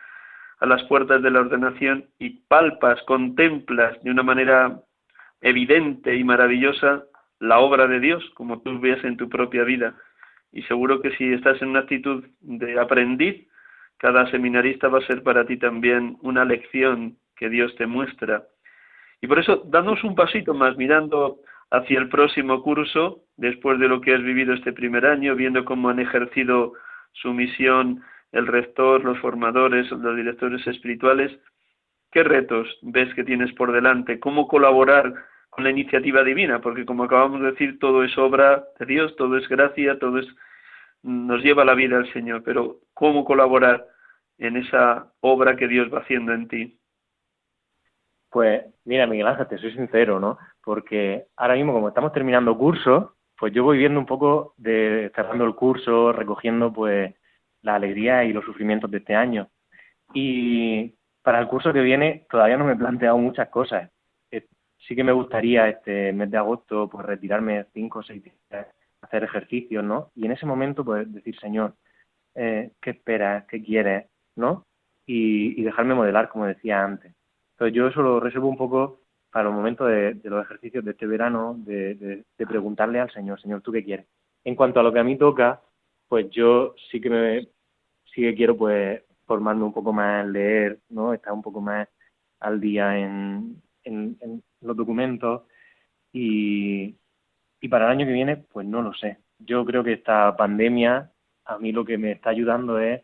a 0.59 0.65
las 0.65 0.83
puertas 0.83 1.21
de 1.21 1.31
la 1.31 1.39
ordenación 1.39 2.05
y 2.19 2.41
palpas, 2.47 3.01
contemplas 3.03 4.01
de 4.03 4.11
una 4.11 4.23
manera 4.23 4.81
evidente 5.41 6.15
y 6.15 6.23
maravillosa 6.23 7.05
la 7.39 7.59
obra 7.59 7.87
de 7.87 7.99
Dios, 7.99 8.29
como 8.35 8.61
tú 8.61 8.79
ves 8.79 9.03
en 9.03 9.17
tu 9.17 9.29
propia 9.29 9.63
vida. 9.63 9.95
Y 10.51 10.63
seguro 10.63 11.01
que 11.01 11.15
si 11.15 11.31
estás 11.31 11.61
en 11.61 11.69
una 11.69 11.79
actitud 11.79 12.25
de 12.41 12.79
aprendiz, 12.79 13.47
cada 13.97 14.29
seminarista 14.31 14.89
va 14.89 14.99
a 14.99 15.07
ser 15.07 15.23
para 15.23 15.45
ti 15.45 15.57
también 15.57 16.17
una 16.21 16.43
lección 16.43 17.17
que 17.35 17.49
Dios 17.49 17.73
te 17.77 17.85
muestra 17.85 18.43
y 19.21 19.27
por 19.27 19.39
eso, 19.39 19.63
danos 19.65 20.03
un 20.03 20.15
pasito 20.15 20.53
más, 20.53 20.77
mirando 20.77 21.39
hacia 21.71 21.99
el 21.99 22.09
próximo 22.09 22.61
curso, 22.63 23.23
después 23.37 23.79
de 23.79 23.87
lo 23.87 24.01
que 24.01 24.13
has 24.13 24.23
vivido 24.23 24.53
este 24.53 24.73
primer 24.73 25.05
año, 25.05 25.35
viendo 25.35 25.65
cómo 25.65 25.89
han 25.89 25.99
ejercido 25.99 26.73
su 27.13 27.33
misión 27.33 28.03
el 28.31 28.47
rector, 28.47 29.03
los 29.03 29.17
formadores, 29.19 29.89
los 29.91 30.15
directores 30.15 30.65
espirituales, 30.67 31.31
¿qué 32.11 32.23
retos 32.23 32.67
ves 32.81 33.13
que 33.15 33.23
tienes 33.23 33.51
por 33.53 33.71
delante? 33.71 34.19
¿Cómo 34.19 34.47
colaborar 34.47 35.13
con 35.49 35.63
la 35.63 35.71
iniciativa 35.71 36.23
divina? 36.23 36.61
Porque 36.61 36.85
como 36.85 37.03
acabamos 37.03 37.41
de 37.41 37.51
decir, 37.51 37.79
todo 37.79 38.03
es 38.03 38.15
obra 38.17 38.63
de 38.79 38.85
Dios, 38.85 39.15
todo 39.15 39.37
es 39.37 39.47
gracia, 39.47 39.97
todo 39.99 40.19
es 40.19 40.27
nos 41.01 41.41
lleva 41.41 41.63
la 41.63 41.75
vida 41.75 41.97
al 41.97 42.11
Señor, 42.11 42.43
pero 42.43 42.79
¿cómo 42.93 43.23
colaborar 43.23 43.85
en 44.37 44.57
esa 44.57 45.11
obra 45.21 45.55
que 45.55 45.67
Dios 45.67 45.93
va 45.93 45.99
haciendo 45.99 46.33
en 46.33 46.47
ti? 46.47 46.78
Pues 48.29 48.63
mira, 48.85 49.07
Miguel 49.07 49.27
Ángel, 49.27 49.47
te 49.47 49.57
soy 49.57 49.73
sincero, 49.73 50.19
¿no? 50.19 50.37
Porque 50.63 51.27
ahora 51.35 51.55
mismo, 51.55 51.73
como 51.73 51.87
estamos 51.89 52.13
terminando 52.13 52.57
curso, 52.57 53.15
pues 53.37 53.53
yo 53.53 53.63
voy 53.63 53.77
viendo 53.77 53.99
un 53.99 54.05
poco 54.05 54.53
de 54.57 55.11
cerrando 55.15 55.45
el 55.45 55.55
curso, 55.55 56.11
recogiendo 56.13 56.71
pues 56.71 57.15
la 57.61 57.75
alegría 57.75 58.23
y 58.25 58.33
los 58.33 58.45
sufrimientos 58.45 58.91
de 58.91 58.97
este 58.99 59.15
año. 59.15 59.49
Y 60.13 60.95
para 61.23 61.39
el 61.39 61.47
curso 61.47 61.73
que 61.73 61.81
viene 61.81 62.27
todavía 62.29 62.57
no 62.57 62.65
me 62.65 62.73
he 62.73 62.77
planteado 62.77 63.17
muchas 63.17 63.49
cosas. 63.49 63.89
Eh, 64.31 64.45
sí 64.77 64.95
que 64.95 65.03
me 65.03 65.11
gustaría 65.11 65.69
este 65.69 66.13
mes 66.13 66.29
de 66.31 66.37
agosto 66.37 66.89
pues 66.89 67.05
retirarme 67.05 67.65
cinco 67.73 67.99
o 67.99 68.03
seis 68.03 68.23
días, 68.23 68.67
hacer 69.01 69.23
ejercicios, 69.23 69.83
¿no? 69.83 70.11
Y 70.15 70.25
en 70.25 70.33
ese 70.33 70.45
momento 70.45 70.83
pues 70.85 71.11
decir, 71.11 71.39
Señor, 71.39 71.75
eh, 72.35 72.71
¿qué 72.81 72.91
esperas? 72.91 73.45
¿Qué 73.47 73.63
quieres? 73.63 74.07
¿No? 74.35 74.65
y 75.11 75.63
dejarme 75.63 75.95
modelar, 75.95 76.29
como 76.29 76.45
decía 76.45 76.83
antes. 76.83 77.15
Entonces 77.59 77.75
yo 77.75 77.87
eso 77.87 78.01
lo 78.01 78.21
reservo 78.21 78.47
un 78.47 78.55
poco 78.55 79.01
para 79.29 79.49
los 79.49 79.53
momentos 79.53 79.85
de, 79.89 80.17
los 80.23 80.45
ejercicios 80.45 80.85
de 80.85 80.91
este 80.91 81.05
verano, 81.05 81.55
de, 81.57 82.23
preguntarle 82.37 83.01
al 83.01 83.11
Señor, 83.11 83.41
Señor, 83.41 83.61
¿tú 83.61 83.73
qué 83.73 83.83
quieres? 83.83 84.07
En 84.45 84.55
cuanto 84.55 84.79
a 84.79 84.83
lo 84.83 84.93
que 84.93 84.99
a 84.99 85.03
mí 85.03 85.17
toca, 85.17 85.61
pues 86.07 86.29
yo 86.29 86.73
sí 86.89 87.01
que 87.01 87.09
me 87.09 87.41
sí 88.05 88.21
que 88.21 88.33
quiero 88.33 88.55
pues 88.55 89.03
formarme 89.25 89.65
un 89.65 89.73
poco 89.73 89.91
más 89.91 90.23
en 90.23 90.31
leer, 90.31 90.79
¿no? 90.87 91.13
Estar 91.13 91.33
un 91.33 91.41
poco 91.41 91.59
más 91.59 91.89
al 92.39 92.61
día 92.61 92.97
en, 92.97 93.61
en, 93.83 94.41
los 94.61 94.77
documentos 94.77 95.41
y, 96.13 96.95
y 97.59 97.67
para 97.67 97.87
el 97.87 97.91
año 97.91 98.05
que 98.05 98.13
viene, 98.13 98.37
pues 98.37 98.65
no 98.65 98.81
lo 98.81 98.93
sé. 98.93 99.17
Yo 99.37 99.65
creo 99.65 99.83
que 99.83 99.93
esta 99.93 100.33
pandemia 100.37 101.11
a 101.43 101.57
mí 101.57 101.73
lo 101.73 101.83
que 101.83 101.97
me 101.97 102.13
está 102.13 102.29
ayudando 102.29 102.79
es 102.79 103.01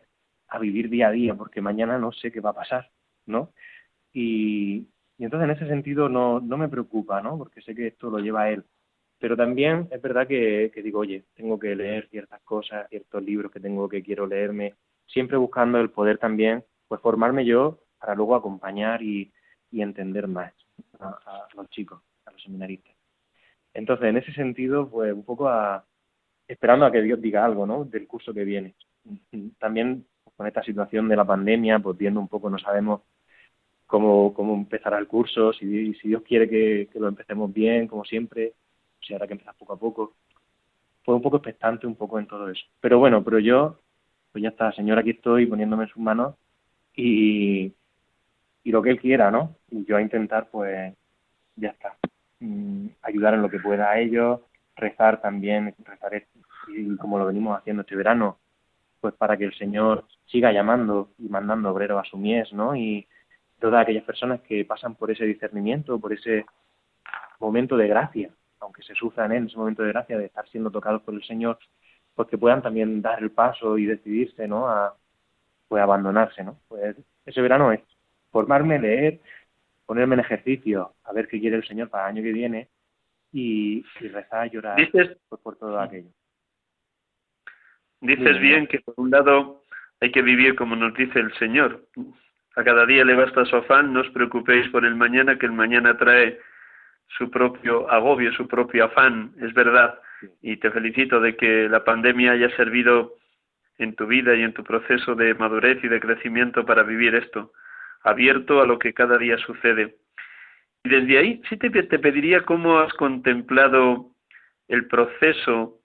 a 0.48 0.58
vivir 0.58 0.88
día 0.88 1.08
a 1.08 1.12
día, 1.12 1.34
porque 1.34 1.60
mañana 1.60 1.98
no 1.98 2.10
sé 2.10 2.32
qué 2.32 2.40
va 2.40 2.50
a 2.50 2.54
pasar, 2.54 2.90
¿no? 3.26 3.52
Y, 4.18 4.88
entonces 5.18 5.44
en 5.44 5.56
ese 5.56 5.66
sentido 5.68 6.08
no, 6.08 6.40
no 6.40 6.56
me 6.56 6.70
preocupa, 6.70 7.20
¿no? 7.20 7.36
Porque 7.36 7.60
sé 7.60 7.74
que 7.74 7.88
esto 7.88 8.08
lo 8.08 8.18
lleva 8.18 8.48
él. 8.48 8.64
Pero 9.18 9.36
también 9.36 9.88
es 9.90 10.00
verdad 10.00 10.26
que, 10.26 10.72
digo, 10.82 11.00
oye, 11.00 11.24
tengo 11.34 11.58
que 11.58 11.76
leer 11.76 12.08
ciertas 12.08 12.40
cosas, 12.42 12.88
ciertos 12.88 13.22
libros 13.22 13.52
que 13.52 13.60
tengo 13.60 13.90
que 13.90 14.02
quiero 14.02 14.26
leerme, 14.26 14.74
siempre 15.06 15.36
buscando 15.36 15.78
el 15.78 15.90
poder 15.90 16.16
también, 16.16 16.64
pues 16.88 17.02
formarme 17.02 17.44
yo 17.44 17.80
para 17.98 18.14
luego 18.14 18.34
acompañar 18.34 19.02
y, 19.02 19.32
entender 19.72 20.26
más 20.26 20.54
a, 20.98 21.46
los 21.54 21.68
chicos, 21.68 22.00
a 22.24 22.30
los 22.30 22.42
seminaristas. 22.42 22.96
Entonces, 23.74 24.06
en 24.06 24.16
ese 24.16 24.32
sentido, 24.32 24.88
pues 24.88 25.12
un 25.12 25.24
poco 25.24 25.50
a, 25.50 25.84
esperando 26.48 26.86
a 26.86 26.90
que 26.90 27.02
Dios 27.02 27.20
diga 27.20 27.44
algo, 27.44 27.66
¿no? 27.66 27.84
Del 27.84 28.06
curso 28.06 28.32
que 28.32 28.44
viene. 28.44 28.74
También 29.58 30.06
con 30.34 30.46
esta 30.46 30.62
situación 30.62 31.08
de 31.08 31.16
la 31.16 31.26
pandemia, 31.26 31.78
pues 31.80 31.98
viendo 31.98 32.18
un 32.18 32.28
poco, 32.28 32.48
no 32.48 32.58
sabemos 32.58 33.02
cómo, 33.86 34.34
cómo 34.34 34.54
empezará 34.54 34.98
el 34.98 35.06
curso, 35.06 35.52
si, 35.52 35.94
si 35.94 36.08
Dios 36.08 36.22
quiere 36.22 36.48
que, 36.48 36.88
lo 36.98 37.08
empecemos 37.08 37.52
bien, 37.52 37.86
como 37.86 38.04
siempre, 38.04 38.54
si 39.00 39.14
habrá 39.14 39.26
que 39.26 39.34
empezar 39.34 39.54
poco 39.58 39.72
a 39.72 39.78
poco. 39.78 40.14
Fue 41.04 41.14
un 41.14 41.22
poco 41.22 41.36
expectante 41.36 41.86
un 41.86 41.94
poco 41.94 42.18
en 42.18 42.26
todo 42.26 42.48
eso. 42.50 42.64
Pero 42.80 42.98
bueno, 42.98 43.22
pero 43.22 43.38
yo, 43.38 43.78
pues 44.32 44.42
ya 44.42 44.50
está, 44.50 44.72
Señor, 44.72 44.98
aquí 44.98 45.10
estoy 45.10 45.46
poniéndome 45.46 45.84
en 45.84 45.90
sus 45.90 46.02
manos 46.02 46.34
y, 46.94 47.72
y 48.64 48.70
lo 48.70 48.82
que 48.82 48.90
Él 48.90 49.00
quiera, 49.00 49.30
¿no? 49.30 49.56
Y 49.70 49.84
yo 49.84 49.96
a 49.96 50.02
intentar, 50.02 50.48
pues, 50.50 50.94
ya 51.54 51.68
está, 51.70 51.96
mm, 52.40 52.88
ayudar 53.02 53.34
en 53.34 53.42
lo 53.42 53.48
que 53.48 53.60
pueda 53.60 53.90
a 53.90 54.00
ellos, 54.00 54.40
rezar 54.74 55.20
también, 55.20 55.74
rezar 55.84 56.26
y 56.68 56.96
como 56.96 57.18
lo 57.18 57.26
venimos 57.26 57.58
haciendo 57.58 57.82
este 57.82 57.96
verano, 57.96 58.38
pues 59.00 59.14
para 59.14 59.36
que 59.36 59.44
el 59.44 59.54
Señor 59.54 60.04
siga 60.26 60.52
llamando 60.52 61.10
y 61.18 61.28
mandando 61.28 61.70
obreros 61.70 62.00
a 62.00 62.10
su 62.10 62.18
mies, 62.18 62.52
¿no? 62.52 62.74
Y, 62.76 63.06
todas 63.58 63.82
aquellas 63.82 64.04
personas 64.04 64.40
que 64.42 64.64
pasan 64.64 64.94
por 64.94 65.10
ese 65.10 65.24
discernimiento, 65.24 65.98
por 65.98 66.12
ese 66.12 66.46
momento 67.40 67.76
de 67.76 67.88
gracia, 67.88 68.30
aunque 68.60 68.82
se 68.82 68.94
sufran 68.94 69.32
en 69.32 69.46
ese 69.46 69.56
momento 69.56 69.82
de 69.82 69.90
gracia 69.90 70.18
de 70.18 70.26
estar 70.26 70.46
siendo 70.48 70.70
tocados 70.70 71.02
por 71.02 71.14
el 71.14 71.24
Señor, 71.24 71.58
pues 72.14 72.28
que 72.28 72.38
puedan 72.38 72.62
también 72.62 73.02
dar 73.02 73.22
el 73.22 73.30
paso 73.30 73.78
y 73.78 73.86
decidirse, 73.86 74.48
¿no? 74.48 74.68
A 74.68 74.94
pues 75.68 75.82
abandonarse, 75.82 76.44
¿no? 76.44 76.58
Pues 76.68 76.96
ese 77.24 77.40
verano 77.40 77.72
es 77.72 77.80
formarme, 78.30 78.78
leer, 78.78 79.20
ponerme 79.84 80.14
en 80.14 80.20
ejercicio, 80.20 80.94
a 81.04 81.12
ver 81.12 81.28
qué 81.28 81.40
quiere 81.40 81.56
el 81.56 81.66
Señor 81.66 81.88
para 81.88 82.04
el 82.04 82.16
año 82.16 82.22
que 82.22 82.32
viene 82.32 82.68
y, 83.32 83.82
rezar, 84.00 84.50
llorar 84.50 84.78
por, 85.42 85.56
todo 85.56 85.78
aquello. 85.80 86.10
Dices 88.00 88.38
bien 88.40 88.66
que 88.66 88.80
por 88.80 88.94
un 88.98 89.10
lado 89.10 89.62
hay 90.00 90.12
que 90.12 90.22
vivir 90.22 90.54
como 90.54 90.76
nos 90.76 90.94
dice 90.94 91.18
el 91.18 91.32
Señor, 91.34 91.86
a 92.56 92.64
cada 92.64 92.86
día 92.86 93.04
le 93.04 93.14
basta 93.14 93.44
su 93.44 93.54
afán, 93.56 93.92
no 93.92 94.00
os 94.00 94.08
preocupéis 94.10 94.68
por 94.70 94.84
el 94.84 94.96
mañana, 94.96 95.38
que 95.38 95.46
el 95.46 95.52
mañana 95.52 95.96
trae 95.96 96.40
su 97.18 97.30
propio 97.30 97.88
agobio, 97.90 98.32
su 98.32 98.48
propio 98.48 98.86
afán, 98.86 99.32
es 99.40 99.52
verdad. 99.52 100.00
Y 100.40 100.56
te 100.56 100.70
felicito 100.70 101.20
de 101.20 101.36
que 101.36 101.68
la 101.68 101.84
pandemia 101.84 102.32
haya 102.32 102.48
servido 102.56 103.14
en 103.78 103.94
tu 103.94 104.06
vida 104.06 104.34
y 104.34 104.42
en 104.42 104.54
tu 104.54 104.64
proceso 104.64 105.14
de 105.14 105.34
madurez 105.34 105.84
y 105.84 105.88
de 105.88 106.00
crecimiento 106.00 106.64
para 106.64 106.82
vivir 106.82 107.14
esto, 107.14 107.52
abierto 108.02 108.62
a 108.62 108.66
lo 108.66 108.78
que 108.78 108.94
cada 108.94 109.18
día 109.18 109.36
sucede. 109.38 109.96
Y 110.82 110.88
desde 110.88 111.18
ahí 111.18 111.42
sí 111.50 111.58
te, 111.58 111.68
te 111.70 111.98
pediría 111.98 112.42
cómo 112.42 112.78
has 112.78 112.92
contemplado 112.94 114.12
el 114.68 114.86
proceso 114.86 115.78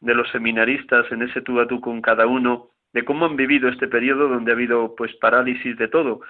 de 0.00 0.14
los 0.14 0.28
seminaristas 0.30 1.10
en 1.12 1.22
ese 1.22 1.40
tú 1.40 1.60
a 1.60 1.66
tú 1.66 1.80
con 1.80 2.02
cada 2.02 2.26
uno 2.26 2.69
de 2.92 3.04
cómo 3.04 3.26
han 3.26 3.36
vivido 3.36 3.68
este 3.68 3.88
periodo 3.88 4.28
donde 4.28 4.50
ha 4.50 4.54
habido 4.54 4.94
pues 4.96 5.14
parálisis 5.16 5.76
de 5.76 5.88
todo, 5.88 6.20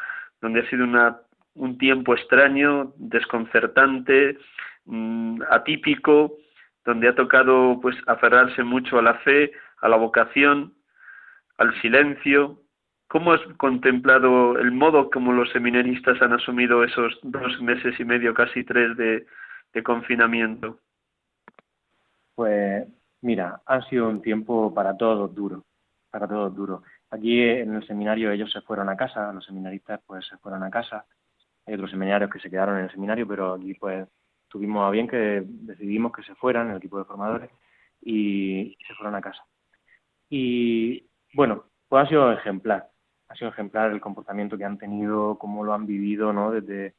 donde 0.40 0.60
ha 0.60 0.70
sido 0.70 0.84
una, 0.84 1.18
un 1.54 1.78
tiempo 1.78 2.14
extraño, 2.14 2.92
desconcertante, 2.96 4.38
mm, 4.84 5.42
atípico, 5.50 6.36
donde 6.84 7.08
ha 7.08 7.14
tocado 7.14 7.78
pues 7.80 7.96
aferrarse 8.06 8.62
mucho 8.62 8.98
a 8.98 9.02
la 9.02 9.14
fe, 9.18 9.52
a 9.80 9.88
la 9.88 9.96
vocación, 9.96 10.74
al 11.58 11.78
silencio. 11.80 12.60
¿Cómo 13.08 13.32
has 13.32 13.40
contemplado 13.56 14.58
el 14.58 14.70
modo 14.70 15.10
como 15.10 15.32
los 15.32 15.50
seminaristas 15.50 16.20
han 16.22 16.32
asumido 16.32 16.84
esos 16.84 17.18
dos 17.22 17.60
meses 17.60 17.98
y 17.98 18.04
medio, 18.04 18.34
casi 18.34 18.64
tres, 18.64 18.96
de, 18.96 19.26
de 19.72 19.82
confinamiento? 19.82 20.78
Pues 22.34 22.86
mira, 23.20 23.60
ha 23.66 23.82
sido 23.82 24.08
un 24.08 24.22
tiempo 24.22 24.72
para 24.72 24.96
todos 24.96 25.34
duro, 25.34 25.64
para 26.10 26.28
todos 26.28 26.54
duro. 26.54 26.82
Aquí 27.10 27.40
en 27.42 27.74
el 27.74 27.86
seminario 27.86 28.30
ellos 28.30 28.50
se 28.52 28.60
fueron 28.62 28.88
a 28.88 28.96
casa, 28.96 29.32
los 29.32 29.44
seminaristas 29.44 30.00
pues 30.06 30.26
se 30.26 30.36
fueron 30.38 30.62
a 30.62 30.70
casa, 30.70 31.06
hay 31.66 31.74
otros 31.74 31.90
seminarios 31.90 32.30
que 32.30 32.40
se 32.40 32.50
quedaron 32.50 32.78
en 32.78 32.84
el 32.84 32.90
seminario, 32.90 33.26
pero 33.26 33.54
aquí 33.54 33.74
pues 33.74 34.08
tuvimos 34.48 34.86
a 34.86 34.90
bien 34.90 35.08
que 35.08 35.44
decidimos 35.46 36.12
que 36.12 36.22
se 36.22 36.34
fueran, 36.34 36.70
el 36.70 36.78
equipo 36.78 36.98
de 36.98 37.04
formadores, 37.04 37.50
y, 38.02 38.76
se 38.86 38.94
fueron 38.94 39.14
a 39.14 39.20
casa. 39.20 39.44
Y 40.28 41.06
bueno, 41.34 41.64
pues 41.88 42.04
ha 42.04 42.08
sido 42.08 42.32
ejemplar, 42.32 42.90
ha 43.28 43.34
sido 43.36 43.50
ejemplar 43.50 43.90
el 43.92 44.00
comportamiento 44.00 44.58
que 44.58 44.64
han 44.64 44.78
tenido, 44.78 45.38
cómo 45.38 45.64
lo 45.64 45.74
han 45.74 45.86
vivido, 45.86 46.32
¿no? 46.32 46.50
Desde, 46.50 46.94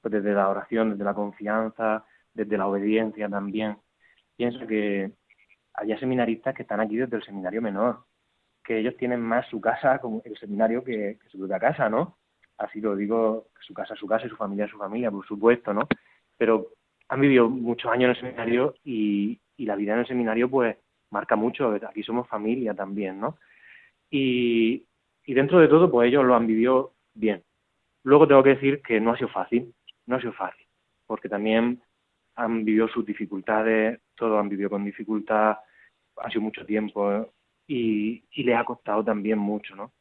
pues 0.00 0.12
desde 0.12 0.34
la 0.34 0.48
oración, 0.48 0.90
desde 0.90 1.04
la 1.04 1.14
confianza, 1.14 2.04
desde 2.34 2.58
la 2.58 2.66
obediencia 2.66 3.28
también. 3.28 3.78
Pienso 4.36 4.66
que 4.66 5.12
haya 5.74 5.98
seminaristas 5.98 6.54
que 6.54 6.62
están 6.62 6.80
aquí 6.80 6.96
desde 6.96 7.16
el 7.16 7.24
seminario 7.24 7.62
menor, 7.62 8.04
que 8.66 8.78
ellos 8.78 8.96
tienen 8.96 9.20
más 9.20 9.46
su 9.46 9.60
casa 9.60 10.00
como 10.00 10.22
el 10.24 10.36
seminario 10.36 10.82
que, 10.82 11.18
su 11.30 11.38
propia 11.38 11.60
casa, 11.60 11.88
¿no? 11.88 12.16
Así 12.58 12.80
lo 12.80 12.96
digo, 12.96 13.46
su 13.60 13.72
casa 13.72 13.94
es 13.94 14.00
su 14.00 14.08
casa 14.08 14.26
y 14.26 14.30
su 14.30 14.36
familia 14.36 14.64
es 14.64 14.70
su 14.72 14.78
familia, 14.78 15.10
por 15.10 15.24
supuesto, 15.24 15.72
¿no? 15.72 15.86
Pero 16.36 16.72
han 17.08 17.20
vivido 17.20 17.48
muchos 17.48 17.90
años 17.92 18.04
en 18.04 18.10
el 18.10 18.16
seminario 18.16 18.74
y, 18.84 19.38
y 19.56 19.66
la 19.66 19.76
vida 19.76 19.92
en 19.92 20.00
el 20.00 20.06
seminario 20.06 20.50
pues 20.50 20.76
marca 21.10 21.36
mucho, 21.36 21.78
aquí 21.88 22.02
somos 22.02 22.26
familia 22.28 22.74
también, 22.74 23.20
¿no? 23.20 23.38
Y, 24.10 24.84
y 25.24 25.34
dentro 25.34 25.60
de 25.60 25.68
todo 25.68 25.88
pues 25.88 26.08
ellos 26.08 26.24
lo 26.24 26.34
han 26.34 26.48
vivido 26.48 26.94
bien. 27.14 27.44
Luego 28.02 28.26
tengo 28.26 28.42
que 28.42 28.56
decir 28.56 28.82
que 28.82 29.00
no 29.00 29.12
ha 29.12 29.16
sido 29.16 29.28
fácil, 29.28 29.72
no 30.06 30.16
ha 30.16 30.20
sido 30.20 30.32
fácil, 30.32 30.66
porque 31.06 31.28
también 31.28 31.80
han 32.34 32.64
vivido 32.64 32.88
sus 32.88 33.06
dificultades, 33.06 34.00
todos 34.16 34.40
han 34.40 34.48
vivido 34.48 34.70
con 34.70 34.84
dificultad, 34.84 35.56
ha 36.16 36.30
sido 36.30 36.40
mucho 36.40 36.66
tiempo 36.66 37.32
y, 37.66 38.24
y 38.30 38.42
le 38.44 38.54
ha 38.54 38.64
costado 38.64 39.04
también 39.04 39.38
mucho, 39.38 39.74
¿no? 39.76 39.92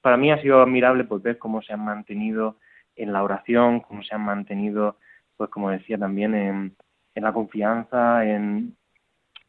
Para 0.00 0.16
mí 0.16 0.30
ha 0.30 0.40
sido 0.40 0.62
admirable 0.62 1.04
pues, 1.04 1.22
ver 1.22 1.38
cómo 1.38 1.62
se 1.62 1.72
han 1.72 1.84
mantenido 1.84 2.56
en 2.96 3.12
la 3.12 3.22
oración, 3.22 3.80
cómo 3.80 4.02
se 4.02 4.14
han 4.14 4.22
mantenido, 4.22 4.96
pues 5.36 5.50
como 5.50 5.70
decía 5.70 5.98
también, 5.98 6.34
en, 6.34 6.76
en 7.14 7.24
la 7.24 7.32
confianza, 7.32 8.24
en, 8.24 8.76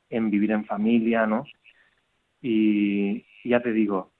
en 0.10 0.30
vivir 0.30 0.52
en 0.52 0.66
familia, 0.66 1.26
¿no? 1.26 1.46
Y, 2.42 3.26
ya 3.44 3.62
te 3.62 3.72
digo, 3.72 4.12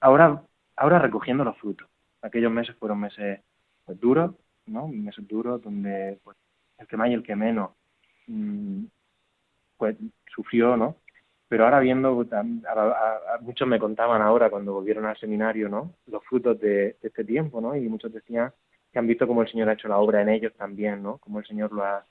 ahora, 0.00 0.42
ahora 0.76 0.98
recogiendo 0.98 1.44
los 1.44 1.56
frutos. 1.58 1.88
Aquellos 2.22 2.52
meses 2.52 2.76
fueron 2.76 3.00
meses 3.00 3.40
pues, 3.84 3.98
duros, 4.00 4.34
¿no? 4.66 4.88
Meses 4.88 5.26
duros 5.26 5.62
donde 5.62 6.18
pues, 6.22 6.36
el 6.78 6.86
que 6.86 6.96
más 6.96 7.10
y 7.10 7.14
el 7.14 7.22
que 7.22 7.36
menos 7.36 7.70
mm, 8.26 8.84
pues 9.76 9.96
sufrió, 10.34 10.76
¿no? 10.76 10.96
Pero 11.50 11.64
ahora 11.64 11.80
viendo, 11.80 12.24
muchos 13.40 13.66
me 13.66 13.80
contaban 13.80 14.22
ahora 14.22 14.50
cuando 14.50 14.72
volvieron 14.74 15.04
al 15.06 15.16
seminario, 15.18 15.68
¿no? 15.68 15.96
Los 16.06 16.24
frutos 16.24 16.60
de, 16.60 16.96
este 17.02 17.24
tiempo, 17.24 17.60
¿no? 17.60 17.74
Y 17.74 17.88
muchos 17.88 18.12
decían 18.12 18.52
que 18.92 19.00
han 19.00 19.08
visto 19.08 19.26
cómo 19.26 19.42
el 19.42 19.48
Señor 19.48 19.68
ha 19.68 19.72
hecho 19.72 19.88
la 19.88 19.98
obra 19.98 20.22
en 20.22 20.28
ellos 20.28 20.54
también, 20.54 21.02
¿no? 21.02 21.18
Cómo 21.18 21.40
el 21.40 21.46
Señor 21.46 21.72
lo 21.72 21.84
ha, 21.84 22.06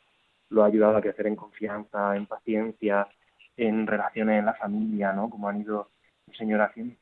lo 0.49 0.61
ha 0.61 0.65
ayudado 0.67 0.97
a 0.97 1.01
crecer 1.01 1.27
en 1.27 1.37
confianza, 1.37 2.17
en 2.17 2.25
paciencia, 2.25 3.07
en 3.55 3.87
relaciones 3.87 4.39
en 4.39 4.45
la 4.45 4.55
familia, 4.55 5.13
¿no? 5.13 5.29
Como 5.29 5.47
han 5.47 5.61
ido 5.61 5.89
el 6.27 6.35
Señor 6.35 6.59
haciendo, 6.59 6.95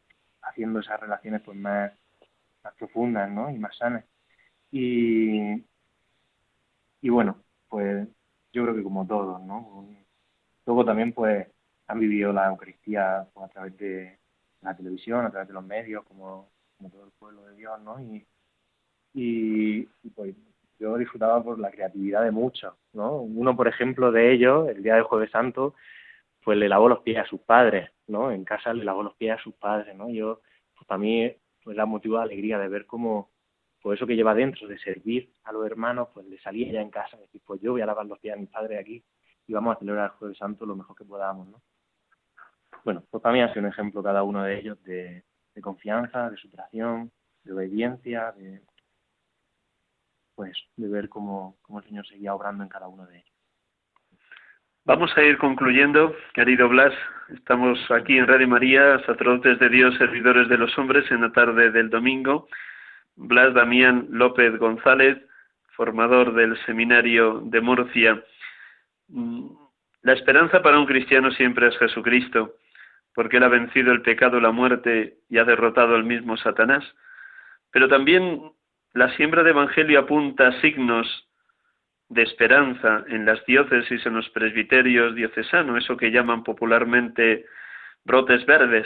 haciendo 0.43 0.79
esas 0.81 0.99
relaciones 0.99 1.41
pues 1.41 1.57
más, 1.57 1.91
más 2.63 2.73
profundas, 2.75 3.31
¿no? 3.31 3.49
Y 3.49 3.57
más 3.57 3.75
sanas. 3.77 4.05
Y, 4.71 5.65
y 7.01 7.09
bueno, 7.09 7.43
pues 7.67 8.07
yo 8.53 8.63
creo 8.63 8.75
que 8.75 8.83
como 8.83 9.07
todos, 9.07 9.41
¿no? 9.41 9.87
Luego 10.67 10.85
también 10.85 11.13
pues 11.13 11.47
han 11.87 11.99
vivido 11.99 12.33
la 12.33 12.47
Eucaristía 12.47 13.27
pues, 13.33 13.49
a 13.49 13.53
través 13.53 13.77
de 13.77 14.19
la 14.61 14.75
televisión, 14.75 15.25
a 15.25 15.31
través 15.31 15.47
de 15.47 15.53
los 15.53 15.65
medios, 15.65 16.03
como, 16.03 16.49
como 16.77 16.89
todo 16.89 17.05
el 17.05 17.11
pueblo 17.11 17.45
de 17.45 17.55
Dios, 17.55 17.79
¿no? 17.81 17.99
Y, 18.01 18.25
y, 19.13 19.83
pues 20.15 20.35
yo 20.79 20.97
disfrutaba 20.97 21.43
por 21.43 21.59
la 21.59 21.71
creatividad 21.71 22.23
de 22.23 22.31
muchos, 22.31 22.73
¿no? 22.93 23.21
Uno, 23.21 23.55
por 23.55 23.67
ejemplo, 23.67 24.11
de 24.11 24.31
ellos, 24.31 24.69
el 24.69 24.83
día 24.83 24.95
del 24.95 25.03
Jueves 25.03 25.31
Santo, 25.31 25.73
pues 26.43 26.57
le 26.57 26.69
lavó 26.69 26.87
los 26.87 26.99
pies 26.99 27.17
a 27.17 27.25
sus 27.25 27.41
padres, 27.41 27.89
¿no? 28.07 28.31
En 28.31 28.43
casa 28.45 28.73
le 28.73 28.83
lavó 28.83 29.03
los 29.03 29.15
pies 29.15 29.39
a 29.39 29.41
sus 29.41 29.55
padres, 29.55 29.95
¿no? 29.95 30.09
Yo, 30.09 30.41
pues 30.75 30.87
para 30.87 30.99
mí, 30.99 31.33
pues 31.63 31.75
la 31.75 31.85
motivo 31.85 32.17
de 32.17 32.23
alegría 32.23 32.59
de 32.59 32.67
ver 32.67 32.85
cómo, 32.85 33.31
pues 33.81 33.97
eso 33.97 34.05
que 34.05 34.15
lleva 34.15 34.35
dentro, 34.35 34.67
de 34.67 34.77
servir 34.79 35.31
a 35.45 35.51
los 35.51 35.65
hermanos, 35.65 36.09
pues 36.13 36.25
le 36.27 36.39
salía 36.39 36.71
ya 36.71 36.81
en 36.81 36.89
casa, 36.91 37.17
decir, 37.17 37.41
pues 37.45 37.59
yo 37.61 37.71
voy 37.71 37.81
a 37.81 37.85
lavar 37.85 38.05
los 38.05 38.19
pies 38.19 38.35
a 38.35 38.37
mis 38.37 38.49
padres 38.49 38.79
aquí 38.79 39.03
y 39.47 39.53
vamos 39.53 39.75
a 39.75 39.79
celebrar 39.79 40.05
el 40.05 40.17
Jueves 40.17 40.37
Santo 40.37 40.65
lo 40.65 40.75
mejor 40.75 40.95
que 40.95 41.05
podamos, 41.05 41.47
¿no? 41.47 41.61
Bueno, 42.87 43.03
pues 43.11 43.21
para 43.21 43.33
mí 43.33 43.41
ha 43.41 43.49
sido 43.49 43.63
un 43.63 43.67
ejemplo 43.67 44.01
cada 44.01 44.23
uno 44.23 44.43
de 44.43 44.59
ellos 44.59 44.81
de, 44.85 45.21
confianza, 45.61 46.29
de 46.29 46.37
superación, 46.37 47.11
de 47.43 47.51
obediencia, 47.51 48.31
de 48.31 48.61
pues 50.35 50.57
de 50.77 50.87
ver 50.87 51.09
cómo, 51.09 51.57
cómo 51.63 51.79
el 51.79 51.85
Señor 51.85 52.07
seguía 52.07 52.33
obrando 52.33 52.63
en 52.63 52.69
cada 52.69 52.87
uno 52.87 53.05
de 53.05 53.17
ellos. 53.17 53.35
Vamos 54.85 55.11
a 55.17 55.21
ir 55.21 55.37
concluyendo, 55.37 56.15
querido 56.33 56.69
Blas. 56.69 56.93
Estamos 57.27 57.77
aquí 57.91 58.17
en 58.17 58.25
Radio 58.25 58.47
María, 58.47 58.99
sacerdotes 58.99 59.59
de 59.59 59.67
Dios, 59.67 59.93
servidores 59.97 60.47
de 60.47 60.57
los 60.57 60.77
hombres, 60.77 61.11
en 61.11 61.23
la 61.23 61.33
tarde 61.33 61.71
del 61.71 61.89
domingo. 61.89 62.47
Blas 63.17 63.53
Damián 63.53 64.07
López 64.11 64.57
González, 64.57 65.17
formador 65.75 66.33
del 66.35 66.57
Seminario 66.65 67.41
de 67.43 67.59
Murcia. 67.59 68.23
Mm, 69.09 69.49
la 70.03 70.13
esperanza 70.13 70.61
para 70.61 70.79
un 70.79 70.85
cristiano 70.85 71.31
siempre 71.31 71.67
es 71.67 71.77
Jesucristo, 71.79 72.53
porque 73.17 73.37
Él 73.37 73.43
ha 73.43 73.47
vencido 73.47 73.91
el 73.93 74.03
pecado, 74.03 74.39
la 74.39 74.51
muerte 74.51 75.15
y 75.27 75.39
ha 75.39 75.43
derrotado 75.43 75.95
al 75.95 76.03
mismo 76.03 76.37
Satanás. 76.37 76.83
Pero 77.71 77.87
también 77.87 78.51
la 78.93 79.09
siembra 79.15 79.41
de 79.41 79.49
Evangelio 79.49 80.01
apunta 80.01 80.51
signos 80.61 81.27
de 82.09 82.21
esperanza 82.21 83.05
en 83.07 83.25
las 83.25 83.43
diócesis, 83.47 84.05
en 84.05 84.13
los 84.13 84.29
presbiterios 84.29 85.15
diocesanos, 85.15 85.83
eso 85.83 85.97
que 85.97 86.11
llaman 86.11 86.43
popularmente 86.43 87.47
brotes 88.05 88.45
verdes. 88.45 88.85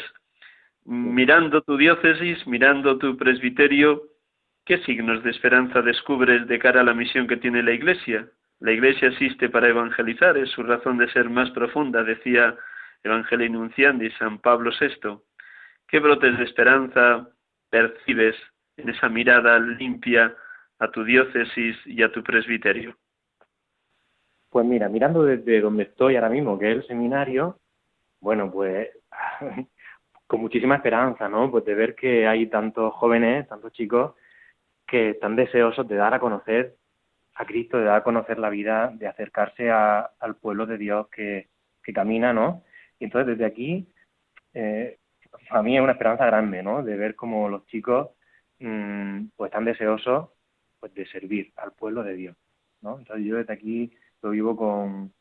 Mirando 0.85 1.61
tu 1.63 1.75
diócesis, 1.75 2.47
mirando 2.47 2.97
tu 2.99 3.17
presbiterio, 3.17 4.03
¿qué 4.65 4.77
signos 4.85 5.23
de 5.23 5.31
esperanza 5.31 5.81
descubres 5.81 6.47
de 6.47 6.57
cara 6.57 6.79
a 6.79 6.85
la 6.85 6.93
misión 6.93 7.27
que 7.27 7.35
tiene 7.35 7.63
la 7.63 7.73
Iglesia? 7.73 8.29
La 8.61 8.71
Iglesia 8.71 9.09
existe 9.09 9.49
para 9.49 9.67
evangelizar, 9.67 10.37
es 10.37 10.49
su 10.51 10.63
razón 10.63 10.99
de 10.99 11.11
ser 11.11 11.29
más 11.29 11.49
profunda, 11.51 12.01
decía 12.05 12.55
Evangelii 13.03 13.49
Nunciandi 13.49 14.11
San 14.11 14.39
Pablo 14.39 14.71
VI. 14.79 15.19
¿Qué 15.87 15.99
brotes 15.99 16.37
de 16.37 16.43
esperanza 16.43 17.27
percibes 17.69 18.35
en 18.77 18.89
esa 18.89 19.09
mirada 19.09 19.59
limpia 19.59 20.35
a 20.79 20.87
tu 20.89 21.03
diócesis 21.03 21.77
y 21.85 22.03
a 22.03 22.11
tu 22.11 22.23
presbiterio? 22.23 22.95
Pues 24.49 24.65
mira, 24.65 24.89
mirando 24.89 25.23
desde 25.23 25.61
donde 25.61 25.83
estoy 25.83 26.15
ahora 26.15 26.29
mismo, 26.29 26.59
que 26.59 26.71
es 26.71 26.77
el 26.77 26.87
seminario, 26.87 27.57
bueno, 28.19 28.51
pues 28.51 28.89
con 30.27 30.41
muchísima 30.41 30.75
esperanza, 30.75 31.27
¿no? 31.27 31.49
Pues 31.49 31.65
de 31.65 31.75
ver 31.75 31.95
que 31.95 32.27
hay 32.27 32.47
tantos 32.47 32.93
jóvenes, 32.93 33.47
tantos 33.47 33.71
chicos 33.73 34.13
que 34.87 35.11
están 35.11 35.35
deseosos 35.35 35.87
de 35.87 35.95
dar 35.95 36.13
a 36.13 36.19
conocer 36.19 36.75
a 37.35 37.45
Cristo, 37.45 37.77
de 37.77 37.85
dar 37.85 37.97
a 37.97 38.03
conocer 38.03 38.39
la 38.39 38.49
vida, 38.49 38.91
de 38.93 39.07
acercarse 39.07 39.71
al 39.71 40.35
pueblo 40.41 40.65
de 40.65 40.77
Dios 40.77 41.07
que, 41.07 41.47
camina, 41.93 42.31
¿no? 42.31 42.63
Y 43.01 43.05
entonces 43.05 43.35
desde 43.35 43.45
aquí, 43.45 43.87
eh, 44.53 44.99
para 45.49 45.63
mí 45.63 45.75
es 45.75 45.81
una 45.81 45.93
esperanza 45.93 46.23
grande, 46.27 46.61
¿no? 46.61 46.83
De 46.83 46.95
ver 46.95 47.15
cómo 47.15 47.49
los 47.49 47.65
chicos 47.65 48.09
mm, 48.59 49.29
pues 49.35 49.49
están 49.49 49.65
deseosos 49.65 50.29
pues 50.79 50.93
de 50.93 51.07
servir 51.07 51.51
al 51.55 51.71
pueblo 51.71 52.03
de 52.03 52.13
Dios, 52.13 52.37
¿no? 52.81 52.99
Entonces 52.99 53.25
yo 53.25 53.37
desde 53.37 53.53
aquí 53.53 53.91
lo 54.21 54.29
vivo 54.29 54.55
con, 54.55 55.11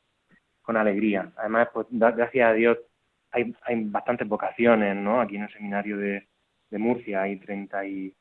con 0.60 0.76
alegría. 0.76 1.32
Además, 1.38 1.68
pues 1.72 1.86
gracias 1.90 2.50
a 2.50 2.52
Dios 2.52 2.76
hay, 3.30 3.54
hay 3.62 3.84
bastantes 3.84 4.28
vocaciones, 4.28 4.94
¿no? 4.94 5.22
Aquí 5.22 5.36
en 5.36 5.44
el 5.44 5.52
seminario 5.52 5.96
de, 5.96 6.28
de 6.68 6.78
Murcia 6.78 7.22
hay 7.22 7.38
30 7.38 7.86
y, 7.86 8.14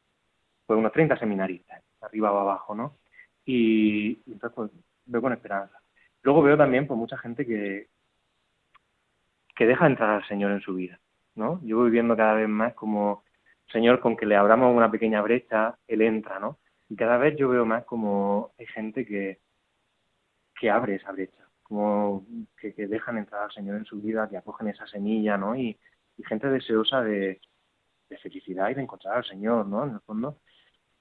pues 0.66 0.80
unos 0.80 0.94
30 0.94 1.18
seminaristas, 1.20 1.84
arriba 2.00 2.32
o 2.32 2.40
abajo, 2.40 2.76
¿no? 2.76 2.98
Y, 3.44 4.22
entonces 4.26 4.56
pues 4.56 4.72
veo 5.06 5.22
con 5.22 5.34
esperanza. 5.34 5.82
Luego 6.22 6.44
veo 6.44 6.56
también 6.56 6.88
pues 6.88 6.98
mucha 6.98 7.18
gente 7.18 7.46
que, 7.46 7.90
que 9.60 9.68
deja 9.68 9.88
entrar 9.88 10.12
al 10.12 10.26
Señor 10.26 10.52
en 10.54 10.62
su 10.62 10.74
vida, 10.74 11.02
¿no? 11.36 11.60
Yo 11.66 11.80
voy 11.80 11.92
viendo 11.92 12.16
cada 12.16 12.34
vez 12.34 12.48
más 12.48 12.74
como 12.76 13.26
Señor 13.70 14.00
con 14.00 14.16
que 14.16 14.26
le 14.26 14.38
abramos 14.38 14.74
una 14.74 14.90
pequeña 14.90 15.22
brecha, 15.22 15.78
Él 15.86 16.02
entra, 16.02 16.40
¿no? 16.40 16.60
Y 16.88 16.96
cada 16.96 17.18
vez 17.18 17.36
yo 17.36 17.50
veo 17.50 17.66
más 17.66 17.84
como 17.84 18.54
hay 18.58 18.68
gente 18.68 19.06
que, 19.06 19.42
que 20.58 20.70
abre 20.70 20.96
esa 20.96 21.12
brecha, 21.12 21.46
como 21.62 22.26
que, 22.58 22.72
dejan 22.88 23.18
entrar 23.18 23.44
al 23.44 23.52
Señor 23.52 23.76
en 23.76 23.84
su 23.84 24.00
vida, 24.00 24.30
que 24.30 24.38
acogen 24.38 24.70
esa 24.70 24.88
semilla, 24.88 25.38
¿no? 25.38 25.58
Y, 25.58 25.78
gente 26.26 26.48
deseosa 26.48 27.02
de, 27.02 27.42
felicidad 28.22 28.70
y 28.70 28.76
de 28.76 28.82
encontrar 28.84 29.18
al 29.18 29.26
Señor, 29.26 29.66
¿no? 29.66 29.84
En 29.84 29.96
el 29.96 30.00
fondo. 30.00 30.38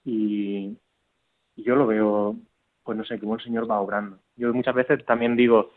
Y, 0.05 0.77
yo 1.55 1.77
lo 1.77 1.87
veo, 1.87 2.35
pues 2.83 2.99
no 2.99 3.05
sé, 3.05 3.21
cómo 3.21 3.37
el 3.37 3.41
Señor 3.41 3.71
va 3.71 3.81
obrando. 3.81 4.19
Yo 4.35 4.53
muchas 4.53 4.75
veces 4.75 5.05
también 5.05 5.37
digo, 5.37 5.71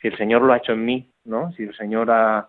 si 0.00 0.08
el 0.08 0.16
Señor 0.16 0.42
lo 0.42 0.52
ha 0.52 0.58
hecho 0.58 0.72
en 0.72 0.84
mí, 0.84 1.12
¿no? 1.24 1.52
Si 1.52 1.64
el 1.64 1.74
Señor 1.74 2.10
a, 2.10 2.48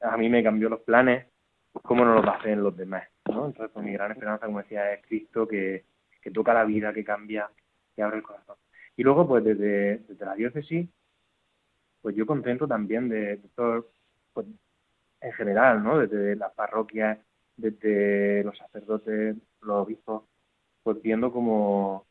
a 0.00 0.16
mí 0.16 0.28
me 0.28 0.42
cambió 0.42 0.68
los 0.68 0.80
planes, 0.80 1.26
pues 1.72 1.84
cómo 1.84 2.04
no 2.04 2.20
lo 2.20 2.44
en 2.44 2.62
los 2.62 2.76
demás, 2.76 3.08
¿no? 3.28 3.46
Entonces, 3.46 3.70
pues 3.72 3.84
mi 3.84 3.92
gran 3.92 4.12
esperanza, 4.12 4.46
como 4.46 4.62
decía, 4.62 4.92
es 4.92 5.04
Cristo 5.06 5.46
que, 5.46 5.84
que 6.22 6.30
toca 6.30 6.54
la 6.54 6.64
vida, 6.64 6.92
que 6.92 7.04
cambia, 7.04 7.50
que 7.94 8.02
abre 8.02 8.16
el 8.18 8.22
corazón. 8.22 8.56
Y 8.96 9.02
luego, 9.02 9.28
pues 9.28 9.44
desde, 9.44 9.98
desde 9.98 10.24
la 10.24 10.34
diócesis, 10.34 10.88
pues 12.00 12.16
yo 12.16 12.24
contento 12.24 12.66
también 12.66 13.08
de, 13.08 13.38
todo, 13.54 13.88
pues, 14.32 14.46
en 15.20 15.32
general, 15.32 15.82
¿no? 15.82 15.98
Desde 15.98 16.36
las 16.36 16.52
parroquias, 16.52 17.18
desde 17.56 18.42
los 18.44 18.56
sacerdotes, 18.56 19.36
los 19.60 19.86
obispos, 19.86 20.24
pues 20.82 21.02
viendo 21.02 21.32
como, 21.32 22.05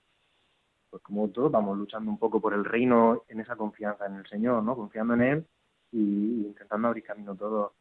pues 0.90 1.02
como 1.04 1.30
todos 1.30 1.52
vamos 1.52 1.78
luchando 1.78 2.10
un 2.10 2.18
poco 2.18 2.40
por 2.40 2.54
el 2.54 2.66
reino 2.66 3.24
en 3.28 3.40
esa 3.40 3.56
confianza 3.56 4.06
en 4.06 4.16
el 4.16 4.28
Señor, 4.28 4.64
¿no? 4.64 4.76
Confiando 4.76 5.14
en 5.14 5.22
Él 5.22 5.46
y, 5.92 6.46
intentando 6.48 6.88
abrir 6.88 7.04
camino 7.04 7.36
todo 7.36 7.74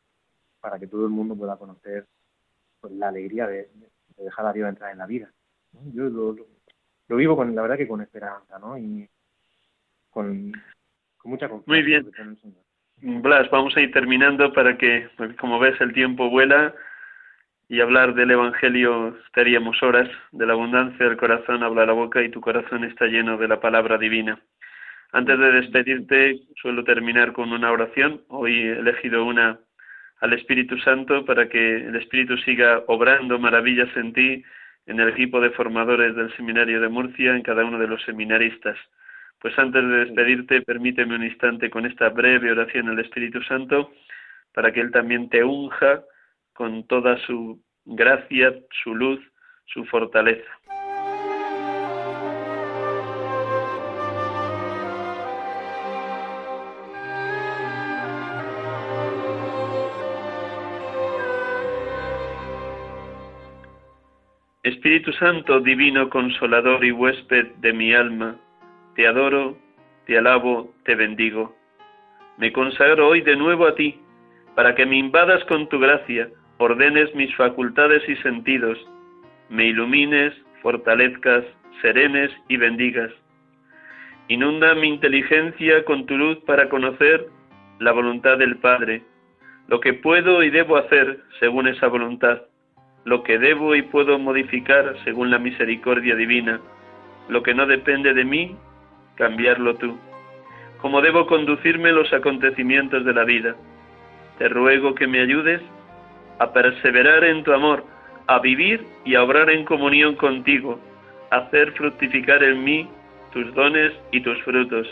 para 0.61 0.79
que 0.79 0.87
todo 0.87 1.05
el 1.05 1.11
mundo 1.11 1.37
pueda 1.37 1.57
conocer 1.57 2.07
pues, 2.81 2.93
la 2.95 3.09
alegría 3.09 3.47
de, 3.47 3.71
dejar 4.17 4.47
a 4.47 4.53
Dios 4.53 4.69
entrar 4.69 4.93
en 4.93 4.99
la 4.99 5.07
vida. 5.07 5.31
Yo 5.93 6.05
lo, 6.05 6.37
lo, 7.09 7.17
vivo 7.17 7.37
con, 7.37 7.55
la 7.55 7.63
verdad 7.63 7.77
que 7.77 7.89
con 7.89 8.01
esperanza, 8.01 8.59
¿no? 8.59 8.79
Y 8.79 9.09
con, 10.11 10.53
mucha 11.25 11.49
confianza. 11.49 11.65
Muy 11.67 11.83
bien. 11.83 12.11
Blas, 13.23 13.51
vamos 13.51 13.77
a 13.77 13.81
ir 13.81 13.93
terminando 13.93 14.53
para 14.53 14.79
que, 14.79 15.09
como 15.41 15.59
ves, 15.59 15.79
el 15.81 15.93
tiempo 15.93 16.31
vuela 16.31 16.75
y 17.69 17.81
hablar 17.81 18.15
del 18.15 18.31
Evangelio 18.31 19.17
estaríamos 19.27 19.83
horas. 19.83 20.09
De 20.33 20.47
la 20.47 20.53
abundancia 20.53 21.07
del 21.07 21.17
corazón 21.17 21.63
habla 21.63 21.87
la 21.87 21.93
boca 21.93 22.23
y 22.23 22.31
tu 22.31 22.41
corazón 22.41 22.85
está 22.85 23.07
lleno 23.07 23.39
de 23.39 23.49
la 23.49 23.61
palabra 23.61 23.99
divina. 23.99 24.39
Antes 25.13 25.39
de 25.39 25.53
despedirte, 25.53 26.41
suelo 26.57 26.85
terminar 26.85 27.33
con 27.33 27.53
una 27.53 27.71
oración. 27.71 28.23
Hoy 28.29 28.59
he 28.59 28.79
elegido 28.79 29.25
una 29.25 29.59
al 30.21 30.33
Espíritu 30.33 30.79
Santo 30.79 31.25
para 31.25 31.49
que 31.49 31.77
el 31.77 31.97
Espíritu 31.97 32.37
siga 32.39 32.83
obrando 32.87 33.39
maravillas 33.39 33.95
en 33.97 34.13
ti, 34.13 34.45
en 34.87 35.01
el 35.01 35.09
equipo 35.09 35.41
de 35.41 35.51
formadores 35.51 36.15
del 36.15 36.35
Seminario 36.37 36.81
de 36.81 36.89
Murcia, 36.89 37.35
en 37.35 37.43
cada 37.43 37.65
uno 37.65 37.79
de 37.79 37.89
los 37.89 38.03
seminaristas. 38.03 38.77
Pues 39.41 39.59
antes 39.59 39.83
de 39.83 40.05
despedirte, 40.05 40.63
permíteme 40.63 41.15
un 41.15 41.25
instante 41.25 41.71
con 41.71 41.87
esta 41.87 42.09
breve 42.09 42.51
oración 42.51 42.89
al 42.89 42.99
Espíritu 42.99 43.43
Santo 43.43 43.93
para 44.53 44.73
que 44.73 44.81
Él 44.81 44.91
también 44.91 45.29
te 45.29 45.45
unja 45.45 46.03
con 46.55 46.87
toda 46.87 47.19
su 47.27 47.61
gracia, 47.85 48.55
su 48.83 48.95
luz, 48.95 49.21
su 49.67 49.85
fortaleza. 49.87 50.51
Espíritu 64.63 65.13
Santo, 65.13 65.61
divino 65.61 66.09
consolador 66.09 66.85
y 66.87 66.91
huésped 66.91 67.49
de 67.57 67.73
mi 67.75 67.93
alma, 67.93 68.37
te 68.95 69.07
adoro, 69.07 69.59
te 70.07 70.17
alabo, 70.17 70.73
te 70.85 70.95
bendigo. 70.95 71.55
Me 72.39 72.51
consagro 72.51 73.09
hoy 73.09 73.21
de 73.21 73.37
nuevo 73.37 73.67
a 73.67 73.75
ti, 73.75 74.01
para 74.55 74.75
que 74.75 74.87
me 74.87 74.97
invadas 74.97 75.45
con 75.45 75.69
tu 75.69 75.79
gracia, 75.79 76.31
ordenes 76.59 77.15
mis 77.15 77.35
facultades 77.37 78.03
y 78.09 78.17
sentidos, 78.17 78.79
me 79.49 79.67
ilumines, 79.67 80.35
fortalezcas, 80.63 81.45
serenes 81.83 82.31
y 82.49 82.57
bendigas. 82.57 83.11
Inunda 84.29 84.75
mi 84.75 84.89
inteligencia 84.89 85.85
con 85.85 86.07
tu 86.07 86.17
luz 86.17 86.39
para 86.47 86.69
conocer 86.69 87.27
la 87.79 87.93
voluntad 87.93 88.39
del 88.39 88.57
Padre, 88.57 89.03
lo 89.69 89.81
que 89.81 89.93
puedo 89.95 90.43
y 90.43 90.51
debo 90.51 90.77
hacer 90.77 91.21
según 91.41 91.69
esa 91.69 91.89
voluntad, 91.89 92.43
lo 93.05 93.23
que 93.23 93.39
debo 93.39 93.75
y 93.75 93.83
puedo 93.83 94.19
modificar 94.19 94.97
según 95.05 95.31
la 95.31 95.39
misericordia 95.39 96.15
divina, 96.15 96.61
lo 97.29 97.43
que 97.43 97.55
no 97.55 97.67
depende 97.67 98.15
de 98.15 98.25
mí, 98.25 98.57
cambiarlo 99.17 99.75
tú. 99.77 99.99
Cómo 100.81 101.01
debo 101.01 101.27
conducirme 101.27 101.93
los 101.93 102.13
acontecimientos 102.13 103.05
de 103.05 103.15
la 103.15 103.25
vida. 103.25 103.57
Te 104.39 104.49
ruego 104.49 104.95
que 104.95 105.07
me 105.07 105.21
ayudes 105.21 105.61
a 106.39 106.53
perseverar 106.53 107.25
en 107.25 107.45
tu 107.45 107.53
amor, 107.53 107.85
a 108.27 108.39
vivir 108.39 108.85
y 109.05 109.15
a 109.15 109.23
obrar 109.23 109.51
en 109.51 109.65
comunión 109.65 110.17
contigo, 110.17 110.79
a 111.31 111.37
hacer 111.37 111.73
fructificar 111.73 112.43
en 112.43 112.65
mí 112.65 112.89
tus 113.33 113.53
dones 113.55 113.93
y 114.13 114.21
tus 114.21 114.41
frutos, 114.43 114.87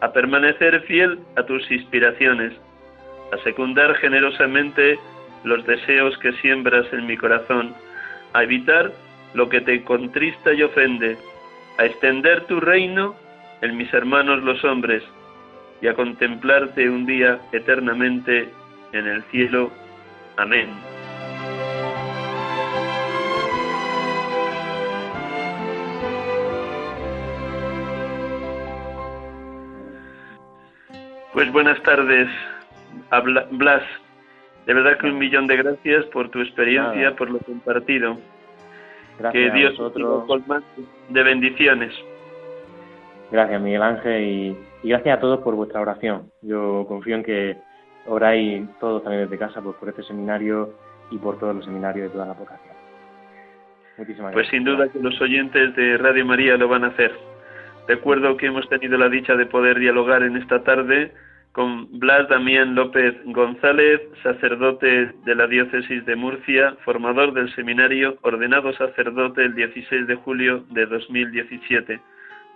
a 0.00 0.12
permanecer 0.12 0.80
fiel 0.82 1.18
a 1.36 1.42
tus 1.42 1.70
inspiraciones, 1.70 2.52
a 3.32 3.38
secundar 3.38 3.94
generosamente 3.96 4.98
los 5.44 5.64
deseos 5.66 6.16
que 6.18 6.32
siembras 6.34 6.86
en 6.92 7.06
mi 7.06 7.16
corazón, 7.16 7.74
a 8.32 8.42
evitar 8.42 8.92
lo 9.34 9.48
que 9.48 9.60
te 9.60 9.82
contrista 9.84 10.52
y 10.52 10.62
ofende, 10.62 11.16
a 11.78 11.86
extender 11.86 12.44
tu 12.46 12.60
reino 12.60 13.14
en 13.62 13.76
mis 13.76 13.92
hermanos 13.92 14.42
los 14.42 14.62
hombres, 14.64 15.02
y 15.80 15.88
a 15.88 15.94
contemplarte 15.94 16.88
un 16.88 17.06
día 17.06 17.40
eternamente 17.52 18.48
en 18.92 19.06
el 19.06 19.22
cielo. 19.24 19.70
Amén. 20.40 20.70
Pues 31.34 31.52
buenas 31.52 31.82
tardes, 31.82 32.28
Blas. 33.50 33.82
De 34.64 34.72
verdad 34.72 34.96
que 34.98 35.06
un 35.08 35.18
millón 35.18 35.46
de 35.46 35.56
gracias 35.56 36.06
por 36.06 36.30
tu 36.30 36.40
experiencia, 36.40 37.14
por 37.16 37.30
lo 37.30 37.38
compartido. 37.40 38.16
que 39.32 39.50
Dios 39.50 39.74
te 39.92 41.12
de 41.12 41.22
bendiciones. 41.22 41.92
Gracias, 43.30 43.60
Miguel 43.60 43.82
Ángel, 43.82 44.22
y, 44.22 44.56
gracias 44.88 45.18
a 45.18 45.20
todos 45.20 45.40
por 45.40 45.54
vuestra 45.54 45.82
oración. 45.82 46.30
Yo 46.40 46.86
confío 46.88 47.16
en 47.16 47.24
que 47.24 47.56
oráis 48.06 48.68
todos 48.78 49.02
también 49.02 49.24
desde 49.24 49.38
casa 49.38 49.60
pues, 49.60 49.76
por 49.76 49.88
este 49.88 50.02
seminario 50.02 50.70
y 51.10 51.18
por 51.18 51.38
todos 51.38 51.54
los 51.54 51.64
seminarios 51.64 52.08
de 52.08 52.12
toda 52.12 52.26
la 52.26 52.34
vocación. 52.34 52.74
Muchísimas 53.98 54.32
pues 54.32 54.48
sin 54.48 54.64
duda 54.64 54.88
que 54.88 54.98
los 54.98 55.20
oyentes 55.20 55.74
de 55.76 55.98
Radio 55.98 56.24
María 56.24 56.56
lo 56.56 56.68
van 56.68 56.84
a 56.84 56.88
hacer. 56.88 57.12
Recuerdo 57.86 58.36
que 58.36 58.46
hemos 58.46 58.68
tenido 58.68 58.96
la 58.96 59.08
dicha 59.08 59.34
de 59.34 59.46
poder 59.46 59.78
dialogar 59.78 60.22
en 60.22 60.36
esta 60.36 60.62
tarde 60.62 61.12
con 61.52 61.98
Blas 61.98 62.28
Damián 62.28 62.74
López 62.74 63.16
González, 63.24 64.00
sacerdote 64.22 65.12
de 65.24 65.34
la 65.34 65.48
diócesis 65.48 66.06
de 66.06 66.14
Murcia, 66.14 66.76
formador 66.84 67.32
del 67.34 67.52
seminario, 67.54 68.16
ordenado 68.22 68.72
sacerdote 68.74 69.44
el 69.44 69.54
16 69.54 70.06
de 70.06 70.14
julio 70.14 70.64
de 70.70 70.86
2017. 70.86 72.00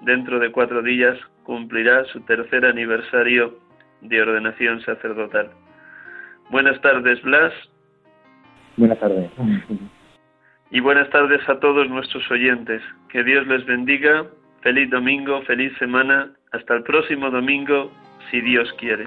Dentro 0.03 0.39
de 0.39 0.53
cuatro 0.53 0.83
días 0.83 1.19
cumplirá 1.43 2.05
su 2.07 2.21
tercer 2.21 2.65
aniversario 2.65 3.59
de 4.05 4.23
ordenación 4.23 4.81
sacerdotal. 4.83 5.51
Buenas 6.51 6.81
tardes, 6.81 7.21
Blas. 7.23 7.53
Buenas 8.77 8.99
tardes. 8.99 9.31
Y 10.71 10.81
buenas 10.81 11.09
tardes 11.11 11.47
a 11.49 11.59
todos 11.61 11.89
nuestros 11.89 12.29
oyentes. 12.31 12.83
Que 13.09 13.23
Dios 13.23 13.47
les 13.47 13.65
bendiga. 13.67 14.27
Feliz 14.61 14.91
domingo, 14.91 15.43
feliz 15.43 15.73
semana. 15.79 16.33
Hasta 16.53 16.75
el 16.75 16.83
próximo 16.83 17.31
domingo 17.31 17.93
si 18.31 18.41
Dios 18.41 18.73
quiere. 18.79 19.07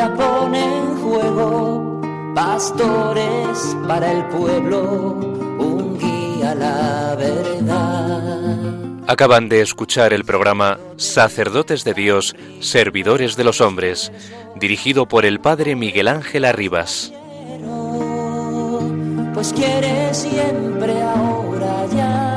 Vida 0.00 0.14
pone 0.14 0.78
en 0.78 0.96
juego, 1.02 2.00
pastores 2.34 3.76
para 3.86 4.12
el 4.12 4.24
pueblo, 4.28 5.18
un 5.58 5.98
guía 5.98 6.52
a 6.52 6.54
la 6.54 7.16
verdad. 7.16 8.58
Acaban 9.06 9.48
de 9.48 9.60
escuchar 9.60 10.12
el 10.12 10.24
programa 10.24 10.78
Sacerdotes 10.96 11.84
de 11.84 11.94
Dios, 11.94 12.34
Servidores 12.60 13.36
de 13.36 13.44
los 13.44 13.60
Hombres, 13.60 14.10
dirigido 14.56 15.06
por 15.06 15.26
el 15.26 15.40
Padre 15.40 15.76
Miguel 15.76 16.08
Ángel 16.08 16.46
Arribas. 16.46 17.12
Pues 19.34 19.52
quiere 19.52 20.14
siempre 20.14 21.02
ahora 21.02 21.86
ya. 21.94 22.36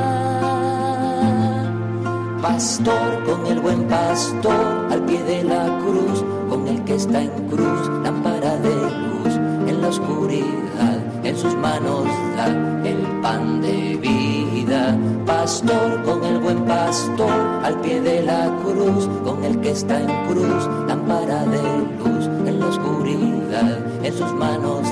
Pastor 2.41 3.23
con 3.23 3.47
el 3.47 3.59
buen 3.59 3.87
pastor 3.87 4.87
al 4.91 5.05
pie 5.05 5.23
de 5.23 5.43
la 5.43 5.79
cruz, 5.79 6.25
con 6.53 6.67
el 6.67 6.83
que 6.83 6.93
está 6.93 7.19
en 7.19 7.31
cruz, 7.49 7.89
lámpara 8.03 8.55
de 8.57 8.75
luz 8.75 9.33
en 9.67 9.81
la 9.81 9.87
oscuridad, 9.87 10.99
en 11.23 11.35
sus 11.35 11.55
manos 11.55 12.05
da 12.37 12.45
el 12.85 13.01
pan 13.23 13.59
de 13.59 13.97
vida. 13.97 14.95
Pastor 15.25 16.03
con 16.03 16.23
el 16.23 16.37
buen 16.37 16.63
pastor 16.65 17.33
al 17.63 17.81
pie 17.81 18.01
de 18.01 18.21
la 18.21 18.55
cruz, 18.63 19.09
con 19.23 19.43
el 19.43 19.59
que 19.61 19.71
está 19.71 19.99
en 19.99 20.27
cruz, 20.27 20.69
lámpara 20.87 21.43
de 21.45 21.63
luz 21.97 22.25
en 22.45 22.59
la 22.59 22.67
oscuridad, 22.67 23.79
en 24.03 24.13
sus 24.13 24.31
manos 24.33 24.87